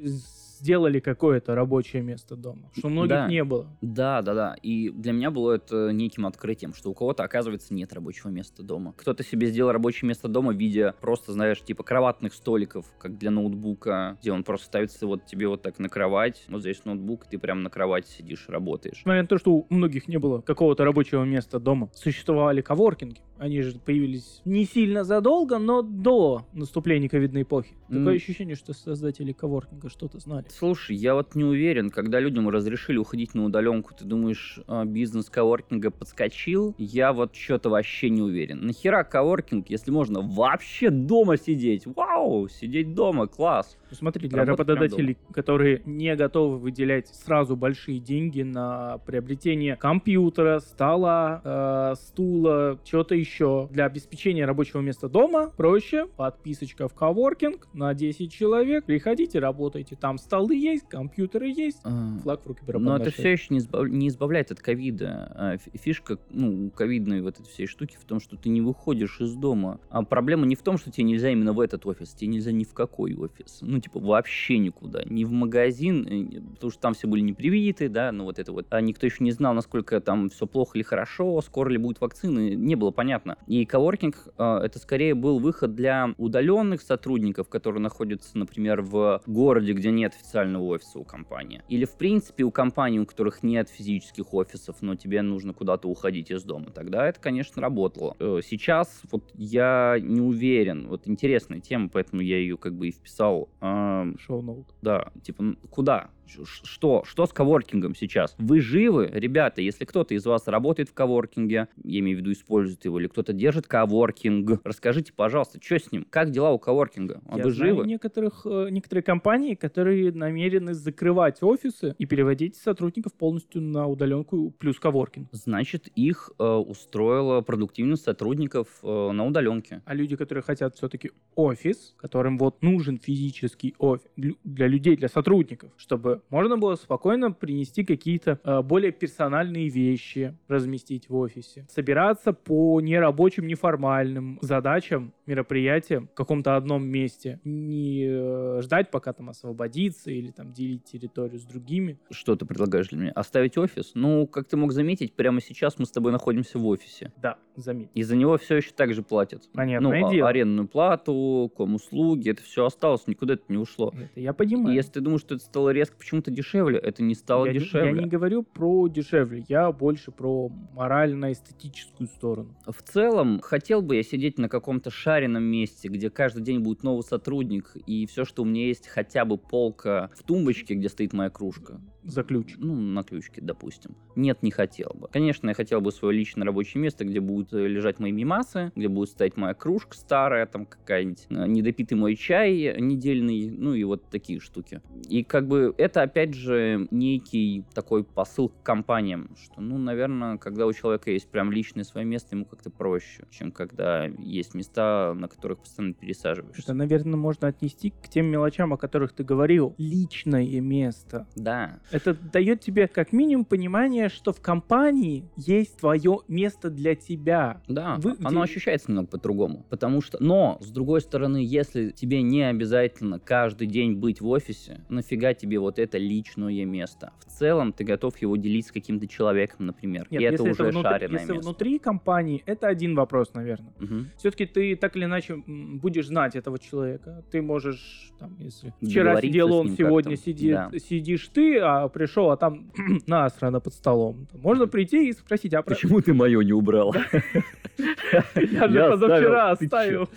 сделали 0.57 1.01
какое-то 1.01 1.55
рабочее 1.55 2.03
место 2.03 2.37
дома, 2.37 2.71
что 2.77 2.88
многих 2.88 3.11
Да. 3.11 3.29
не 3.29 3.45
было. 3.45 3.66
Да, 3.81 4.23
да, 4.23 4.35
да. 4.35 4.57
И 4.62 4.90
для 4.90 5.12
меня 5.12 5.31
было 5.31 5.53
это 5.53 5.90
неким 5.92 6.27
открытием, 6.27 6.75
что 6.75 6.90
у 6.90 6.95
кого-то, 6.95 7.23
оказывается, 7.25 7.75
нет 7.75 7.92
рабочего 7.92 8.29
места 8.29 8.62
дома. 8.62 8.95
Кто-то 8.97 9.23
себе 9.23 9.47
сделал 9.49 9.73
рабочее 9.73 10.09
место 10.09 10.29
дома 10.29 10.53
в 10.53 10.57
виде 10.57 10.95
просто, 11.01 11.33
знаешь, 11.33 11.61
типа 11.62 11.83
кроватных 11.83 12.35
столиков, 12.35 12.87
как 12.99 13.19
для 13.19 13.31
ноутбука, 13.31 14.19
где 14.21 14.33
он 14.33 14.45
просто 14.45 14.66
ставится 14.66 15.07
вот 15.07 15.27
тебе 15.27 15.49
вот 15.49 15.62
так 15.62 15.79
на 15.79 15.88
кровать. 15.88 16.45
Вот 16.49 16.61
здесь 16.61 16.85
ноутбук, 16.85 17.27
ты 17.27 17.38
прям 17.38 17.62
на 17.62 17.71
кровати 17.71 18.09
сидишь, 18.09 18.47
работаешь. 18.49 18.99
Несмотря 18.99 19.23
на 19.23 19.29
то, 19.29 19.38
что 19.38 19.53
у 19.53 19.66
многих 19.71 20.09
не 20.09 20.19
было 20.19 20.40
какого-то 20.40 20.85
рабочего 20.85 21.25
места 21.25 21.59
дома, 21.59 21.90
существовали 21.95 22.61
коворкинги. 22.61 23.21
Они 23.38 23.61
же 23.62 23.79
появились 23.79 24.40
не 24.44 24.64
сильно 24.64 25.05
задолго, 25.05 25.59
но 25.59 25.83
до 25.83 26.46
наступления 26.53 27.09
ковидной 27.09 27.42
эпохи. 27.42 27.75
Такое 27.88 28.01
М. 28.12 28.16
ощущение, 28.16 28.57
что 28.57 28.72
создатели 28.72 29.33
коворкинга 29.33 29.88
что-то 29.90 30.18
знали. 30.18 30.46
Слушай, 30.49 30.96
я 30.96 31.14
вот 31.14 31.35
не 31.35 31.44
уверен, 31.44 31.90
когда 31.90 32.18
людям 32.18 32.49
разрешили 32.49 32.96
уходить 32.96 33.35
на 33.35 33.44
удаленку, 33.44 33.94
ты 33.94 34.05
думаешь, 34.05 34.59
а, 34.66 34.85
бизнес 34.85 35.29
коворкинга 35.31 35.90
подскочил? 35.90 36.75
Я 36.79 37.12
вот 37.12 37.35
что-то 37.37 37.70
вообще 37.70 38.11
не 38.11 38.22
уверен. 38.22 38.61
Нахера 38.66 39.05
коворкинг, 39.05 39.68
если 39.70 39.90
можно 39.90 40.20
вообще 40.20 40.90
дома 40.90 41.37
сидеть? 41.37 41.87
Вау, 41.87 42.49
сидеть 42.49 42.94
дома, 42.94 43.27
класс. 43.29 43.77
Ну, 43.90 43.96
смотри, 43.96 44.29
для 44.29 44.44
Работать 44.44 44.66
работодателей, 44.66 45.16
которые 45.33 45.83
не 45.85 46.16
готовы 46.16 46.59
выделять 46.59 47.09
сразу 47.09 47.55
большие 47.57 48.01
деньги 48.01 48.42
на 48.42 48.99
приобретение 49.07 49.77
компьютера, 49.77 50.59
стола, 50.59 51.40
э, 51.44 51.94
стула, 52.01 52.81
чего-то 52.85 53.14
еще, 53.14 53.26
еще 53.27 53.69
для 53.71 53.85
обеспечения 53.87 54.45
рабочего 54.45 54.81
места 54.81 55.09
дома 55.09 55.51
проще. 55.57 56.07
Подписочка 56.17 56.89
в 56.89 56.95
коворкинг 56.95 57.69
на 57.75 57.93
10 57.93 58.33
человек. 58.33 58.85
Приходите, 58.85 59.39
работайте. 59.39 59.97
Там 59.97 60.19
столы 60.19 60.55
есть, 60.55 60.89
компьютеры 60.89 61.49
есть. 61.49 61.81
А, 61.85 62.19
Флаг 62.23 62.43
в 62.45 62.47
руки 62.47 62.62
Но 62.67 62.97
это 62.97 63.11
все 63.11 63.33
еще 63.33 63.47
не, 63.51 63.59
избав- 63.59 63.89
не 63.89 64.09
избавляет 64.09 64.53
от 64.53 64.61
ковида. 64.61 65.33
А 65.35 65.57
Фишка, 65.75 66.19
ну, 66.31 66.71
ковидной 66.71 67.21
вот 67.23 67.41
этой 67.41 67.49
всей 67.49 67.67
штуки 67.67 67.97
в 68.01 68.05
том, 68.05 68.21
что 68.21 68.37
ты 68.37 68.49
не 68.49 68.61
выходишь 68.61 69.21
из 69.21 69.35
дома. 69.35 69.81
А 69.91 70.03
проблема 70.03 70.47
не 70.47 70.55
в 70.55 70.62
том, 70.62 70.79
что 70.79 70.91
тебе 70.91 71.05
нельзя 71.05 71.31
именно 71.31 71.53
в 71.53 71.61
этот 71.61 71.85
офис, 71.87 72.15
тебе 72.15 72.29
нельзя 72.29 72.53
ни 72.53 72.65
в 72.65 72.73
какой 72.75 73.15
офис. 73.15 73.59
Ну, 73.61 73.81
типа, 73.81 73.99
вообще 73.99 74.59
никуда. 74.59 75.03
Ни 75.05 75.25
в 75.25 75.33
магазин, 75.33 76.07
э, 76.07 76.41
потому 76.55 76.70
что 76.70 76.81
там 76.81 76.95
все 76.95 77.09
были 77.09 77.22
непривиты, 77.22 77.89
да, 77.89 78.12
ну 78.12 78.24
вот 78.24 78.39
это 78.39 78.53
вот. 78.53 78.66
А 78.70 78.81
никто 78.81 79.07
еще 79.07 79.24
не 79.24 79.33
знал, 79.33 79.55
насколько 79.55 80.01
там 80.01 80.29
все 80.31 80.47
плохо 80.47 80.79
или 80.79 80.83
хорошо, 80.85 81.41
скоро 81.43 81.70
ли 81.70 81.79
будет 81.79 82.01
вакцины, 82.01 82.55
не 82.55 82.74
было 82.74 82.91
понятно. 82.91 83.16
И 83.47 83.64
коворкинг 83.64 84.29
э, 84.39 84.59
это 84.64 84.79
скорее 84.79 85.14
был 85.14 85.39
выход 85.39 85.75
для 85.75 86.11
удаленных 86.19 86.83
сотрудников, 86.83 87.49
которые 87.49 87.83
находятся, 87.83 88.37
например, 88.39 88.83
в 88.83 89.23
городе, 89.27 89.73
где 89.73 89.91
нет 89.91 90.14
официального 90.14 90.64
офиса 90.64 90.99
у 90.99 91.05
компании. 91.05 91.62
Или, 91.69 91.85
в 91.85 91.97
принципе, 91.97 92.45
у 92.45 92.51
компаний, 92.51 93.01
у 93.01 93.07
которых 93.07 93.43
нет 93.43 93.69
физических 93.69 94.35
офисов, 94.35 94.77
но 94.81 94.95
тебе 94.95 95.23
нужно 95.23 95.53
куда-то 95.53 95.89
уходить 95.89 96.31
из 96.31 96.43
дома. 96.45 96.67
Тогда 96.75 97.09
это, 97.09 97.21
конечно, 97.21 97.62
работало. 97.62 98.17
Э, 98.19 98.41
Сейчас 98.45 99.03
вот 99.11 99.31
я 99.35 99.97
не 100.01 100.21
уверен. 100.21 100.89
Вот 100.89 101.07
интересная 101.07 101.61
тема, 101.61 101.89
поэтому 101.89 102.23
я 102.23 102.39
ее 102.39 102.57
как 102.57 102.75
бы 102.75 102.89
и 102.89 102.93
вписал. 102.93 103.49
Эм, 103.61 104.19
Шоу-ноут. 104.19 104.67
да, 104.83 105.11
типа, 105.23 105.57
куда? 105.71 106.11
Что? 106.27 107.05
Что 107.05 107.27
с 107.27 107.33
коворкингом 107.33 107.95
сейчас? 107.95 108.35
Вы 108.39 108.61
живы? 108.61 109.11
Ребята, 109.12 109.61
если 109.61 109.85
кто-то 109.85 110.14
из 110.14 110.24
вас 110.27 110.47
работает 110.49 110.89
в 110.89 110.95
коворкинге, 110.95 111.68
я 111.83 112.01
имею 112.01 112.18
в 112.18 112.20
виду, 112.20 112.33
использует 112.33 112.85
его, 112.85 113.01
или 113.01 113.07
кто-то 113.07 113.33
держит 113.33 113.66
коворкинг, 113.66 114.61
расскажите, 114.64 115.12
пожалуйста, 115.12 115.59
что 115.62 115.79
с 115.79 115.93
ним? 115.93 116.07
Как 116.09 116.31
дела 116.31 116.51
у 116.53 116.59
коворкинга? 116.59 117.20
А 117.29 117.39
Я 117.39 117.45
вы 117.45 117.51
знаю 117.53 117.74
живы? 117.77 117.87
некоторых, 117.87 118.43
э, 118.45 118.68
некоторые 118.70 119.03
компании, 119.03 119.55
которые 119.55 120.12
намерены 120.12 120.74
закрывать 120.74 121.43
офисы 121.43 121.95
и 121.99 122.07
переводить 122.07 122.57
сотрудников 122.57 123.14
полностью 123.14 123.62
на 123.62 123.87
удаленку 123.87 124.51
плюс 124.59 124.79
коворкинг. 124.79 125.29
Значит, 125.33 125.89
их 125.95 126.31
э, 126.39 126.45
устроила 126.45 127.41
продуктивность 127.41 128.05
сотрудников 128.05 128.68
э, 128.83 129.11
на 129.12 129.24
удаленке. 129.24 129.83
А 129.85 129.95
люди, 129.95 130.16
которые 130.16 130.43
хотят 130.43 130.74
все-таки 130.77 131.11
офис, 131.35 131.95
которым 131.97 132.39
вот 132.39 132.62
нужен 132.62 132.99
физический 132.99 133.74
офис 133.79 134.07
для 134.16 134.66
людей, 134.66 134.97
для 134.97 135.09
сотрудников, 135.09 135.70
чтобы 135.77 136.16
можно 136.31 136.57
было 136.57 136.75
спокойно 136.77 137.33
принести 137.33 137.85
какие-то 137.85 138.41
э, 138.43 138.62
более 138.62 138.93
персональные 138.93 139.69
вещи, 139.69 140.37
разместить 140.49 141.09
в 141.09 141.17
офисе, 141.17 141.67
собираться 141.69 142.33
по 142.33 142.81
нерабочим, 142.81 143.47
неформальным 143.47 144.39
задачам, 144.43 145.12
мероприятиям 145.27 146.09
в 146.09 146.14
каком-то 146.14 146.57
одном 146.57 146.87
месте, 146.87 147.41
не 147.45 148.07
э, 148.09 148.61
ждать, 148.62 148.91
пока 148.91 149.12
там 149.12 149.31
освободится 149.31 150.11
или 150.11 150.31
там 150.31 150.53
делить 150.53 150.85
территорию 150.85 151.39
с 151.39 151.45
другими. 151.45 151.99
Что 152.11 152.37
ты 152.37 152.47
предлагаешь 152.47 152.89
для 152.89 152.99
меня? 152.99 153.12
Оставить 153.12 153.59
офис? 153.59 153.93
Ну, 153.95 154.27
как 154.27 154.47
ты 154.49 154.57
мог 154.57 154.72
заметить, 154.72 155.14
прямо 155.14 155.41
сейчас 155.41 155.79
мы 155.79 155.87
с 155.87 155.91
тобой 155.91 156.12
находимся 156.12 156.59
в 156.59 156.66
офисе. 156.66 157.12
Да, 157.20 157.39
заметь. 157.57 157.91
И 157.95 158.03
за 158.03 158.16
него 158.16 158.37
все 158.39 158.57
еще 158.57 158.70
так 158.70 158.95
же 158.95 159.03
платят. 159.03 159.49
Понятное 159.53 160.01
ну, 160.01 160.07
а- 160.07 160.11
дело. 160.11 160.29
арендную 160.29 160.68
плату, 160.68 161.53
комуслуги, 161.57 162.31
это 162.31 162.43
все 162.43 162.64
осталось, 162.66 163.07
никуда 163.07 163.35
это 163.35 163.45
не 163.49 163.59
ушло. 163.59 163.93
Это 163.97 164.20
я 164.20 164.31
И 164.31 164.35
понимаю. 164.35 164.74
если 164.74 164.93
ты 164.93 165.01
думаешь, 165.01 165.20
что 165.22 165.35
это 165.35 165.45
стало 165.45 165.70
резко 165.70 165.97
почему-то 165.97 166.31
дешевле, 166.31 166.79
это 166.79 167.03
не 167.03 167.14
стало 167.14 167.47
я, 167.47 167.53
не- 167.53 167.59
дешевле. 167.59 167.91
я 167.91 168.03
не 168.03 168.09
говорю 168.09 168.43
про 168.43 168.89
дешевле, 168.89 169.45
я 169.49 169.72
больше 169.72 170.11
про 170.12 170.51
морально-эстетическую 170.74 172.09
сторону. 172.09 172.55
В 172.66 172.83
целом, 172.83 173.41
хотел 173.41 173.83
бы 173.83 173.97
я 173.97 174.03
сидеть 174.03 174.39
на 174.39 174.49
каком-то 174.49 174.91
шаренном 175.17 175.45
месте, 175.45 175.89
где 175.89 176.11
каждый 176.11 176.43
день 176.43 176.61
будет 176.61 176.83
новый 176.83 177.03
сотрудник, 177.03 177.75
и 177.87 178.07
все, 178.07 178.27
что 178.27 178.43
у 178.43 178.45
меня 178.45 178.67
есть, 178.67 178.87
хотя 178.87 179.25
бы 179.25 179.39
полка 179.39 180.11
в 180.14 180.23
тумбочке, 180.23 180.75
где 180.75 180.91
стоит 180.91 181.14
моя 181.14 181.31
кружка. 181.31 181.81
За 182.07 182.23
ключ. 182.23 182.55
Ну, 182.59 182.75
на 182.77 183.03
ключке, 183.03 183.41
допустим. 183.41 183.97
Нет, 184.15 184.43
не 184.43 184.53
хотел 184.53 184.93
бы. 184.95 185.09
Конечно, 185.09 185.49
я 185.49 185.55
хотел 185.55 185.81
бы 185.81 185.91
свое 185.91 186.17
личное 186.17 186.45
рабочее 186.45 186.81
место, 186.81 187.05
где 187.05 187.19
будут 187.19 187.53
э, 187.53 187.67
лежать 187.67 187.99
мои 187.99 188.13
мимасы, 188.13 188.71
где 188.77 188.87
будет 188.87 189.11
стоять 189.11 189.37
моя 189.37 189.55
кружка 189.55 189.97
старая, 189.97 190.47
там 190.47 190.67
какая-нибудь 190.67 191.27
э, 191.31 191.47
недопитый 191.47 191.99
мой 191.99 192.15
чай 192.15 192.81
недельный, 192.81 193.51
ну 193.51 193.75
и 193.75 193.83
вот 193.83 194.09
такие 194.09 194.39
штуки. 194.39 194.81
И 195.09 195.25
как 195.25 195.49
бы 195.49 195.75
это, 195.79 196.03
опять 196.03 196.35
же, 196.35 196.87
некий 196.93 197.65
такой 197.75 198.05
посыл 198.05 198.51
к 198.51 198.63
компаниям, 198.63 199.35
что, 199.43 199.61
ну, 199.61 199.77
наверное, 199.77 200.39
когда 200.39 200.67
у 200.67 200.73
человека 200.73 201.11
есть 201.11 201.29
прям 201.29 201.51
личное 201.51 201.83
свое 201.83 202.07
место, 202.07 202.37
ему 202.37 202.45
как-то 202.45 202.71
проще, 202.71 203.25
чем 203.31 203.51
когда 203.51 204.05
есть 204.05 204.55
места, 204.55 205.13
на 205.15 205.27
которых 205.27 205.59
постоянно 205.59 205.95
пересаживаешься. 205.95 206.63
Это, 206.63 206.75
наверное, 206.75 207.17
можно 207.17 207.49
отнести 207.49 207.91
к 207.91 208.09
тем 208.09 208.27
мелочам, 208.27 208.73
о 208.73 208.77
которых 208.77 209.13
ты 209.13 209.25
говорил. 209.25 209.75
Личное 209.79 210.61
место. 210.61 211.27
Да, 211.35 211.81
Это 211.97 212.14
дает 212.14 212.61
тебе 212.61 212.88
как 212.88 213.12
минимум 213.12 213.44
понимание, 213.44 214.09
что 214.09 214.32
в 214.32 214.40
компании 214.40 215.24
есть 215.36 215.76
твое 215.78 216.20
место 216.28 216.70
для 216.70 216.94
тебя. 216.94 217.62
Да, 217.68 217.97
Вы- 217.99 218.16
оно 218.20 218.42
где- 218.42 218.53
ощущается 218.53 218.90
немного 218.90 219.09
по-другому. 219.09 219.64
Потому 219.70 220.01
что, 220.01 220.22
но, 220.22 220.59
с 220.61 220.70
другой 220.70 221.01
стороны, 221.01 221.38
если 221.38 221.90
тебе 221.90 222.22
не 222.22 222.42
обязательно 222.49 223.18
каждый 223.18 223.66
день 223.66 223.94
быть 223.94 224.20
в 224.20 224.28
офисе, 224.28 224.80
нафига 224.88 225.34
тебе 225.34 225.59
вот 225.59 225.78
это 225.78 225.99
личное 225.99 226.64
место? 226.64 227.12
В 227.26 227.30
целом, 227.30 227.72
ты 227.72 227.84
готов 227.84 228.16
его 228.18 228.36
делить 228.36 228.66
с 228.66 228.72
каким-то 228.72 229.07
человеком, 229.07 229.66
например. 229.66 230.07
Нет, 230.11 230.20
и 230.22 230.24
это 230.24 230.42
уже 230.42 230.64
внутри, 230.64 230.82
шаренное 230.82 231.20
если 231.20 231.32
место. 231.32 231.49
внутри 231.49 231.78
компании, 231.78 232.42
это 232.47 232.66
один 232.68 232.94
вопрос, 232.94 233.32
наверное. 233.34 233.72
Мгм. 233.78 234.11
Все-таки 234.16 234.47
ты 234.47 234.76
так 234.76 234.97
или 234.97 235.05
иначе 235.05 235.36
будешь 235.47 236.07
знать 236.07 236.36
этого 236.36 236.59
человека. 236.59 237.24
Ты 237.30 237.42
можешь, 237.42 238.12
там, 238.18 238.36
если 238.38 238.72
вчера 238.82 239.20
сидел 239.20 239.53
он, 239.53 239.70
сегодня 239.76 240.16
сидит, 240.16 240.53
Да. 240.55 240.70
сидишь 240.78 241.28
ты, 241.28 241.59
а 241.59 241.86
пришел, 241.89 242.30
а 242.30 242.37
там 242.37 242.70
насрано 243.07 243.61
под 243.61 243.74
столом. 243.74 244.26
Можно 244.32 244.66
прийти 244.66 245.09
и 245.09 245.12
спросить, 245.12 245.55
а 245.55 245.62
Почему 245.62 246.01
ты 246.01 246.14
мое 246.14 246.43
не 246.43 246.53
убрал? 246.53 246.95
Я 248.34 248.68
же 248.68 248.91
позавчера 248.91 249.51
оставил, 249.51 250.09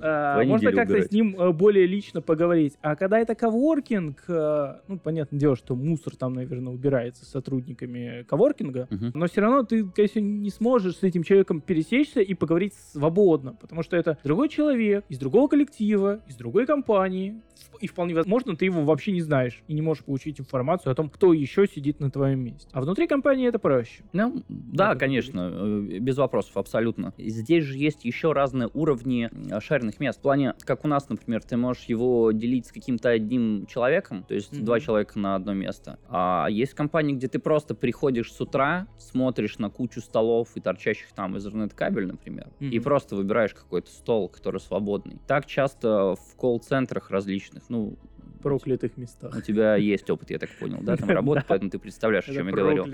А, 0.00 0.34
Твою 0.34 0.48
Можно 0.50 0.72
как-то 0.72 1.02
с 1.02 1.10
ним 1.10 1.36
э, 1.38 1.52
более 1.52 1.86
лично 1.86 2.20
поговорить. 2.20 2.74
А 2.82 2.96
когда 2.96 3.18
это 3.18 3.34
коворкинг, 3.34 4.24
э, 4.28 4.74
ну, 4.88 4.98
понятное 4.98 5.38
дело, 5.38 5.56
что 5.56 5.76
мусор 5.76 6.16
там, 6.16 6.34
наверное, 6.34 6.72
убирается 6.72 7.24
с 7.24 7.28
сотрудниками 7.28 8.24
коворкинга, 8.28 8.88
Мгм. 8.90 9.12
но 9.14 9.26
все 9.26 9.40
равно 9.40 9.62
ты, 9.62 9.84
конечно, 9.84 10.20
не 10.20 10.50
сможешь 10.50 10.96
с 10.96 11.02
этим 11.02 11.22
человеком 11.22 11.60
пересечься 11.60 12.20
и 12.20 12.34
поговорить 12.34 12.74
свободно, 12.74 13.54
потому 13.54 13.82
что 13.82 13.96
это 13.96 14.18
другой 14.24 14.48
человек 14.48 15.04
из 15.08 15.18
другого 15.18 15.48
коллектива, 15.48 16.20
из 16.28 16.36
другой 16.36 16.66
компании, 16.66 17.40
и 17.80 17.86
вполне 17.86 18.14
возможно, 18.14 18.56
ты 18.56 18.64
его 18.64 18.82
вообще 18.82 19.12
не 19.12 19.20
знаешь 19.20 19.62
и 19.68 19.74
не 19.74 19.82
можешь 19.82 20.04
получить 20.04 20.40
информацию 20.40 20.92
о 20.92 20.94
том, 20.94 21.08
кто 21.08 21.32
еще 21.32 21.66
сидит 21.66 22.00
на 22.00 22.10
твоем 22.10 22.40
месте. 22.40 22.68
А 22.72 22.80
внутри 22.80 23.06
компании 23.06 23.48
это 23.48 23.58
проще. 23.58 24.02
Ну, 24.12 24.42
да, 24.48 24.88
Надо 24.88 25.00
конечно, 25.00 25.50
э, 25.52 25.98
без 25.98 26.16
вопросов, 26.16 26.56
абсолютно. 26.56 27.12
Здесь 27.18 27.64
же 27.64 27.76
есть 27.78 28.04
еще 28.04 28.32
разные 28.32 28.68
уровни 28.74 29.30
э, 29.30 29.54
шаренных 29.84 30.00
мест. 30.00 30.18
В 30.18 30.22
плане, 30.22 30.54
как 30.64 30.84
у 30.84 30.88
нас, 30.88 31.08
например, 31.08 31.42
ты 31.42 31.56
можешь 31.56 31.84
его 31.84 32.32
делить 32.32 32.66
с 32.66 32.72
каким-то 32.72 33.10
одним 33.10 33.66
человеком, 33.66 34.24
то 34.24 34.34
есть 34.34 34.52
Мгм. 34.52 34.64
два 34.64 34.80
человека 34.80 35.18
на 35.18 35.34
одно 35.36 35.54
место. 35.54 35.98
А 36.08 36.46
есть 36.50 36.74
компании, 36.74 37.14
где 37.14 37.28
ты 37.28 37.38
просто 37.38 37.74
приходишь 37.74 38.32
с 38.32 38.40
утра, 38.40 38.86
смотришь 38.98 39.58
на 39.58 39.70
кучу 39.70 40.00
столов 40.00 40.56
и 40.56 40.60
торчащих 40.60 41.12
там 41.12 41.36
интернет-кабель, 41.36 42.06
например, 42.06 42.48
и 42.60 42.76
Мгм. 42.78 42.82
просто 42.82 43.16
выбираешь 43.16 43.54
какой-то 43.54 43.90
стол, 43.90 44.28
который 44.28 44.60
свободный. 44.60 45.20
Так 45.26 45.46
часто 45.46 46.14
в 46.16 46.36
колл-центрах 46.36 47.10
различных, 47.10 47.64
ну, 47.68 47.98
проклятых 48.44 48.96
местах. 48.96 49.34
у 49.36 49.40
тебя 49.40 49.74
есть 49.94 50.08
опыт, 50.10 50.30
я 50.30 50.38
так 50.38 50.50
понял, 50.60 50.78
да, 50.82 50.96
там 50.96 51.08
работать, 51.10 51.42
Да. 51.44 51.46
поэтому 51.48 51.70
ты 51.70 51.78
представляешь, 51.78 52.28
о 52.28 52.32
чем 52.34 52.46
я 52.48 52.52
говорю. 52.54 52.86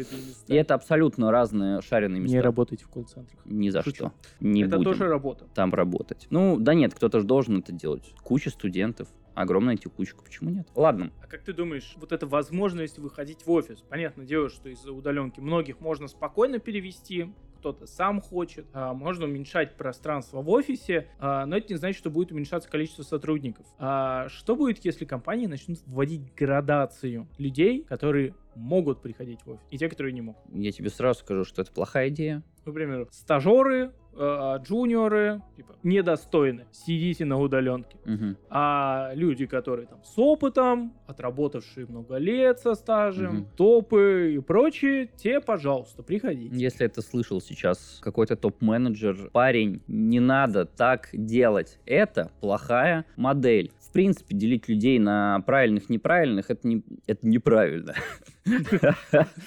И 0.46 0.54
это 0.54 0.74
абсолютно 0.74 1.30
разные 1.30 1.82
шаренные 1.82 2.20
места. 2.20 2.36
Не 2.36 2.40
работать 2.40 2.82
в 2.82 2.88
колл-центрах. 2.88 3.40
Ни 3.44 3.68
за 3.68 3.82
что. 3.82 4.12
Не 4.40 4.62
это 4.64 4.78
тоже 4.80 5.08
работа. 5.08 5.46
там 5.54 5.74
работать. 5.74 6.26
Ну, 6.30 6.56
да 6.58 6.72
нет, 6.74 6.94
кто-то 6.94 7.20
же 7.20 7.26
должен 7.26 7.58
это 7.58 7.72
делать. 7.72 8.14
Куча 8.22 8.50
студентов, 8.50 9.08
огромная 9.34 9.76
текучка, 9.76 10.22
почему 10.22 10.50
нет? 10.50 10.68
Ладно, 10.74 11.10
А 11.22 11.26
как 11.26 11.42
ты 11.42 11.52
думаешь, 11.52 11.94
вот 11.96 12.12
эта 12.12 12.26
возможность 12.26 12.98
выходить 12.98 13.44
в 13.44 13.50
офис, 13.50 13.80
понятное 13.88 14.24
дело, 14.26 14.48
что 14.48 14.68
из-за 14.68 14.92
удаленки 14.92 15.40
многих 15.40 15.80
можно 15.80 16.08
спокойно 16.08 16.58
перевести, 16.58 17.32
кто-то 17.60 17.86
сам 17.86 18.20
хочет, 18.20 18.66
а, 18.72 18.94
можно 18.94 19.26
уменьшать 19.26 19.76
пространство 19.76 20.40
в 20.40 20.48
офисе, 20.48 21.06
а, 21.18 21.44
но 21.44 21.58
это 21.58 21.72
не 21.72 21.76
значит, 21.76 21.98
что 21.98 22.10
будет 22.10 22.32
уменьшаться 22.32 22.68
количество 22.70 23.02
сотрудников. 23.02 23.66
А 23.78 24.28
что 24.28 24.56
будет, 24.56 24.84
если 24.84 25.04
компании 25.04 25.46
начнут 25.46 25.78
вводить 25.86 26.34
градацию 26.34 27.28
людей, 27.38 27.84
которые 27.84 28.34
могут 28.54 29.02
приходить 29.02 29.40
в 29.44 29.50
офис, 29.50 29.66
и 29.70 29.78
те, 29.78 29.88
которые 29.88 30.12
не 30.12 30.22
могут? 30.22 30.40
я 30.52 30.72
тебе 30.72 30.88
сразу 30.90 31.20
скажу, 31.20 31.44
что 31.44 31.62
это 31.62 31.70
плохая 31.70 32.08
идея. 32.08 32.42
Например, 32.64 33.06
стажеры 33.10 33.92
э, 34.14 34.58
джуниоры, 34.62 35.42
типа, 35.56 35.74
недостойны, 35.82 36.66
сидите 36.72 37.24
на 37.24 37.38
удаленке. 37.38 37.96
Мгм. 38.04 38.36
А 38.50 39.12
люди, 39.14 39.46
которые 39.46 39.86
там 39.86 40.02
с 40.04 40.18
опытом, 40.18 40.92
отработавшие 41.06 41.86
много 41.86 42.16
лет 42.18 42.58
со 42.60 42.74
стажем, 42.74 43.34
Мгм. 43.34 43.46
топы 43.56 44.32
и 44.36 44.38
прочее, 44.40 45.08
те, 45.16 45.40
пожалуйста, 45.40 46.02
приходите. 46.02 46.54
Если 46.56 46.86
это 46.86 47.02
слышал 47.02 47.40
сейчас 47.40 47.98
какой-то 48.02 48.36
топ-менеджер, 48.36 49.30
парень, 49.32 49.82
не 49.88 50.20
надо 50.20 50.64
так 50.66 51.08
делать. 51.12 51.78
Это 51.86 52.30
плохая 52.40 53.04
модель. 53.16 53.72
В 53.80 53.92
принципе, 53.92 54.36
делить 54.36 54.68
людей 54.68 54.98
на 54.98 55.40
правильных, 55.40 55.88
неправильных, 55.90 56.50
это, 56.50 56.66
не, 56.68 56.82
это 57.06 57.26
неправильно. 57.26 57.94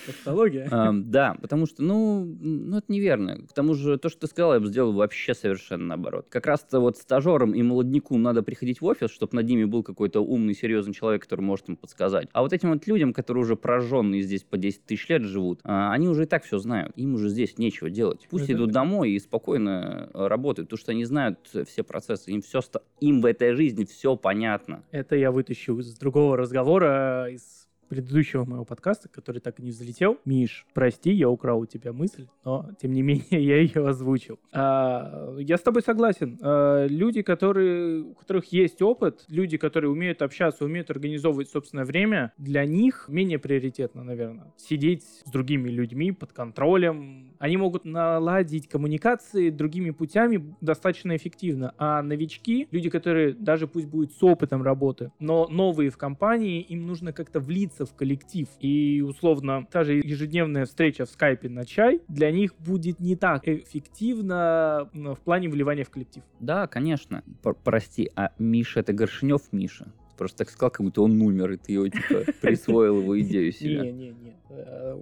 Тавтология. 0.06 0.68
Ам, 0.72 1.04
Да, 1.12 1.36
потому 1.42 1.66
что, 1.66 1.82
ну, 1.84 2.26
ну, 2.26 2.78
это 2.78 2.92
неверно. 2.92 3.38
К 3.48 3.54
тому 3.54 3.74
же, 3.74 3.98
то, 3.98 4.10
что 4.10 4.22
ты 4.22 4.28
сказал, 4.28 4.53
я 4.56 4.60
бы 4.60 4.68
сделал 4.68 4.94
вообще 4.94 5.34
совершенно 5.34 5.86
наоборот. 5.86 6.28
Как 6.30 6.46
раз-то 6.46 6.80
вот 6.80 6.98
стажерам 6.98 7.54
и 7.54 7.62
молодняку 7.62 8.18
надо 8.18 8.44
приходить 8.44 8.82
в 8.82 8.86
офис, 8.86 9.12
чтобы 9.12 9.36
над 9.36 9.48
ними 9.48 9.66
был 9.66 9.84
какой-то 9.84 10.22
умный, 10.22 10.54
серьезный 10.54 10.94
человек, 10.94 11.24
который 11.24 11.42
может 11.42 11.70
им 11.70 11.76
подсказать. 11.76 12.28
А 12.34 12.42
вот 12.42 12.54
этим 12.54 12.72
вот 12.72 12.88
людям, 12.88 13.14
которые 13.14 13.44
уже 13.44 13.56
прожженные 13.56 14.22
здесь 14.22 14.44
по 14.44 14.58
10 14.58 14.86
тысяч 14.86 15.08
лет 15.10 15.24
живут, 15.24 15.60
а, 15.64 15.92
они 15.92 16.08
уже 16.08 16.24
и 16.24 16.26
так 16.26 16.44
все 16.44 16.58
знают. 16.58 16.94
Им 16.96 17.16
уже 17.16 17.30
здесь 17.30 17.58
нечего 17.58 17.90
делать. 17.90 18.28
Пусть 18.30 18.46
Это 18.46 18.54
идут 18.54 18.72
домой 18.72 19.12
и 19.12 19.20
спокойно 19.20 20.10
э, 20.14 20.28
работают, 20.28 20.70
потому 20.70 20.80
что 20.80 20.92
они 20.92 21.06
знают 21.06 21.40
все 21.68 21.84
процессы. 21.84 22.32
Им, 22.32 22.42
все, 22.42 22.62
им 23.00 23.22
в 23.22 23.26
этой 23.26 23.54
жизни 23.54 23.86
все 23.86 24.16
понятно. 24.16 24.84
Это 24.92 25.16
я 25.16 25.32
вытащу 25.32 25.78
из 25.80 25.96
другого 25.98 26.38
разговора, 26.38 27.28
из 27.30 27.63
предыдущего 27.94 28.44
моего 28.44 28.66
подкаста, 28.66 29.08
который 29.08 29.40
так 29.40 29.60
и 29.60 29.64
не 29.64 29.70
взлетел. 29.70 30.18
Миш, 30.26 30.66
прости, 30.74 31.12
я 31.12 31.30
украл 31.30 31.60
у 31.60 31.66
тебя 31.68 31.94
мысль, 31.94 32.28
но 32.44 32.70
тем 32.82 32.92
не 32.92 33.04
менее 33.04 33.26
я 33.46 33.58
ее 33.58 33.88
озвучил. 33.88 34.40
А, 34.52 35.36
я 35.38 35.58
с 35.58 35.62
тобой 35.62 35.84
согласен. 35.84 36.40
А, 36.42 36.88
люди, 36.88 37.22
которые, 37.22 38.02
у 38.02 38.14
которых 38.16 38.52
есть 38.52 38.82
опыт, 38.82 39.26
люди, 39.28 39.58
которые 39.58 39.92
умеют 39.92 40.24
общаться, 40.24 40.66
умеют 40.66 40.90
организовывать 40.90 41.50
собственное 41.50 41.86
время, 41.86 42.34
для 42.38 42.66
них 42.66 43.06
менее 43.08 43.38
приоритетно, 43.38 44.04
наверное, 44.04 44.52
сидеть 44.58 45.04
с 45.04 45.32
другими 45.32 45.70
людьми 45.70 46.12
под 46.12 46.34
контролем. 46.34 47.33
Они 47.40 47.58
могут 47.58 47.86
наладить 47.86 48.68
коммуникации 48.68 49.50
другими 49.50 49.92
путями 49.92 50.56
достаточно 50.62 51.16
эффективно. 51.16 51.74
А 51.78 52.02
новички, 52.02 52.68
люди, 52.72 52.90
которые 52.90 53.34
даже 53.34 53.68
пусть 53.68 53.88
будут 53.88 54.14
с 54.14 54.24
опытом 54.24 54.64
работы, 54.64 55.12
но 55.20 55.48
новые 55.48 55.90
в 55.90 55.98
компании, 55.98 56.62
им 56.62 56.86
нужно 56.88 57.14
как-то 57.14 57.40
влиться 57.40 57.86
в 57.86 57.94
коллектив. 57.94 58.48
И, 58.60 59.02
условно, 59.02 59.68
та 59.72 59.84
же 59.84 59.94
ежедневная 59.96 60.66
встреча 60.66 61.06
в 61.06 61.10
скайпе 61.10 61.50
на 61.50 61.66
чай 61.66 62.02
для 62.08 62.32
них 62.32 62.54
будет 62.60 63.00
не 63.00 63.16
так 63.16 63.48
эффективно 63.48 64.90
м, 64.94 65.16
в 65.16 65.20
плане 65.20 65.50
вливания 65.50 65.84
в 65.84 65.90
коллектив. 65.90 66.24
Да, 66.40 66.68
конечно. 66.68 67.24
П- 67.42 67.54
прости, 67.64 68.10
а 68.16 68.32
Миша 68.40 68.80
это 68.82 68.94
Горшинев 68.94 69.42
Миша? 69.52 69.88
Просто 70.18 70.40
так 70.40 70.50
сказал, 70.52 70.70
как 70.70 70.86
будто 70.86 71.02
он 71.02 71.20
умер, 71.22 71.52
и 71.54 71.58
ты 71.58 71.74
его, 71.74 71.88
типа, 71.88 72.24
присвоил 72.42 73.02
его 73.02 73.20
идею 73.22 73.52
себе. 73.52 73.82
Не, 73.82 73.92
не, 73.92 74.10
не. 74.10 74.36
Э, 74.56 74.96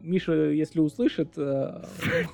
Миша, 0.00 0.32
если 0.50 0.80
услышит, 0.80 1.28
э, 1.36 1.82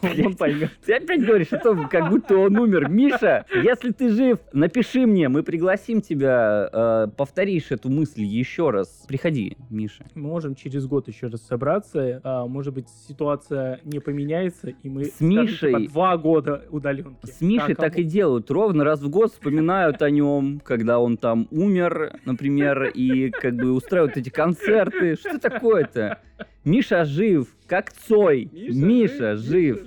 он 0.25 0.35
поймет. 0.37 0.71
Ты 0.85 0.95
опять 0.95 1.25
говоришь 1.25 1.53
о 1.53 1.59
том, 1.59 1.89
как 1.89 2.11
будто 2.11 2.37
он 2.37 2.57
умер. 2.57 2.89
Миша, 2.89 3.45
если 3.63 3.91
ты 3.93 4.11
жив, 4.11 4.39
напиши 4.53 5.07
мне, 5.07 5.29
мы 5.29 5.43
пригласим 5.43 6.01
тебя, 6.01 6.69
э, 6.73 7.09
повторишь 7.17 7.71
эту 7.71 7.91
мысль 7.91 8.23
еще 8.23 8.71
раз. 8.71 9.05
Приходи, 9.07 9.57
Миша. 9.71 10.05
Мы 10.15 10.23
можем 10.29 10.55
через 10.55 10.87
год 10.87 11.09
еще 11.09 11.27
раз 11.27 11.43
собраться. 11.43 12.21
а, 12.25 12.47
Может 12.47 12.75
быть, 12.75 12.89
ситуация 13.09 13.81
не 13.85 13.99
поменяется, 14.01 14.69
и 14.83 14.89
мы 14.89 15.05
С 15.05 15.15
скажем, 15.17 15.31
Мишей- 15.31 15.81
типа, 15.81 15.93
два 15.93 16.17
года 16.17 16.65
удаленки. 16.71 17.27
С 17.27 17.41
Мишей 17.41 17.75
так 17.75 17.99
и 17.99 18.03
делают. 18.05 18.51
Ровно 18.51 18.85
раз 18.85 19.01
в 19.01 19.11
год 19.11 19.33
вспоминают 19.33 20.01
о 20.03 20.11
нем, 20.11 20.61
когда 20.65 20.99
он 20.99 21.17
там 21.17 21.49
умер, 21.51 22.19
например, 22.25 22.85
и 22.85 23.31
как 23.31 23.55
бы 23.57 23.73
устраивают 23.73 24.17
эти 24.17 24.31
концерты. 24.31 25.17
Что 25.17 25.39
такое-то? 25.39 26.19
Миша 26.65 27.05
жив, 27.05 27.49
как 27.67 27.93
Цой. 27.93 28.49
Миша, 28.53 29.37
жив. 29.37 29.81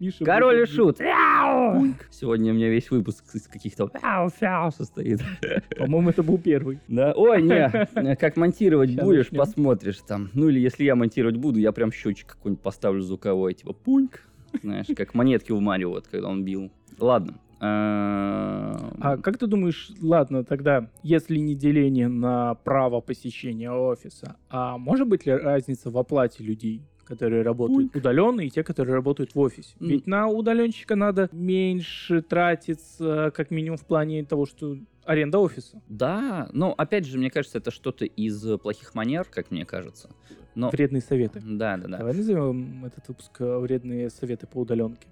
Миша 0.00 0.24
Король 0.24 0.62
и 0.62 0.66
шут. 0.66 0.98
Мяу. 0.98 1.94
Сегодня 2.10 2.52
у 2.52 2.56
меня 2.56 2.68
весь 2.68 2.90
выпуск 2.90 3.24
из 3.34 3.46
каких-то 3.46 3.88
мяу-фяу 4.02 4.72
состоит. 4.72 5.20
По-моему, 5.78 6.10
это 6.10 6.24
был 6.24 6.36
первый. 6.38 6.80
Да, 6.88 7.12
ой, 7.14 7.42
не, 7.42 8.16
как 8.16 8.36
монтировать 8.36 8.90
Ща 8.90 9.04
будешь, 9.04 9.26
начнем. 9.26 9.38
посмотришь 9.38 9.98
там. 10.06 10.30
Ну 10.34 10.48
или 10.48 10.58
если 10.58 10.82
я 10.82 10.96
монтировать 10.96 11.36
буду, 11.36 11.60
я 11.60 11.70
прям 11.70 11.92
счетчик 11.92 12.26
какой-нибудь 12.26 12.62
поставлю 12.62 13.00
звуковой, 13.00 13.54
типа 13.54 13.72
пуньк. 13.72 14.22
Знаешь, 14.62 14.86
как 14.96 15.14
монетки 15.14 15.52
в 15.52 15.60
Марио, 15.60 15.90
вот, 15.90 16.08
когда 16.08 16.28
он 16.28 16.44
бил. 16.44 16.72
Ладно. 16.98 17.34
А 17.60 18.92
А 19.00 19.16
как 19.16 19.38
ты 19.38 19.46
думаешь, 19.46 19.90
ладно, 20.00 20.44
тогда, 20.44 20.90
если 21.02 21.38
не 21.38 21.54
деление 21.54 22.08
на 22.08 22.54
право 22.54 23.00
посещения 23.00 23.70
офиса, 23.70 24.36
а 24.48 24.78
может 24.78 25.08
быть 25.08 25.26
ли 25.26 25.32
разница 25.32 25.90
в 25.90 25.98
оплате 25.98 26.44
людей? 26.44 26.82
которые 27.04 27.40
работают 27.40 27.96
удаленно, 27.96 28.42
и 28.42 28.50
те, 28.50 28.62
которые 28.62 28.94
работают 28.94 29.34
в 29.34 29.40
офисе. 29.40 29.74
Ведь 29.80 30.06
на 30.06 30.28
удаленщика 30.28 30.94
надо 30.94 31.30
меньше 31.32 32.20
тратиться, 32.20 33.32
как 33.34 33.50
минимум 33.50 33.78
в 33.78 33.86
плане 33.86 34.26
того, 34.26 34.44
что 34.44 34.76
аренда 35.06 35.38
офиса. 35.38 35.80
Да, 35.88 36.50
но 36.52 36.74
опять 36.76 37.06
же, 37.06 37.16
мне 37.16 37.30
кажется, 37.30 37.56
это 37.56 37.70
что-то 37.70 38.04
из 38.04 38.46
э, 38.46 38.58
плохих 38.58 38.94
манер, 38.94 39.24
как 39.24 39.50
мне 39.50 39.64
кажется. 39.64 40.10
Но... 40.54 40.68
Вредные 40.68 41.00
советы. 41.00 41.40
Да, 41.42 41.78
да, 41.78 41.88
да. 41.88 41.96
Давай 41.96 42.12
назовем 42.14 42.84
этот 42.84 43.08
выпуск 43.08 43.40
э, 43.40 43.58
«Вредные 43.58 44.10
советы 44.10 44.46
по 44.46 44.58
удаленке». 44.58 45.06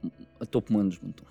Топ-менеджменту. 0.50 1.24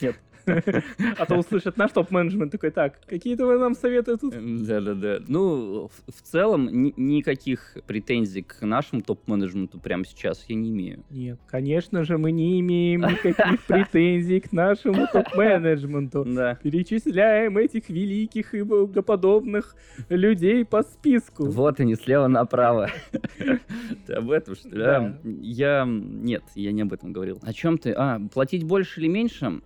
Yep. 0.00 0.16
А 1.18 1.26
то 1.26 1.36
услышат 1.36 1.76
наш 1.76 1.92
топ-менеджмент 1.92 2.52
такой, 2.52 2.70
так, 2.70 2.98
какие-то 3.06 3.46
вы 3.46 3.58
нам 3.58 3.74
советы 3.74 4.16
тут? 4.16 4.34
Да, 4.66 4.80
да, 4.80 4.94
да. 4.94 5.18
Ну, 5.28 5.88
в, 6.06 6.22
целом, 6.22 6.68
ни- 6.70 6.94
никаких 6.96 7.76
претензий 7.86 8.42
к 8.42 8.60
нашему 8.62 9.02
топ-менеджменту 9.02 9.78
прямо 9.78 10.04
сейчас 10.04 10.44
я 10.48 10.56
не 10.56 10.70
имею. 10.70 11.04
Нет, 11.10 11.38
конечно 11.46 12.04
же, 12.04 12.18
мы 12.18 12.32
не 12.32 12.60
имеем 12.60 13.02
никаких 13.02 13.64
претензий 13.66 14.40
к 14.40 14.52
нашему 14.52 15.06
топ-менеджменту. 15.12 16.24
Да. 16.24 16.56
Перечисляем 16.62 17.58
этих 17.58 17.88
великих 17.88 18.54
и 18.54 18.62
богоподобных 18.62 19.76
людей 20.08 20.64
по 20.64 20.82
списку. 20.82 21.46
Вот 21.46 21.80
они 21.80 21.94
слева 21.94 22.26
направо. 22.26 22.90
Ты 24.06 24.12
об 24.14 24.30
этом, 24.30 24.54
что 24.54 24.68
ли? 24.68 24.76
Да. 24.76 24.96
А, 24.98 25.18
Я... 25.24 25.84
Нет, 25.86 26.42
я 26.54 26.72
не 26.72 26.82
об 26.82 26.92
этом 26.92 27.12
говорил. 27.12 27.38
О 27.42 27.52
чем 27.52 27.78
ты? 27.78 27.92
А, 27.92 28.20
платить 28.32 28.64
больше 28.64 29.00
или 29.00 29.08
меньше? 29.08 29.60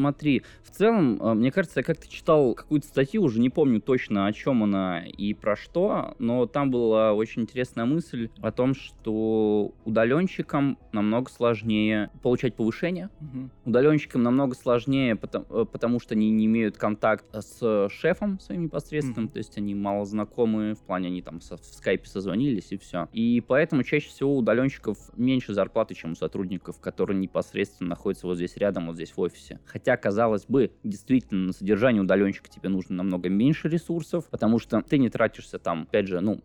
Смотри, 0.00 0.42
в 0.62 0.70
целом, 0.72 1.16
а, 1.22 1.32
мне 1.32 1.50
кажется, 1.50 1.80
я 1.80 1.82
как-то 1.82 2.06
читал 2.06 2.52
какую-то 2.54 2.86
статью, 2.86 3.22
уже 3.22 3.40
не 3.40 3.48
помню 3.48 3.80
точно, 3.80 4.26
о 4.26 4.32
чем 4.34 4.62
она 4.62 5.02
и 5.06 5.32
про 5.32 5.56
что, 5.56 6.14
но 6.18 6.44
там 6.44 6.70
была 6.70 7.14
очень 7.14 7.42
интересная 7.42 7.86
мысль 7.86 8.28
о 8.42 8.52
том, 8.52 8.74
что 8.74 9.72
удаленщикам 9.86 10.76
намного 10.92 11.30
сложнее 11.30 12.10
получать 12.22 12.54
повышение, 12.56 13.08
Мгм. 13.20 13.50
Удаленщикам 13.64 14.22
намного 14.22 14.54
сложнее, 14.54 15.16
потому, 15.16 15.46
э, 15.48 15.64
потому 15.64 15.98
что 15.98 16.12
они 16.14 16.30
не 16.30 16.44
имеют 16.44 16.76
контакта 16.76 17.40
с 17.40 17.88
шефом 17.90 18.38
своим 18.38 18.64
непосредственным, 18.64 19.24
Мгм. 19.24 19.32
то 19.32 19.38
есть 19.38 19.56
они 19.56 19.74
мало 19.74 20.04
знакомы, 20.04 20.74
в 20.74 20.80
плане 20.84 21.06
они 21.08 21.22
там 21.22 21.40
со- 21.40 21.56
в 21.56 21.64
скайпе 21.64 22.06
созвонились 22.06 22.70
и 22.72 22.76
все. 22.76 23.08
И 23.14 23.40
поэтому 23.40 23.82
чаще 23.82 24.10
всего 24.10 24.34
у 24.34 24.38
удаленщиков 24.40 24.98
меньше 25.16 25.54
зарплаты, 25.54 25.94
чем 25.94 26.12
у 26.12 26.14
сотрудников, 26.16 26.80
которые 26.80 27.16
непосредственно 27.18 27.88
находятся 27.90 28.26
вот 28.26 28.36
здесь 28.36 28.58
рядом, 28.58 28.88
вот 28.88 28.96
здесь 28.96 29.12
в 29.16 29.20
офисе. 29.20 29.58
Хотя, 29.64 29.85
казалось 29.96 30.46
бы, 30.46 30.72
действительно, 30.82 31.46
на 31.48 31.52
содержание 31.52 32.02
удаленщика 32.02 32.48
тебе 32.48 32.68
нужно 32.68 32.96
намного 32.96 33.28
меньше 33.28 33.68
ресурсов, 33.68 34.24
потому 34.30 34.58
что 34.58 34.82
ты 34.82 34.98
не 34.98 35.08
тратишься 35.08 35.60
там, 35.60 35.82
опять 35.82 36.08
же, 36.08 36.20
ну, 36.20 36.40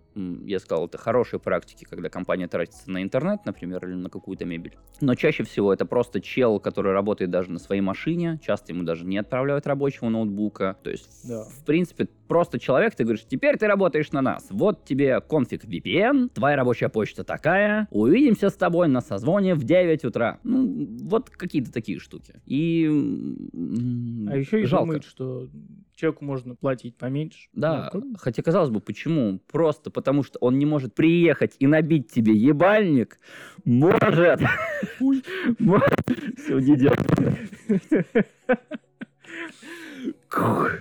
я 0.46 0.60
сказал, 0.60 0.86
это 0.86 0.98
хорошие 0.98 1.40
практики, 1.40 1.88
когда 1.90 2.10
компания 2.10 2.48
тратится 2.48 2.92
на 2.92 3.02
интернет, 3.02 3.46
например, 3.46 3.84
или 3.88 3.96
на 3.96 4.10
какую-то 4.10 4.46
мебель. 4.46 4.76
Но 5.00 5.16
чаще 5.16 5.44
всего 5.44 5.74
это 5.74 5.86
просто 5.86 6.22
чел, 6.22 6.60
который 6.60 6.92
работает 6.94 7.32
даже 7.32 7.50
на 7.50 7.58
своей 7.58 7.82
машине. 7.82 8.40
Часто 8.46 8.74
ему 8.74 8.84
даже 8.84 9.06
не 9.06 9.18
отправляют 9.18 9.66
рабочего 9.66 10.10
ноутбука. 10.10 10.78
То 10.84 10.92
есть, 10.92 11.28
Да. 11.28 11.44
в 11.46 11.66
принципе, 11.66 12.10
просто 12.28 12.60
человек, 12.60 12.94
ты 12.96 13.04
говоришь, 13.04 13.26
теперь 13.28 13.58
ты 13.58 13.68
работаешь 13.68 14.12
на 14.12 14.22
нас. 14.22 14.48
Вот 14.50 14.84
тебе 14.84 15.22
конфиг 15.22 15.64
VPN, 15.66 16.30
твоя 16.34 16.58
рабочая 16.58 16.90
почта 16.90 17.24
такая. 17.24 17.88
Увидимся 17.90 18.50
с 18.50 18.54
тобой 18.56 18.90
на 18.90 19.00
созвоне 19.02 19.56
в 19.56 19.64
9 19.64 20.04
утра. 20.04 20.40
Ну, 20.44 20.88
вот 21.04 21.30
какие-то 21.30 21.72
такие 21.72 22.00
штуки. 22.00 22.36
И... 22.46 23.31
А 24.30 24.38
еще 24.38 24.62
и 24.62 24.66
жалко. 24.66 24.86
думают, 24.86 25.04
что 25.06 25.48
человеку 25.96 26.26
можно 26.26 26.56
платить 26.56 26.98
поменьше. 26.98 27.50
Да, 27.54 27.90
Ну, 27.94 28.16
хотя 28.18 28.42
казалось 28.42 28.70
бы, 28.70 28.80
почему? 28.80 29.40
Просто 29.52 29.92
потому 29.92 30.24
что 30.24 30.40
он 30.40 30.58
не 30.58 30.66
может 30.66 30.96
приехать 30.96 31.56
и 31.60 31.68
набить 31.68 32.12
тебе 32.12 32.34
ебальник. 32.34 33.20
Может. 33.66 34.42
Может. 35.60 36.00
Всё, 36.38 36.60
не 36.60 36.76
делай. 36.76 36.98
Кух. 40.30 40.72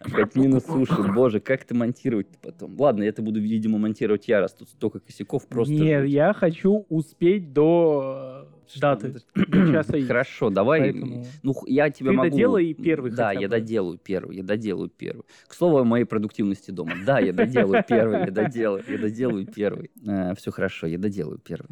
Опять 0.00 0.36
минус 0.36 0.68
уши. 0.68 1.02
Боже, 1.14 1.40
как 1.40 1.64
ты 1.64 1.74
монтировать 1.74 2.26
потом? 2.42 2.78
Ладно, 2.78 3.02
я 3.02 3.08
это 3.08 3.22
буду, 3.22 3.40
видимо, 3.40 3.78
монтировать 3.78 4.28
я, 4.28 4.40
раз 4.40 4.52
тут 4.52 4.68
столько 4.68 5.00
косяков 5.00 5.48
просто. 5.48 5.72
Нет, 5.72 6.06
я 6.06 6.32
хочу 6.32 6.84
успеть 6.88 7.52
до 7.52 8.46
даты. 8.80 9.14
Хорошо, 10.06 10.50
давай. 10.50 10.80
Поэтому 10.92 11.24
Ну, 11.42 11.54
я 11.66 11.90
тебе 11.90 12.10
Ты 12.10 12.16
могу... 12.16 12.30
доделай 12.30 12.74
первый 12.74 13.10
Да, 13.10 13.32
я 13.32 13.48
доделаю 13.48 13.98
первый, 13.98 14.36
я 14.36 14.42
доделаю 14.42 14.90
первый. 14.90 15.24
К 15.46 15.54
слову 15.54 15.78
о 15.78 15.84
моей 15.84 16.04
продуктивности 16.04 16.70
дома. 16.70 16.92
Да, 17.04 17.18
я 17.18 17.32
доделаю 17.32 17.84
первый, 17.88 18.20
я 18.20 18.30
доделаю, 18.30 18.82
я 18.86 18.98
доделаю 18.98 19.46
первый. 19.46 19.90
Все 20.36 20.50
хорошо, 20.50 20.86
я 20.86 20.98
доделаю 20.98 21.38
первый. 21.38 21.68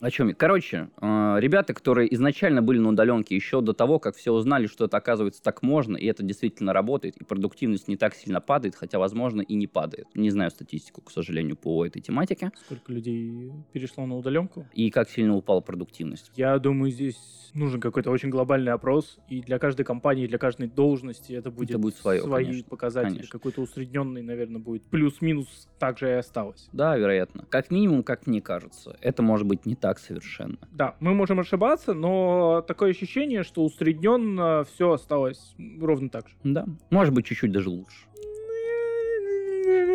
О 0.00 0.10
чем 0.10 0.28
я? 0.28 0.34
Короче, 0.34 0.88
э, 1.00 1.36
ребята, 1.38 1.74
которые 1.74 2.12
изначально 2.14 2.62
были 2.62 2.78
на 2.78 2.90
удаленке 2.90 3.34
еще 3.34 3.60
до 3.60 3.72
того, 3.72 3.98
как 3.98 4.16
все 4.16 4.32
узнали, 4.32 4.66
что 4.66 4.86
это 4.86 4.96
оказывается 4.96 5.42
так 5.42 5.62
можно, 5.62 5.96
и 5.96 6.06
это 6.06 6.22
действительно 6.22 6.72
работает, 6.72 7.16
и 7.16 7.24
продуктивность 7.24 7.88
не 7.88 7.96
так 7.96 8.14
сильно 8.14 8.40
падает, 8.40 8.74
хотя, 8.74 8.98
возможно, 8.98 9.42
и 9.42 9.54
не 9.54 9.66
падает. 9.66 10.06
Не 10.14 10.30
знаю 10.30 10.50
статистику, 10.50 11.02
к 11.02 11.10
сожалению, 11.10 11.56
по 11.56 11.84
этой 11.84 12.00
тематике. 12.00 12.52
сколько 12.64 12.92
людей 12.92 13.52
перешло 13.72 14.06
на 14.06 14.16
удаленку? 14.16 14.66
И 14.74 14.90
как 14.90 15.10
сильно 15.10 15.34
упала 15.34 15.60
продуктивность. 15.60 16.30
Я 16.38 16.56
думаю, 16.60 16.92
здесь 16.92 17.50
нужен 17.52 17.80
какой-то 17.80 18.12
очень 18.12 18.30
глобальный 18.30 18.70
опрос, 18.70 19.18
и 19.28 19.40
для 19.40 19.58
каждой 19.58 19.84
компании, 19.84 20.28
для 20.28 20.38
каждой 20.38 20.68
должности 20.68 21.32
это 21.32 21.50
будет, 21.50 21.80
будет 21.80 21.96
своё, 21.96 22.22
свои 22.22 22.44
конечно, 22.44 22.68
показатели. 22.68 23.14
конечно. 23.14 23.32
Какой-то 23.32 23.60
усредненный, 23.60 24.22
наверное, 24.22 24.60
будет. 24.60 24.84
Плюс-минус 24.84 25.66
так 25.80 25.98
же 25.98 26.06
и 26.06 26.12
осталось. 26.12 26.68
Да, 26.72 26.96
вероятно. 26.96 27.44
Как 27.48 27.72
минимум, 27.72 28.04
как 28.04 28.28
мне 28.28 28.40
кажется, 28.40 28.96
это 29.00 29.20
может 29.20 29.48
быть 29.48 29.66
не 29.66 29.74
так 29.74 29.98
совершенно. 29.98 30.58
Да, 30.70 30.94
мы 31.00 31.12
можем 31.12 31.40
ошибаться, 31.40 31.92
но 31.92 32.64
такое 32.68 32.90
ощущение, 32.90 33.42
что 33.42 33.64
усредненно 33.64 34.64
все 34.72 34.92
осталось 34.92 35.56
ровно 35.80 36.08
так 36.08 36.28
же. 36.28 36.36
Да. 36.44 36.66
Может 36.90 37.12
быть, 37.14 37.26
чуть-чуть 37.26 37.50
даже 37.50 37.68
лучше. 37.68 38.06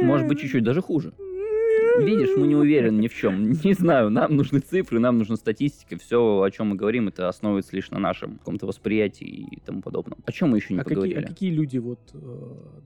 Может 0.01 0.27
быть, 0.27 0.41
чуть-чуть 0.41 0.65
даже 0.65 0.81
хуже. 0.81 1.13
Видишь, 1.99 2.35
мы 2.37 2.47
не 2.47 2.55
уверены 2.55 2.99
ни 3.01 3.07
в 3.07 3.13
чем. 3.13 3.51
Не 3.63 3.73
знаю, 3.73 4.09
нам 4.09 4.35
нужны 4.35 4.59
цифры, 4.59 4.99
нам 4.99 5.17
нужна 5.17 5.35
статистика. 5.35 5.97
Все, 5.97 6.41
о 6.41 6.49
чем 6.51 6.67
мы 6.69 6.75
говорим, 6.75 7.07
это 7.07 7.27
основывается 7.29 7.75
лишь 7.75 7.91
на 7.91 7.99
нашем 7.99 8.37
каком-то 8.37 8.65
восприятии 8.65 9.47
и 9.51 9.59
тому 9.59 9.81
подобном. 9.81 10.19
О 10.25 10.31
чем 10.31 10.49
мы 10.49 10.57
еще 10.57 10.73
не 10.73 10.79
а, 10.79 10.83
какие, 10.83 10.95
поговорили? 10.95 11.25
а 11.25 11.27
какие 11.27 11.51
люди 11.51 11.77
вот 11.77 11.99
э, 12.13 12.19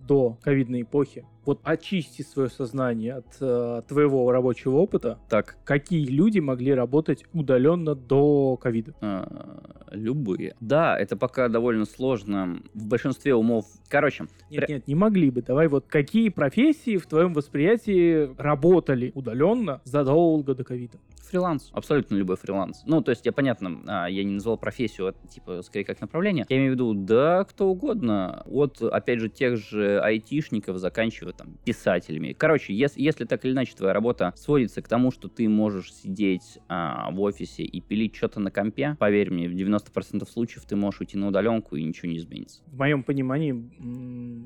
до 0.07 0.37
ковидной 0.41 0.81
эпохи, 0.81 1.25
вот 1.45 1.59
очисти 1.63 2.21
свое 2.23 2.49
сознание 2.49 3.15
от 3.15 3.37
э, 3.39 3.81
твоего 3.87 4.29
рабочего 4.31 4.75
опыта, 4.77 5.19
Так, 5.29 5.57
какие 5.63 6.05
люди 6.05 6.39
могли 6.39 6.73
работать 6.73 7.23
удаленно 7.33 7.95
до 7.95 8.57
ковида? 8.57 8.93
а, 9.01 9.61
любые. 9.91 10.55
Да, 10.59 10.97
это 10.99 11.15
пока 11.15 11.47
довольно 11.47 11.85
сложно. 11.85 12.59
В 12.73 12.85
большинстве 12.87 13.35
умов... 13.35 13.65
Короче, 13.87 14.25
Нет, 14.51 14.63
Пря- 14.63 14.73
нет, 14.73 14.87
не 14.87 14.95
могли 14.95 15.29
бы. 15.29 15.41
Давай 15.41 15.67
вот 15.69 15.85
какие 15.87 16.29
профессии 16.29 16.97
в 16.97 17.05
твоем 17.07 17.33
восприятии 17.33 18.29
работали 18.37 18.96
удаленно 19.15 19.81
задолго 19.85 20.53
до 20.55 20.63
ковида? 20.63 20.97
Фриланс. 21.27 21.69
Абсолютно 21.73 22.15
любой 22.15 22.37
фриланс. 22.37 22.83
Ну, 22.85 23.01
то 23.01 23.11
есть, 23.11 23.25
я 23.25 23.31
понятно, 23.31 23.81
а, 23.87 24.07
я 24.07 24.23
не 24.23 24.33
назвал 24.33 24.57
профессию, 24.57 25.07
а, 25.07 25.27
типа, 25.27 25.61
скорее 25.61 25.85
как 25.85 26.01
направление. 26.01 26.45
Я 26.49 26.57
имею 26.57 26.71
в 26.71 26.75
виду, 26.75 26.93
да, 26.93 27.43
кто 27.43 27.67
угодно. 27.67 28.43
От, 28.45 28.81
опять 28.81 29.19
же, 29.19 29.29
тех 29.29 29.57
же 29.57 29.99
айтишников, 29.99 30.77
заканчивая 30.77 31.33
там 31.33 31.57
писателями. 31.65 32.33
Короче, 32.37 32.73
если, 32.73 33.01
если 33.01 33.25
так 33.25 33.43
или 33.45 33.51
иначе 33.51 33.75
твоя 33.75 33.93
работа 33.93 34.33
сводится 34.35 34.81
к 34.81 34.87
тому, 34.87 35.11
что 35.11 35.27
ты 35.27 35.49
можешь 35.49 35.93
сидеть 35.93 36.59
а, 36.67 37.11
в 37.11 37.21
офисе 37.21 37.63
и 37.63 37.81
пилить 37.81 38.15
что-то 38.15 38.39
на 38.39 38.51
компе, 38.51 38.95
поверь 38.99 39.31
мне, 39.31 39.49
в 39.49 39.53
90% 39.53 40.27
случаев 40.29 40.65
ты 40.65 40.75
можешь 40.75 41.01
уйти 41.01 41.17
на 41.17 41.27
удаленку 41.27 41.75
и 41.75 41.83
ничего 41.83 42.09
не 42.09 42.17
изменится. 42.17 42.61
В 42.67 42.77
моем 42.77 43.03
понимании, 43.03 43.51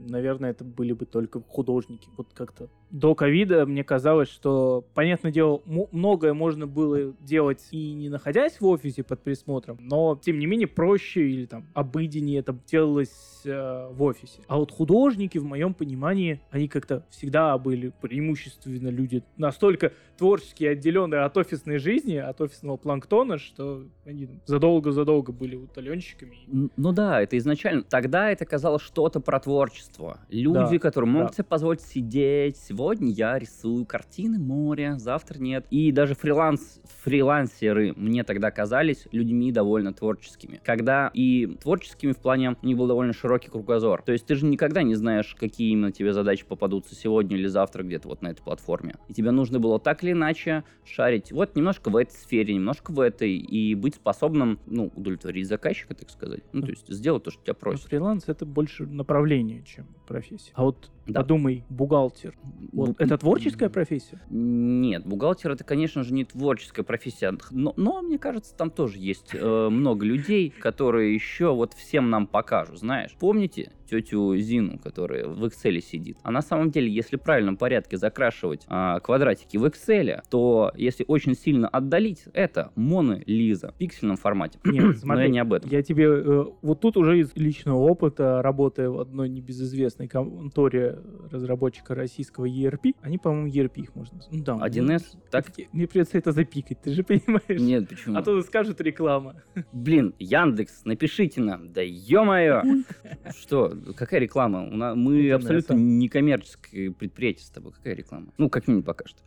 наверное, 0.10 0.52
это 0.52 0.64
были 0.64 0.94
бы 0.94 1.06
только 1.06 1.42
художники. 1.42 2.10
Вот 2.18 2.34
как-то 2.34 2.70
до 2.92 3.16
ковида 3.16 3.66
мне 3.66 3.84
казалось, 3.84 4.30
что, 4.30 4.86
понятное 4.94 5.32
дело, 5.32 5.62
многое 5.66 6.34
можно 6.34 6.68
было 6.72 7.14
делать 7.20 7.68
и 7.72 7.94
не 7.94 8.10
находясь 8.10 8.60
в 8.60 8.66
офисе 8.66 9.04
под 9.04 9.22
присмотром, 9.22 9.78
но, 9.82 10.20
тем 10.22 10.40
не 10.40 10.46
менее, 10.46 10.68
проще 10.68 11.30
или 11.30 11.46
там 11.46 11.68
обыденнее 11.74 12.40
это 12.40 12.58
делалось 12.66 13.42
э, 13.46 13.88
в 13.92 14.02
офисе. 14.04 14.42
А 14.48 14.58
вот 14.58 14.72
художники, 14.72 15.38
в 15.38 15.46
моем 15.46 15.74
понимании, 15.74 16.42
они 16.50 16.68
как-то 16.68 17.06
всегда 17.10 17.58
были 17.58 17.92
преимущественно 18.02 18.90
люди 18.90 19.24
настолько 19.38 19.92
творчески 20.18 20.64
отделенные 20.66 21.22
от 21.22 21.36
офисной 21.38 21.78
жизни, 21.80 22.16
от 22.16 22.40
офисного 22.42 22.78
планктона, 22.78 23.38
что 23.38 23.84
они 24.06 24.28
задолго-задолго 24.46 25.32
были 25.32 25.56
удаленщиками. 25.56 26.38
Н- 26.52 26.72
Ну 26.78 26.92
да, 26.92 27.22
это 27.22 27.38
изначально... 27.38 27.84
Тогда 27.84 28.30
это 28.30 28.46
казалось 28.46 28.82
что-то 28.84 29.20
про 29.20 29.40
творчество. 29.40 30.20
Люди, 30.30 30.54
Да, 30.74 30.80
которые 30.80 31.10
могут 31.10 31.30
да. 31.30 31.34
себе 31.36 31.44
позволить 31.46 31.82
сидеть. 31.82 32.58
Сегодня 32.58 33.10
я 33.12 33.38
рисую 33.40 33.86
картины 33.86 34.40
моря, 34.40 34.96
завтра 35.00 35.40
нет. 35.40 35.66
И 35.72 35.92
даже 35.92 36.16
фриланс, 36.16 36.61
фрилансеры 37.04 37.94
мне 37.96 38.24
тогда 38.24 38.52
казались 38.52 39.08
людьми 39.12 39.52
довольно 39.52 39.92
творческими. 39.94 40.62
Когда 40.64 41.10
и 41.14 41.48
творческими 41.62 42.12
в 42.12 42.18
плане 42.18 42.56
у 42.62 42.66
них 42.66 42.78
был 42.78 42.88
довольно 42.88 43.14
широкий 43.14 43.50
кругозор. 43.50 44.02
То 44.04 44.12
есть 44.12 44.26
ты 44.26 44.36
же 44.36 44.46
никогда 44.46 44.84
не 44.84 44.96
знаешь, 44.96 45.36
какие 45.40 45.72
именно 45.72 45.92
тебе 45.92 46.14
задачи 46.14 46.46
попадутся 46.46 46.96
сегодня 46.96 47.38
или 47.38 47.48
завтра 47.48 47.84
где-то 47.84 48.08
вот 48.08 48.22
на 48.22 48.28
этой 48.30 48.42
платформе. 48.44 48.96
И 49.08 49.14
тебе 49.14 49.32
нужно 49.32 49.60
было 49.60 49.80
так 49.80 50.04
или 50.04 50.12
иначе 50.12 50.64
шарить 50.86 51.32
вот 51.32 51.56
немножко 51.56 51.90
в 51.90 51.96
этой 51.96 52.12
сфере, 52.14 52.54
немножко 52.54 52.92
в 52.92 53.00
этой, 53.00 53.36
и 53.36 53.74
быть 53.76 53.96
способным, 53.96 54.60
ну, 54.68 54.92
удовлетворить 54.96 55.48
заказчика, 55.48 55.96
так 55.96 56.10
сказать. 56.10 56.42
Ну, 56.54 56.62
то 56.62 56.70
есть 56.70 56.88
сделать 56.88 57.24
то, 57.24 57.32
что 57.32 57.42
тебя 57.44 57.54
Но 57.54 57.60
просят. 57.60 57.86
фриланс 57.88 58.26
это 58.28 58.46
больше 58.46 58.86
направление, 58.86 59.64
чем 59.64 59.88
профессия. 60.08 60.52
А 60.54 60.64
вот 60.64 60.92
Да. 61.08 61.22
подумай, 61.22 61.64
бухгалтер. 61.70 62.36
Вот 62.74 62.90
Бу- 62.90 62.96
это 63.00 63.18
творческая 63.18 63.70
профессия? 63.70 64.22
Нет, 64.30 65.06
бухгалтер 65.06 65.52
это, 65.52 65.64
конечно 65.64 66.04
же, 66.04 66.14
не 66.14 66.26
творческая 66.26 66.51
профессия, 66.86 67.36
но, 67.52 67.74
но, 67.78 68.02
мне 68.02 68.18
кажется, 68.18 68.56
там 68.56 68.72
тоже 68.72 69.00
есть 69.00 69.32
э, 69.34 69.70
много 69.70 70.06
людей, 70.06 70.50
которые 70.50 71.14
еще 71.14 71.54
вот 71.54 71.74
всем 71.74 72.10
нам 72.10 72.28
покажут, 72.28 72.80
знаешь. 72.80 73.16
Помните 73.20 73.72
тетю 73.92 74.38
Зину, 74.38 74.80
которая 74.80 75.28
в 75.28 75.44
Excel 75.46 75.80
сидит? 75.82 76.18
А 76.24 76.32
на 76.32 76.42
самом 76.42 76.72
деле, 76.72 76.90
если 76.90 77.18
в 77.18 77.22
правильном 77.22 77.58
порядке 77.58 77.98
закрашивать 77.98 78.64
а, 78.68 79.00
квадратики 79.00 79.58
в 79.58 79.66
Excel, 79.66 80.22
то 80.30 80.72
если 80.76 81.04
очень 81.08 81.36
сильно 81.36 81.68
отдалить, 81.68 82.24
это 82.34 82.72
Мона 82.76 83.22
Лиза 83.26 83.72
в 83.74 83.78
пиксельном 83.78 84.16
формате. 84.16 84.60
Нет, 84.64 84.84
Но 84.86 84.94
смотри, 84.94 85.24
я 85.26 85.30
не 85.30 85.40
об 85.40 85.54
этом. 85.54 85.70
Я 85.70 85.84
тебе 85.84 86.06
э, 86.06 86.46
вот 86.62 86.80
тут 86.80 86.98
уже 86.98 87.20
из 87.20 87.36
личного 87.36 87.80
опыта, 87.80 88.42
работая 88.42 88.90
в 88.90 89.00
одной 89.00 89.28
небезызвестной 89.30 90.08
конторе 90.08 91.00
разработчика 91.30 91.94
российского 91.94 92.46
ERP, 92.46 92.96
они, 93.02 93.18
по-моему, 93.18 93.48
ERP 93.50 93.82
их 93.82 93.96
можно... 93.96 94.20
Ну, 94.32 94.44
да. 94.44 94.56
1С? 94.56 95.04
Так? 95.30 95.42
Так, 95.46 95.56
мне 95.74 95.88
придется 95.88 96.18
это 96.18 96.32
запикать, 96.42 96.82
ты 96.82 96.92
же 96.92 97.04
понимаешь? 97.04 97.62
Нет, 97.62 97.90
почему? 97.90 98.18
А 98.18 98.24
то 98.24 98.42
скажут 98.42 98.82
реклама. 98.82 99.36
Блин, 99.72 100.14
Яндекс, 100.20 100.86
напишите 100.86 101.42
нам, 101.42 101.72
да 101.72 101.82
ё-моё! 101.82 102.64
Что, 103.40 103.74
какая 103.96 104.20
реклама? 104.20 104.64
У 104.64 104.76
нас, 104.76 104.96
мы 104.96 105.32
абсолютно 105.32 105.74
некоммерческое 105.74 106.92
предприятие 106.92 107.46
с 107.46 107.50
тобой. 107.50 107.74
Какая 107.74 107.96
реклама? 107.96 108.34
Ну, 108.38 108.50
как 108.50 108.68
минимум 108.68 108.84
пока 108.84 109.06
что. 109.06 109.20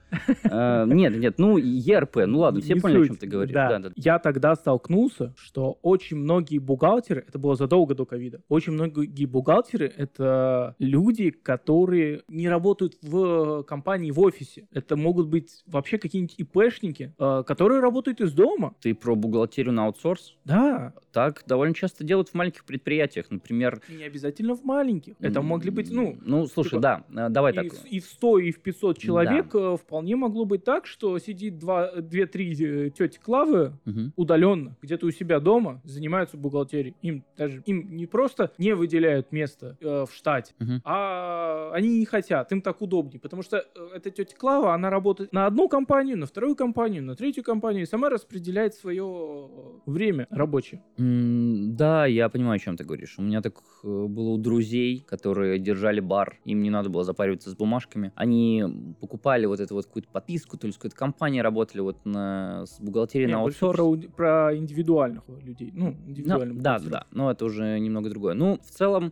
А, 0.44 0.84
Нет, 0.86 1.16
нет, 1.16 1.38
ну, 1.38 1.56
ЕРП, 1.56 2.26
ну 2.26 2.40
ладно, 2.40 2.60
все 2.60 2.74
Не 2.74 2.80
поняли, 2.80 3.04
о 3.04 3.06
чем 3.06 3.16
ты 3.16 3.26
говоришь. 3.26 3.54
Я 3.96 4.18
тогда 4.18 4.54
столкнулся, 4.54 5.34
что 5.36 5.78
очень 5.82 6.16
многие 6.16 6.58
бухгалтеры, 6.58 7.24
это 7.26 7.38
было 7.38 7.56
задолго 7.56 7.94
до 7.94 8.04
ковида, 8.04 8.40
очень 8.48 8.72
многие 8.72 9.24
бухгалтеры— 9.26 9.92
это 9.96 10.74
люди, 10.78 11.30
которые 11.30 12.22
не 12.28 12.48
работают 12.48 12.96
в 13.02 13.62
компании 13.64 14.10
в 14.10 14.20
офисе. 14.20 14.68
Это 14.72 14.96
могут 14.96 15.28
быть 15.28 15.62
вообще 15.66 15.98
какие-нибудь 15.98 16.34
ИПшники, 16.38 17.03
э, 17.18 17.42
которые 17.46 17.80
работают 17.80 18.20
из 18.20 18.32
дома. 18.32 18.74
Ты 18.80 18.94
про 18.94 19.14
бухгалтерию 19.14 19.72
на 19.72 19.86
аутсорс? 19.86 20.36
Да, 20.44 20.92
Так 21.12 21.44
довольно 21.46 21.74
часто 21.74 22.02
делают 22.04 22.28
в 22.30 22.34
маленьких 22.34 22.64
предприятиях. 22.64 23.26
Например... 23.30 23.80
и 23.88 23.94
не 23.94 24.04
обязательно 24.04 24.54
в 24.56 24.64
маленьких. 24.64 25.14
Это 25.20 25.42
могли 25.42 25.70
быть, 25.70 25.90
ну, 25.90 26.16
Ну, 26.22 26.46
слушай, 26.46 26.70
типа, 26.70 26.80
да, 26.82 27.04
э, 27.14 27.28
давай 27.30 27.52
и, 27.52 27.56
так. 27.56 27.66
и 27.88 28.00
в 28.00 28.04
100, 28.06 28.38
и 28.40 28.50
в 28.52 28.60
500 28.60 28.98
человек 28.98 29.54
э, 29.54 29.76
вполне 29.76 30.16
могло 30.16 30.44
быть 30.44 30.64
так, 30.64 30.86
что 30.86 31.18
сидит 31.18 31.54
2-3 31.62 32.90
тети 32.90 33.18
Клавы 33.22 33.72
Мгм. 33.84 34.12
удаленно, 34.16 34.76
где-то 34.82 35.06
у 35.06 35.10
себя 35.10 35.40
дома, 35.40 35.80
занимаются 35.84 36.36
бухгалтерией. 36.36 36.94
Им 37.02 37.24
даже 37.36 37.62
им 37.66 37.96
не 37.96 38.06
просто 38.06 38.52
не 38.58 38.74
выделяют 38.74 39.32
место 39.32 39.76
э, 39.80 40.04
в 40.08 40.14
штате, 40.14 40.54
Мгм. 40.58 40.82
а 40.84 41.70
они 41.72 41.98
не 41.98 42.06
хотят, 42.06 42.50
им 42.52 42.60
так 42.62 42.80
удобнее, 42.82 43.20
потому 43.20 43.42
что 43.42 43.58
э, 43.58 43.62
эта 43.94 44.10
тетя 44.10 44.36
Клава, 44.36 44.74
она 44.74 44.90
работает 44.90 45.32
на 45.32 45.46
одну 45.46 45.68
компанию, 45.68 46.18
на 46.18 46.26
вторую 46.26 46.56
компанию, 46.56 46.93
на 47.00 47.14
третью 47.14 47.44
компанию, 47.44 47.82
и 47.82 47.86
сама 47.86 48.10
распределяет 48.10 48.74
свое 48.74 49.48
время 49.86 50.26
рабочее. 50.30 50.82
М, 50.98 51.76
Да, 51.76 52.06
я 52.06 52.28
понимаю, 52.28 52.56
о 52.56 52.58
чем 52.58 52.76
ты 52.76 52.84
говоришь. 52.84 53.14
У 53.18 53.22
меня 53.22 53.40
так 53.42 53.54
э, 53.82 53.86
было 54.06 54.30
у 54.30 54.38
друзей, 54.38 55.00
которые 55.06 55.58
держали 55.58 56.00
бар, 56.00 56.38
им 56.44 56.62
не 56.62 56.70
надо 56.70 56.88
было 56.90 57.04
запариваться 57.04 57.50
с 57.50 57.54
бумажками. 57.56 58.12
Они 58.14 58.64
покупали 59.00 59.46
вот 59.46 59.60
эту 59.60 59.74
вот 59.74 59.86
какую-то 59.86 60.08
подписку, 60.10 60.56
то 60.56 60.66
ли 60.66 60.72
с 60.72 60.76
какой-то 60.76 60.96
компанией 60.96 61.42
работали 61.42 61.80
вот 61.80 62.04
на, 62.04 62.64
с 62.66 62.80
бухгалтерией 62.80 63.28
Не, 63.28 63.34
на 63.34 63.40
аутсорс. 63.42 63.76
про, 63.76 63.96
про 64.16 64.56
индивидуальных 64.56 65.22
людей. 65.42 65.70
Ну, 65.74 65.96
индивидуальных 66.06 66.60
да, 66.60 66.74
бухгалтеров. 66.74 66.90
да, 66.92 67.06
но 67.10 67.30
это 67.30 67.44
уже 67.44 67.78
немного 67.78 68.10
другое. 68.10 68.34
Ну, 68.34 68.58
в 68.62 68.70
целом, 68.70 69.08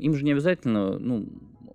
им 0.00 0.14
же 0.14 0.24
не 0.24 0.32
обязательно, 0.32 0.98
ну, 0.98 1.26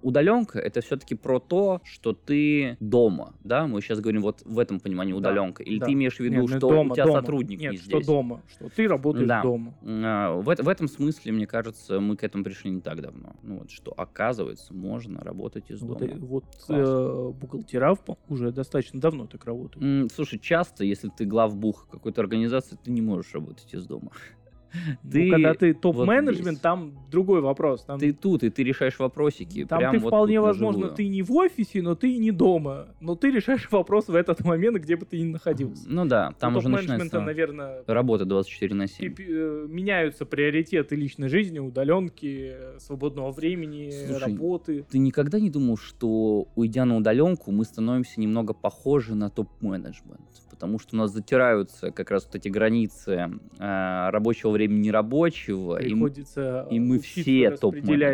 удаленка 0.02 0.60
это 0.60 0.82
все-таки 0.82 1.16
про 1.16 1.39
то, 1.39 1.82
что 1.84 2.14
ты 2.14 2.78
дома, 2.80 3.34
да? 3.43 3.68
Мы 3.68 3.82
сейчас 3.82 3.99
говорим 3.99 4.22
вот 4.22 4.41
в 4.45 4.60
этом 4.60 4.80
понимании 4.80 5.14
Да, 5.14 5.18
удаленка. 5.20 5.64
Или 5.64 5.80
да. 5.80 5.86
ты 5.86 5.93
имеешь 5.93 6.16
в 6.18 6.20
виду, 6.20 6.41
Нет, 6.41 6.49
что 6.49 6.60
дома, 6.60 6.91
у 6.91 6.95
тебя 6.95 7.06
дома. 7.06 7.20
сотрудник 7.20 7.60
Нет, 7.60 7.72
не 7.74 7.78
что 7.78 7.86
здесь? 7.97 8.06
дома, 8.08 8.41
что 8.49 8.70
ты 8.70 8.88
работаешь 8.88 9.28
Да. 9.28 9.41
дома. 9.41 9.74
А, 9.84 10.36
В, 10.39 10.43
в 10.56 10.68
этом 10.70 10.88
смысле, 10.88 11.32
мне 11.32 11.47
кажется, 11.47 11.99
мы 11.99 12.16
к 12.18 12.24
этому 12.24 12.43
пришли 12.43 12.72
не 12.72 12.82
так 12.82 13.02
давно. 13.02 13.36
Ну 13.43 13.60
вот, 13.60 13.72
что 13.72 13.91
оказывается, 13.95 14.74
можно 14.74 15.22
работать 15.24 15.70
из 15.72 15.82
Вот, 15.82 15.99
дома. 15.99 16.16
вот 16.20 16.45
э, 16.70 17.32
бухгалтера 17.39 17.97
уже 18.30 18.52
достаточно 18.52 18.99
давно 18.99 19.28
так 19.28 19.45
работают. 19.45 20.12
Слушай, 20.14 20.39
часто, 20.39 20.84
если 20.84 21.10
ты 21.10 21.26
главбух 21.26 21.88
какой-то 21.91 22.22
организации, 22.22 22.78
ты 22.84 22.91
не 22.91 23.02
можешь 23.02 23.34
работать 23.34 23.74
из 23.74 23.86
дома. 23.86 24.12
Ну, 25.03 25.11
ты 25.11 25.30
когда 25.30 25.53
ты 25.53 25.74
вот 25.74 25.82
топ-менеджмент, 25.82 26.47
здесь. 26.49 26.59
там 26.59 26.93
другой 27.11 27.41
вопрос. 27.41 27.84
Там, 27.84 27.99
Ты 27.99 28.13
тут, 28.13 28.43
и 28.43 28.49
ты 28.49 28.63
решаешь 28.63 28.97
вопросики. 28.99 29.65
там 29.65 29.80
прям 29.80 29.91
ты 29.93 29.99
вот 29.99 30.07
вполне 30.09 30.39
возможно, 30.39 30.89
ты 30.89 31.07
не 31.07 31.22
в 31.22 31.32
офисе, 31.34 31.82
но 31.82 31.95
ты 31.95 32.13
и 32.13 32.17
не 32.17 32.32
дома. 32.32 32.88
Но 32.99 33.15
ты 33.15 33.32
решаешь 33.32 33.67
вопрос 33.72 34.07
в 34.07 34.15
этот 34.15 34.41
момент, 34.45 34.78
где 34.78 34.95
бы 34.95 35.05
ты 35.05 35.19
ни 35.19 35.26
находился. 35.26 35.84
Ну 35.88 36.05
да, 36.05 36.34
там 36.39 36.55
У 36.55 36.59
уже 36.59 36.69
начинается 36.69 37.19
наверное, 37.22 37.84
работа 37.88 38.26
24 38.26 38.74
на 38.76 38.88
7. 38.88 39.05
и- 39.05 39.15
э, 39.28 39.65
меняются 39.67 40.26
приоритеты 40.26 40.95
личной 40.95 41.30
жизни, 41.30 41.59
удаленки, 41.59 42.53
свободного 42.80 43.32
времени, 43.32 43.89
Слушай, 44.07 44.22
работы. 44.34 44.86
Ты 44.89 44.97
никогда 44.99 45.39
не 45.39 45.49
думал, 45.49 45.78
что, 45.78 46.47
уйдя 46.55 46.86
на 46.86 46.95
удаленку, 46.97 47.51
мы 47.51 47.65
становимся 47.65 48.19
немного 48.19 48.53
похожи 48.53 49.15
на 49.15 49.30
топ-менеджмент? 49.30 50.22
Потому 50.49 50.78
что 50.78 50.95
у 50.95 50.99
нас 50.99 51.11
затираются 51.11 51.89
как 51.91 52.11
раз 52.11 52.26
вот 52.26 52.36
эти 52.36 52.47
грaniцы 52.47 53.32
э, 53.57 54.09
рабочего 54.11 54.51
времени 54.51 54.61
нерабочего. 54.68 55.78
и 55.82 55.86
м- 55.86 55.89
Приходится 55.99 56.68
и 56.70 56.80
мы 56.80 56.95
учиться 56.97 57.22
все 57.22 57.49
распределять 57.49 57.59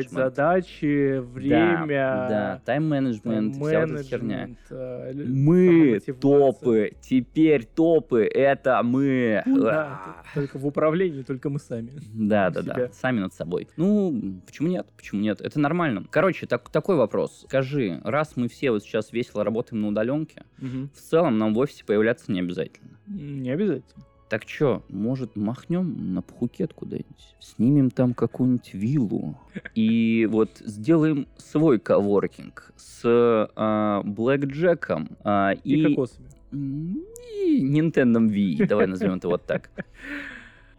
топ-менеджмент. 0.09 0.11
задачи, 0.11 1.17
время, 1.19 1.87
Да, 1.87 2.27
да 2.29 2.61
тайм-менеджмент, 2.65 3.55
вся 3.55 3.81
вот 3.81 3.91
эта 3.91 4.03
херня. 4.03 4.49
э, 4.69 5.13
Мы 5.25 5.99
топы, 6.19 6.91
теперь 7.01 7.65
топы, 7.65 8.23
это 8.25 8.81
мы. 8.83 9.43
Да, 9.45 10.17
только 10.33 10.57
в 10.57 10.65
управлении, 10.65 11.23
только 11.23 11.49
мы 11.49 11.59
сами. 11.59 11.91
Да, 12.13 12.49
да, 12.49 12.61
да, 12.61 12.89
сами 12.91 13.19
над 13.19 13.33
собой. 13.33 13.67
Ну, 13.77 14.41
почему 14.45 14.67
нет? 14.67 14.87
Почему 14.95 15.21
нет? 15.21 15.41
Это 15.41 15.59
нормально. 15.59 16.05
Короче, 16.09 16.45
так, 16.47 16.69
такой 16.69 16.95
вопрос. 16.95 17.43
Скажи, 17.47 18.01
раз 18.03 18.33
мы 18.35 18.47
все 18.47 18.71
вот 18.71 18.83
сейчас 18.83 19.11
весело 19.11 19.43
работаем 19.43 19.81
на 19.81 19.87
удаленке, 19.89 20.43
в 20.59 20.99
целом 20.99 21.37
нам 21.37 21.53
в 21.53 21.57
офисе 21.59 21.83
появляться 21.85 22.31
не 22.31 22.39
обязательно. 22.39 22.89
Не 23.07 23.51
обязательно. 23.51 24.03
Так 24.29 24.45
чё, 24.45 24.83
может, 24.89 25.37
махнем 25.37 26.13
на 26.13 26.21
Пхукет 26.21 26.73
куда-нибудь? 26.73 27.35
Снимем 27.39 27.89
там 27.89 28.13
какую-нибудь 28.13 28.73
виллу 28.73 29.37
и 29.73 30.27
вот 30.29 30.49
сделаем 30.59 31.27
свой 31.37 31.79
коворкинг 31.79 32.73
с 32.75 33.01
а, 33.55 34.01
Блэкджеком 34.03 35.09
а, 35.23 35.53
И, 35.63 35.79
и, 35.79 35.83
кокосами. 35.87 36.27
и 36.51 37.65
Nintendo 37.65 38.19
Wii. 38.19 38.67
Давай 38.67 38.87
назовем 38.87 39.15
это 39.15 39.29
вот 39.29 39.45
так. 39.45 39.69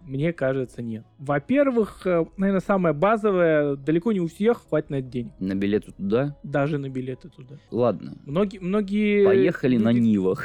Мне 0.09 0.33
кажется, 0.33 0.81
нет. 0.81 1.05
Во-первых, 1.19 2.07
наверное, 2.39 2.61
самое 2.61 2.95
базовое, 2.95 3.77
далеко 3.77 4.13
не 4.13 4.21
у 4.21 4.27
всех 4.27 4.67
хватит 4.69 4.89
на 4.91 4.95
это 4.97 5.09
денег. 5.09 5.33
На 5.39 5.55
билеты 5.55 5.93
туда? 5.93 6.35
Даже 6.43 6.79
на 6.79 6.89
билеты 6.89 7.29
туда. 7.29 7.57
Ладно. 7.71 8.17
Многие, 8.25 8.59
многие 8.59 9.25
Поехали 9.27 9.77
на 9.77 9.93
люди- 9.93 10.07
Нивах. 10.07 10.45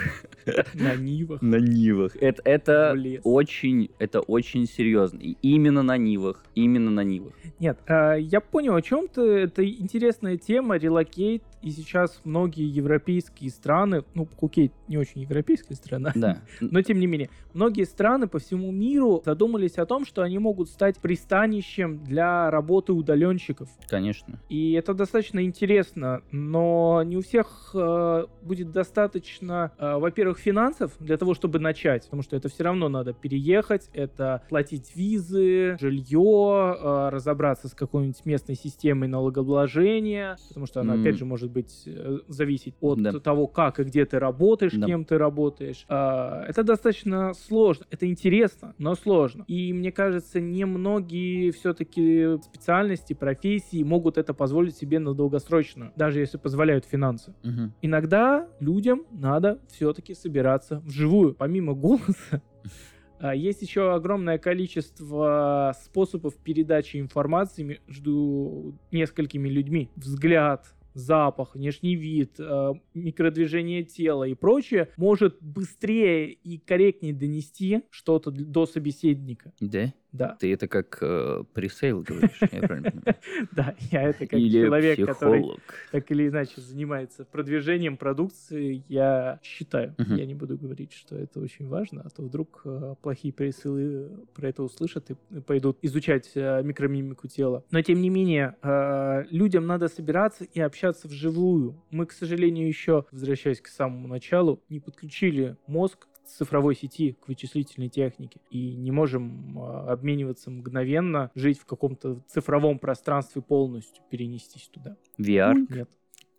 на 0.74 0.95
Нивах. 0.95 1.41
На 1.41 1.55
Нивах. 1.55 2.16
Это, 2.18 2.41
это 2.43 2.97
очень, 3.24 3.89
это 3.99 4.20
очень 4.20 4.66
серьезно. 4.68 5.20
И 5.20 5.38
именно 5.41 5.82
на 5.82 5.97
Нивах. 5.97 6.43
Именно 6.55 6.91
на 6.91 7.03
Нивах. 7.05 7.34
Нет, 7.59 7.80
а, 7.88 8.16
я 8.16 8.41
понял 8.41 8.76
о 8.76 8.82
чем 8.82 9.07
ты. 9.07 9.22
Это 9.22 9.66
интересная 9.66 10.36
тема, 10.38 10.76
релокейт. 10.78 11.43
И 11.64 11.72
сейчас 11.72 12.20
многие 12.26 12.68
европейские 12.68 13.49
страны, 13.49 14.03
ну, 14.14 14.26
Пхукет 14.26 14.74
не 14.89 14.97
очень 14.97 15.22
европейская 15.22 15.76
страна, 15.76 16.11
Да. 16.14 16.41
но 16.59 16.82
тем 16.82 16.99
не 16.99 17.07
менее, 17.07 17.30
многие 17.53 17.86
страны 17.86 18.28
по 18.28 18.38
всему 18.39 18.70
миру 18.72 19.22
задумались 19.26 19.78
о 19.78 19.86
том, 19.86 20.05
что 20.05 20.22
они 20.24 20.39
могут 20.39 20.68
стать 20.70 20.97
пристанищем 20.97 22.03
для 22.03 22.51
работы 22.51 22.91
удаленщиков. 22.91 23.70
Конечно. 23.88 24.39
И 24.49 24.74
это 24.74 24.93
достаточно 24.93 25.43
интересно, 25.45 26.22
но 26.32 27.01
не 27.05 27.16
у 27.16 27.22
всех 27.22 27.72
э, 27.74 28.26
будет 28.41 28.72
достаточно, 28.72 29.72
э, 29.78 29.95
во-первых, 29.97 30.39
финансов 30.39 30.91
для 30.99 31.16
того, 31.16 31.34
чтобы 31.34 31.59
начать, 31.59 32.03
потому 32.03 32.24
что 32.24 32.36
это 32.36 32.49
все 32.49 32.64
равно 32.66 32.89
надо 32.89 33.14
переехать, 33.14 33.89
это 33.93 34.43
платить 34.49 34.93
визы, 34.95 35.78
жилье, 35.80 36.78
э, 36.78 37.09
разобраться 37.09 37.70
с 37.70 37.74
какой-нибудь 37.74 38.26
местной 38.26 38.55
системой 38.55 39.07
налогообложения, 39.07 40.38
потому 40.49 40.66
что 40.66 40.82
она, 40.82 40.95
М. 40.95 41.01
опять 41.01 41.18
же, 41.18 41.26
может 41.26 41.51
быть 41.53 41.83
э, 41.85 42.19
зависеть 42.27 42.75
от 42.81 43.01
Да. 43.01 43.19
того, 43.19 43.47
как 43.47 43.79
и 43.79 43.83
где 43.83 44.05
ты 44.05 44.19
работаешь, 44.19 44.73
Да. 44.73 44.85
кем 44.87 45.05
ты 45.05 45.17
работаешь. 45.17 45.85
Э, 45.87 46.43
это 46.47 46.63
достаточно 46.63 47.33
сложно, 47.33 47.85
это 47.91 48.05
интересно, 48.07 48.73
но 48.77 48.95
сложно. 48.95 49.45
И 49.47 49.71
мне 49.73 49.91
кажется, 49.91 50.41
немногие 50.41 51.51
все-таки 51.51 52.37
специальности, 52.43 53.13
профессии 53.13 53.83
могут 53.83 54.17
это 54.17 54.33
позволить 54.33 54.75
себе 54.75 54.99
на 54.99 55.13
долгосрочную, 55.13 55.91
даже 55.95 56.19
если 56.19 56.37
позволяют 56.37 56.85
финансы. 56.85 57.33
Мгм. 57.43 57.73
Иногда 57.81 58.47
людям 58.59 59.03
надо 59.11 59.59
все-таки 59.69 60.13
собираться 60.13 60.79
вживую. 60.85 61.35
Помимо 61.35 61.73
голоса, 61.73 62.41
а, 63.19 63.35
есть 63.35 63.61
еще 63.61 63.93
огромное 63.93 64.37
количество 64.37 65.73
способов 65.81 66.35
передачи 66.37 66.97
информации 66.97 67.63
между 67.87 68.75
несколькими 68.91 69.49
людьми. 69.49 69.89
Взгляд, 69.95 70.73
запах, 70.93 71.55
внешний 71.55 71.95
вид, 71.95 72.35
э, 72.39 72.73
микродвижение 72.93 73.83
тела 73.83 74.25
и 74.25 74.33
прочее 74.33 74.89
может 74.97 75.37
быстрее 75.41 76.31
и 76.31 76.57
корректнее 76.57 77.13
донести 77.13 77.83
что-то 77.89 78.31
до 78.31 78.65
собеседника. 78.65 79.53
Да? 79.59 79.93
Да, 80.14 80.38
Ты 80.39 80.53
это 80.53 80.68
как 80.68 80.99
э, 81.01 81.43
пресейл 81.53 82.01
говоришь, 82.01 82.39
я 82.51 82.61
правильно 82.61 82.91
понимаю? 82.91 83.18
да, 83.51 83.76
я 83.91 84.03
это 84.03 84.28
как 84.28 84.39
Или 84.39 84.64
человек, 84.64 85.05
который 85.07 85.43
так 85.91 86.11
или 86.11 86.28
иначе 86.28 86.61
занимается 86.61 87.26
продвижением 87.26 87.97
продукции, 87.97 88.84
я 88.88 89.39
считаю, 89.41 89.95
я 89.97 90.26
не 90.26 90.36
буду 90.36 90.55
говорить, 90.57 90.93
что 90.93 91.16
это 91.16 91.39
очень 91.39 91.68
важно, 91.68 92.03
а 92.05 92.09
то 92.11 92.22
вдруг 92.22 92.61
э, 92.66 92.95
плохие 93.01 93.34
пресылы 93.34 94.11
про 94.36 94.49
это 94.49 94.61
услышат 94.61 95.09
и 95.09 95.39
пойдут 95.41 95.80
изучать 95.82 96.30
э, 96.36 96.61
микромимику 96.64 97.28
тела. 97.28 97.64
Но 97.72 97.82
тем 97.82 97.99
не 97.99 98.09
менее, 98.09 98.55
э, 98.61 99.24
людям 99.32 99.66
надо 99.66 99.88
собираться 99.88 100.43
и 100.43 100.59
общаться 100.59 101.07
вживую. 101.07 101.82
Мы, 101.89 102.05
к 102.05 102.11
сожалению, 102.11 102.68
еще, 102.68 103.05
возвращаясь 103.11 103.61
к 103.61 103.68
самому 103.68 104.07
началу, 104.07 104.61
не 104.70 104.80
подключили 104.80 105.57
мозг 105.66 106.07
цифровой 106.26 106.76
сети, 106.76 107.17
к 107.19 107.28
вычислительной 107.28 107.89
технике. 107.89 108.39
И 108.49 108.76
не 108.76 108.91
можем 108.91 109.59
э, 109.59 109.91
обмениваться 109.91 110.51
мгновенно, 110.51 111.32
жить 111.36 111.59
в 111.59 111.65
каком-то 111.65 112.21
цифровом 112.28 112.80
пространстве 112.80 113.41
полностью, 113.41 114.03
перенестись 114.09 114.69
туда. 114.69 114.97
VR. 115.19 115.55
Нет. 115.69 115.89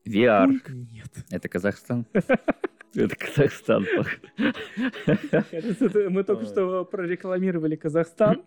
VR. 0.07 0.49
Нет. 0.69 1.13
Это 1.31 1.49
Казахстан. 1.49 2.07
Это 2.95 3.17
Казахстан. 3.17 3.87
Мы 6.11 6.25
только 6.25 6.45
что 6.45 6.85
прорекламировали 6.85 7.77
Казахстан. 7.77 8.43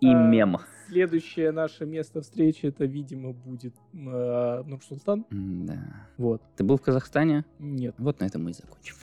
И 0.00 0.08
А, 0.08 0.28
мем. 0.28 0.58
Следующее 0.88 1.50
наше 1.52 1.84
место 1.86 2.20
встречи, 2.22 2.66
это, 2.66 2.84
видимо, 2.84 3.32
будет 3.32 3.74
э, 3.92 4.62
Нур-Султан. 4.66 5.26
Да. 5.30 6.06
Вот. 6.16 6.42
Ты 6.56 6.64
был 6.64 6.76
в 6.76 6.82
Казахстане? 6.82 7.44
Нет. 7.58 7.94
Вот 7.98 8.20
на 8.20 8.24
этом 8.26 8.44
мы 8.44 8.50
и 8.50 8.54
закончим. 8.54 8.94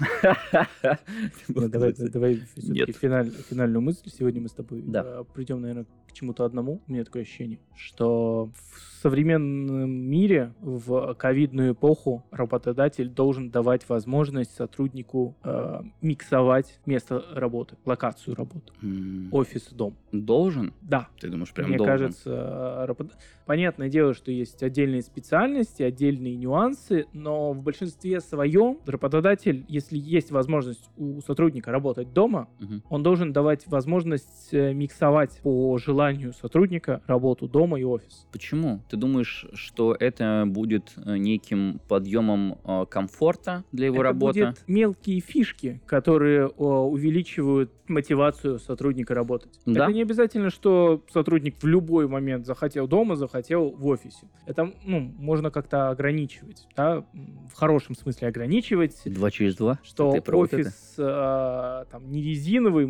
Давай, 1.69 1.93
все-таки 2.55 2.91
финальную 2.93 3.81
мысль. 3.81 4.09
Сегодня 4.09 4.41
мы 4.41 4.47
с 4.49 4.53
тобой 4.53 4.81
Да. 4.81 5.23
придем, 5.33 5.61
наверное, 5.61 5.85
чему-то 6.13 6.45
одному. 6.45 6.81
У 6.87 6.91
меня 6.91 7.03
такое 7.03 7.23
ощущение, 7.23 7.59
что 7.75 8.49
в 8.55 9.01
современном 9.01 9.91
мире, 9.91 10.53
в 10.61 11.13
ковидную 11.15 11.73
эпоху, 11.73 12.25
работодатель 12.31 13.09
должен 13.09 13.49
давать 13.49 13.87
возможность 13.89 14.55
сотруднику 14.55 15.35
э, 15.43 15.81
миксовать 16.01 16.79
место 16.85 17.23
работы, 17.33 17.75
локацию 17.85 18.35
работы, 18.35 18.71
М, 18.81 19.27
офис, 19.31 19.67
дом. 19.71 19.95
Должен? 20.11 20.73
Да, 20.81 21.09
Ты 21.19 21.29
думаешь, 21.29 21.51
прям 21.53 21.69
Мне 21.69 21.77
должен? 21.77 21.97
кажется, 21.97 22.85
работ- 22.87 23.11
понятное 23.45 23.89
дело, 23.89 24.13
что 24.13 24.31
есть 24.31 24.63
отдельные 24.63 25.01
специальности, 25.01 25.83
отдельные 25.83 26.35
нюансы, 26.35 27.05
но 27.13 27.53
в 27.53 27.61
большинстве 27.61 28.19
своем 28.21 28.77
работодатель, 28.85 29.65
если 29.67 29.97
есть 29.97 30.31
возможность 30.31 30.89
у 30.97 31.21
сотрудника 31.21 31.71
работать 31.71 32.13
дома, 32.13 32.47
Мгм. 32.59 32.83
он 32.89 33.03
должен 33.03 33.33
давать 33.33 33.67
возможность 33.67 34.49
э, 34.53 34.73
миксовать 34.73 35.39
по 35.43 35.77
желанию 35.77 36.33
сотрудника 36.33 37.01
работу 37.07 37.47
дома 37.47 37.79
и 37.79 37.83
офис. 37.83 38.27
Почему? 38.31 38.81
Ты 38.89 38.97
думаешь, 38.97 39.45
что 39.53 39.95
это 39.99 40.45
будет 40.47 40.93
э, 40.97 41.17
неким 41.17 41.79
подъемом 41.87 42.57
э, 42.65 42.85
комфорта 42.89 43.63
для 43.71 43.87
его 43.87 43.95
Это 43.97 44.03
работы? 44.03 44.45
будут 44.45 44.63
мелкие 44.67 45.19
фишки, 45.19 45.81
которые 45.85 46.47
увеличивают 46.47 47.71
мотивацию 47.87 48.59
сотрудника 48.59 49.13
работать. 49.13 49.59
Да. 49.65 49.85
Это 49.85 49.93
не 49.93 50.01
обязательно, 50.01 50.49
что 50.49 51.03
сотрудник 51.11 51.55
в 51.61 51.67
любой 51.67 52.07
момент 52.07 52.45
захотел 52.45 52.87
дома, 52.87 53.15
захотел 53.15 53.32
в 53.71 53.87
офисе. 53.87 54.27
Это, 54.45 54.73
ну, 54.83 54.99
можно 54.99 55.51
как-то 55.51 55.89
ограничивать, 55.89 56.67
да, 56.75 57.05
в 57.13 57.53
хорошем 57.53 57.95
смысле 57.95 58.27
ограничивать, 58.27 59.01
Два 59.05 59.31
через 59.31 59.55
два? 59.55 59.79
что 59.83 60.11
Ты 60.11 60.31
офис 60.31 60.95
э, 60.97 61.85
там 61.91 62.11
не 62.11 62.21
резиновый, 62.21 62.87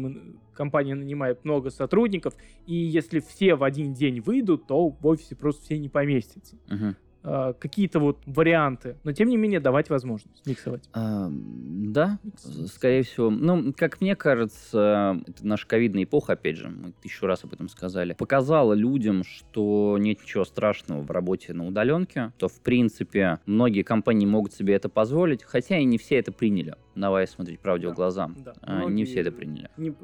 компания 0.53 0.95
нанимает 0.95 1.43
много 1.45 1.69
сотрудников, 1.69 2.33
и 2.65 2.75
если 2.75 3.19
все 3.19 3.55
в 3.55 3.63
один 3.63 3.93
день 3.93 4.21
выйдут, 4.21 4.67
то 4.67 4.89
в 4.89 5.05
офисе 5.07 5.35
просто 5.35 5.63
все 5.63 5.77
не 5.77 5.89
поместятся. 5.89 6.57
Мгм. 6.67 6.95
Э, 7.25 7.53
какие-то 7.57 7.99
вот 7.99 8.17
варианты, 8.25 8.97
но 9.05 9.13
тем 9.13 9.29
не 9.29 9.37
менее 9.37 9.61
давать 9.61 9.89
возможность 9.89 10.45
миксовать. 10.45 10.83
А, 10.91 11.29
да, 11.31 12.19
Микс. 12.23 12.73
скорее 12.73 13.03
всего. 13.03 13.29
Ну, 13.29 13.73
как 13.73 14.01
мне 14.01 14.15
кажется, 14.15 15.21
это 15.25 15.47
наша 15.47 15.65
ковидная 15.65 16.03
эпоха, 16.03 16.33
опять 16.33 16.57
же, 16.57 16.67
мы 16.67 16.91
тысячу 17.01 17.25
раз 17.25 17.43
об 17.45 17.53
этом 17.53 17.69
сказали, 17.69 18.13
показала 18.13 18.73
людям, 18.73 19.23
что 19.23 19.97
нет 19.99 20.21
ничего 20.21 20.43
страшного 20.43 21.01
в 21.01 21.11
работе 21.11 21.53
на 21.53 21.65
удаленке, 21.65 22.33
то, 22.37 22.49
в 22.49 22.59
принципе, 22.59 23.39
многие 23.45 23.83
компании 23.83 24.25
могут 24.25 24.53
себе 24.53 24.73
это 24.73 24.89
позволить, 24.89 25.43
хотя 25.43 25.77
и 25.77 25.85
не 25.85 25.97
все 25.97 26.15
это 26.17 26.33
приняли. 26.33 26.75
Давай 26.95 27.25
смотреть 27.27 27.59
правде 27.61 27.87
в 27.87 27.91
Да, 27.91 27.95
глаза. 27.95 28.29
да. 28.35 28.53
А, 28.61 28.85
Не 28.85 29.05
все 29.05 29.21
это 29.21 29.31
приняли. 29.31 29.69
не- 29.77 29.95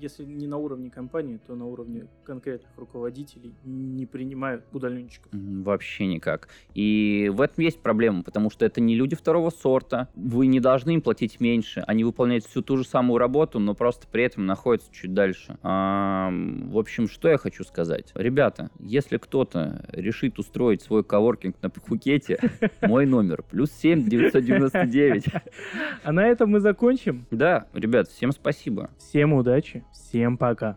если 0.00 0.24
не 0.24 0.46
на 0.46 0.56
уровне 0.56 0.90
компании, 0.90 1.38
то 1.46 1.54
на 1.54 1.66
уровне 1.66 2.06
конкретных 2.24 2.70
руководителей 2.76 3.54
не 3.64 4.06
принимают 4.06 4.64
удаленщиков. 4.72 5.30
Вообще 5.32 6.06
никак. 6.06 6.48
И 6.74 7.30
в 7.32 7.40
этом 7.40 7.64
есть 7.64 7.80
проблема, 7.80 8.22
потому 8.22 8.50
что 8.50 8.64
это 8.64 8.80
не 8.80 8.94
люди 8.94 9.16
второго 9.16 9.50
сорта. 9.50 10.08
Вы 10.14 10.46
не 10.46 10.60
должны 10.60 10.92
им 10.92 11.02
платить 11.02 11.40
меньше. 11.40 11.82
Они 11.86 12.04
выполняют 12.04 12.44
всю 12.44 12.62
ту 12.62 12.76
же 12.76 12.84
самую 12.84 13.18
работу, 13.18 13.58
но 13.58 13.74
просто 13.74 14.06
при 14.06 14.24
этом 14.24 14.46
находятся 14.46 14.92
чуть 14.92 15.14
дальше. 15.14 15.58
А, 15.62 16.30
в 16.30 16.78
общем, 16.78 17.08
что 17.08 17.28
я 17.28 17.38
хочу 17.38 17.64
сказать. 17.64 18.12
Ребята, 18.14 18.70
если 18.78 19.16
кто-то 19.16 19.84
решит 19.92 20.38
устроить 20.38 20.82
свой 20.82 21.04
коворкинг 21.04 21.56
на 21.62 21.70
Пхукете, 21.70 22.38
мой 22.82 23.06
номер 23.06 23.42
плюс 23.42 23.70
7 23.72 24.08
999. 24.08 25.24
А 26.04 26.12
на 26.12 26.26
этом 26.26 26.50
мы 26.50 26.60
закончим. 26.60 27.26
Да, 27.30 27.66
ребят, 27.72 28.08
всем 28.08 28.32
спасибо. 28.32 28.90
Всем 28.98 29.32
удачи, 29.32 29.84
всем 29.92 30.36
пока. 30.36 30.76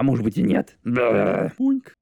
А 0.00 0.02
может 0.02 0.24
быть 0.24 0.38
и 0.38 0.42
нет. 0.42 0.78
Да. 0.82 1.52
Пуньк. 1.58 1.94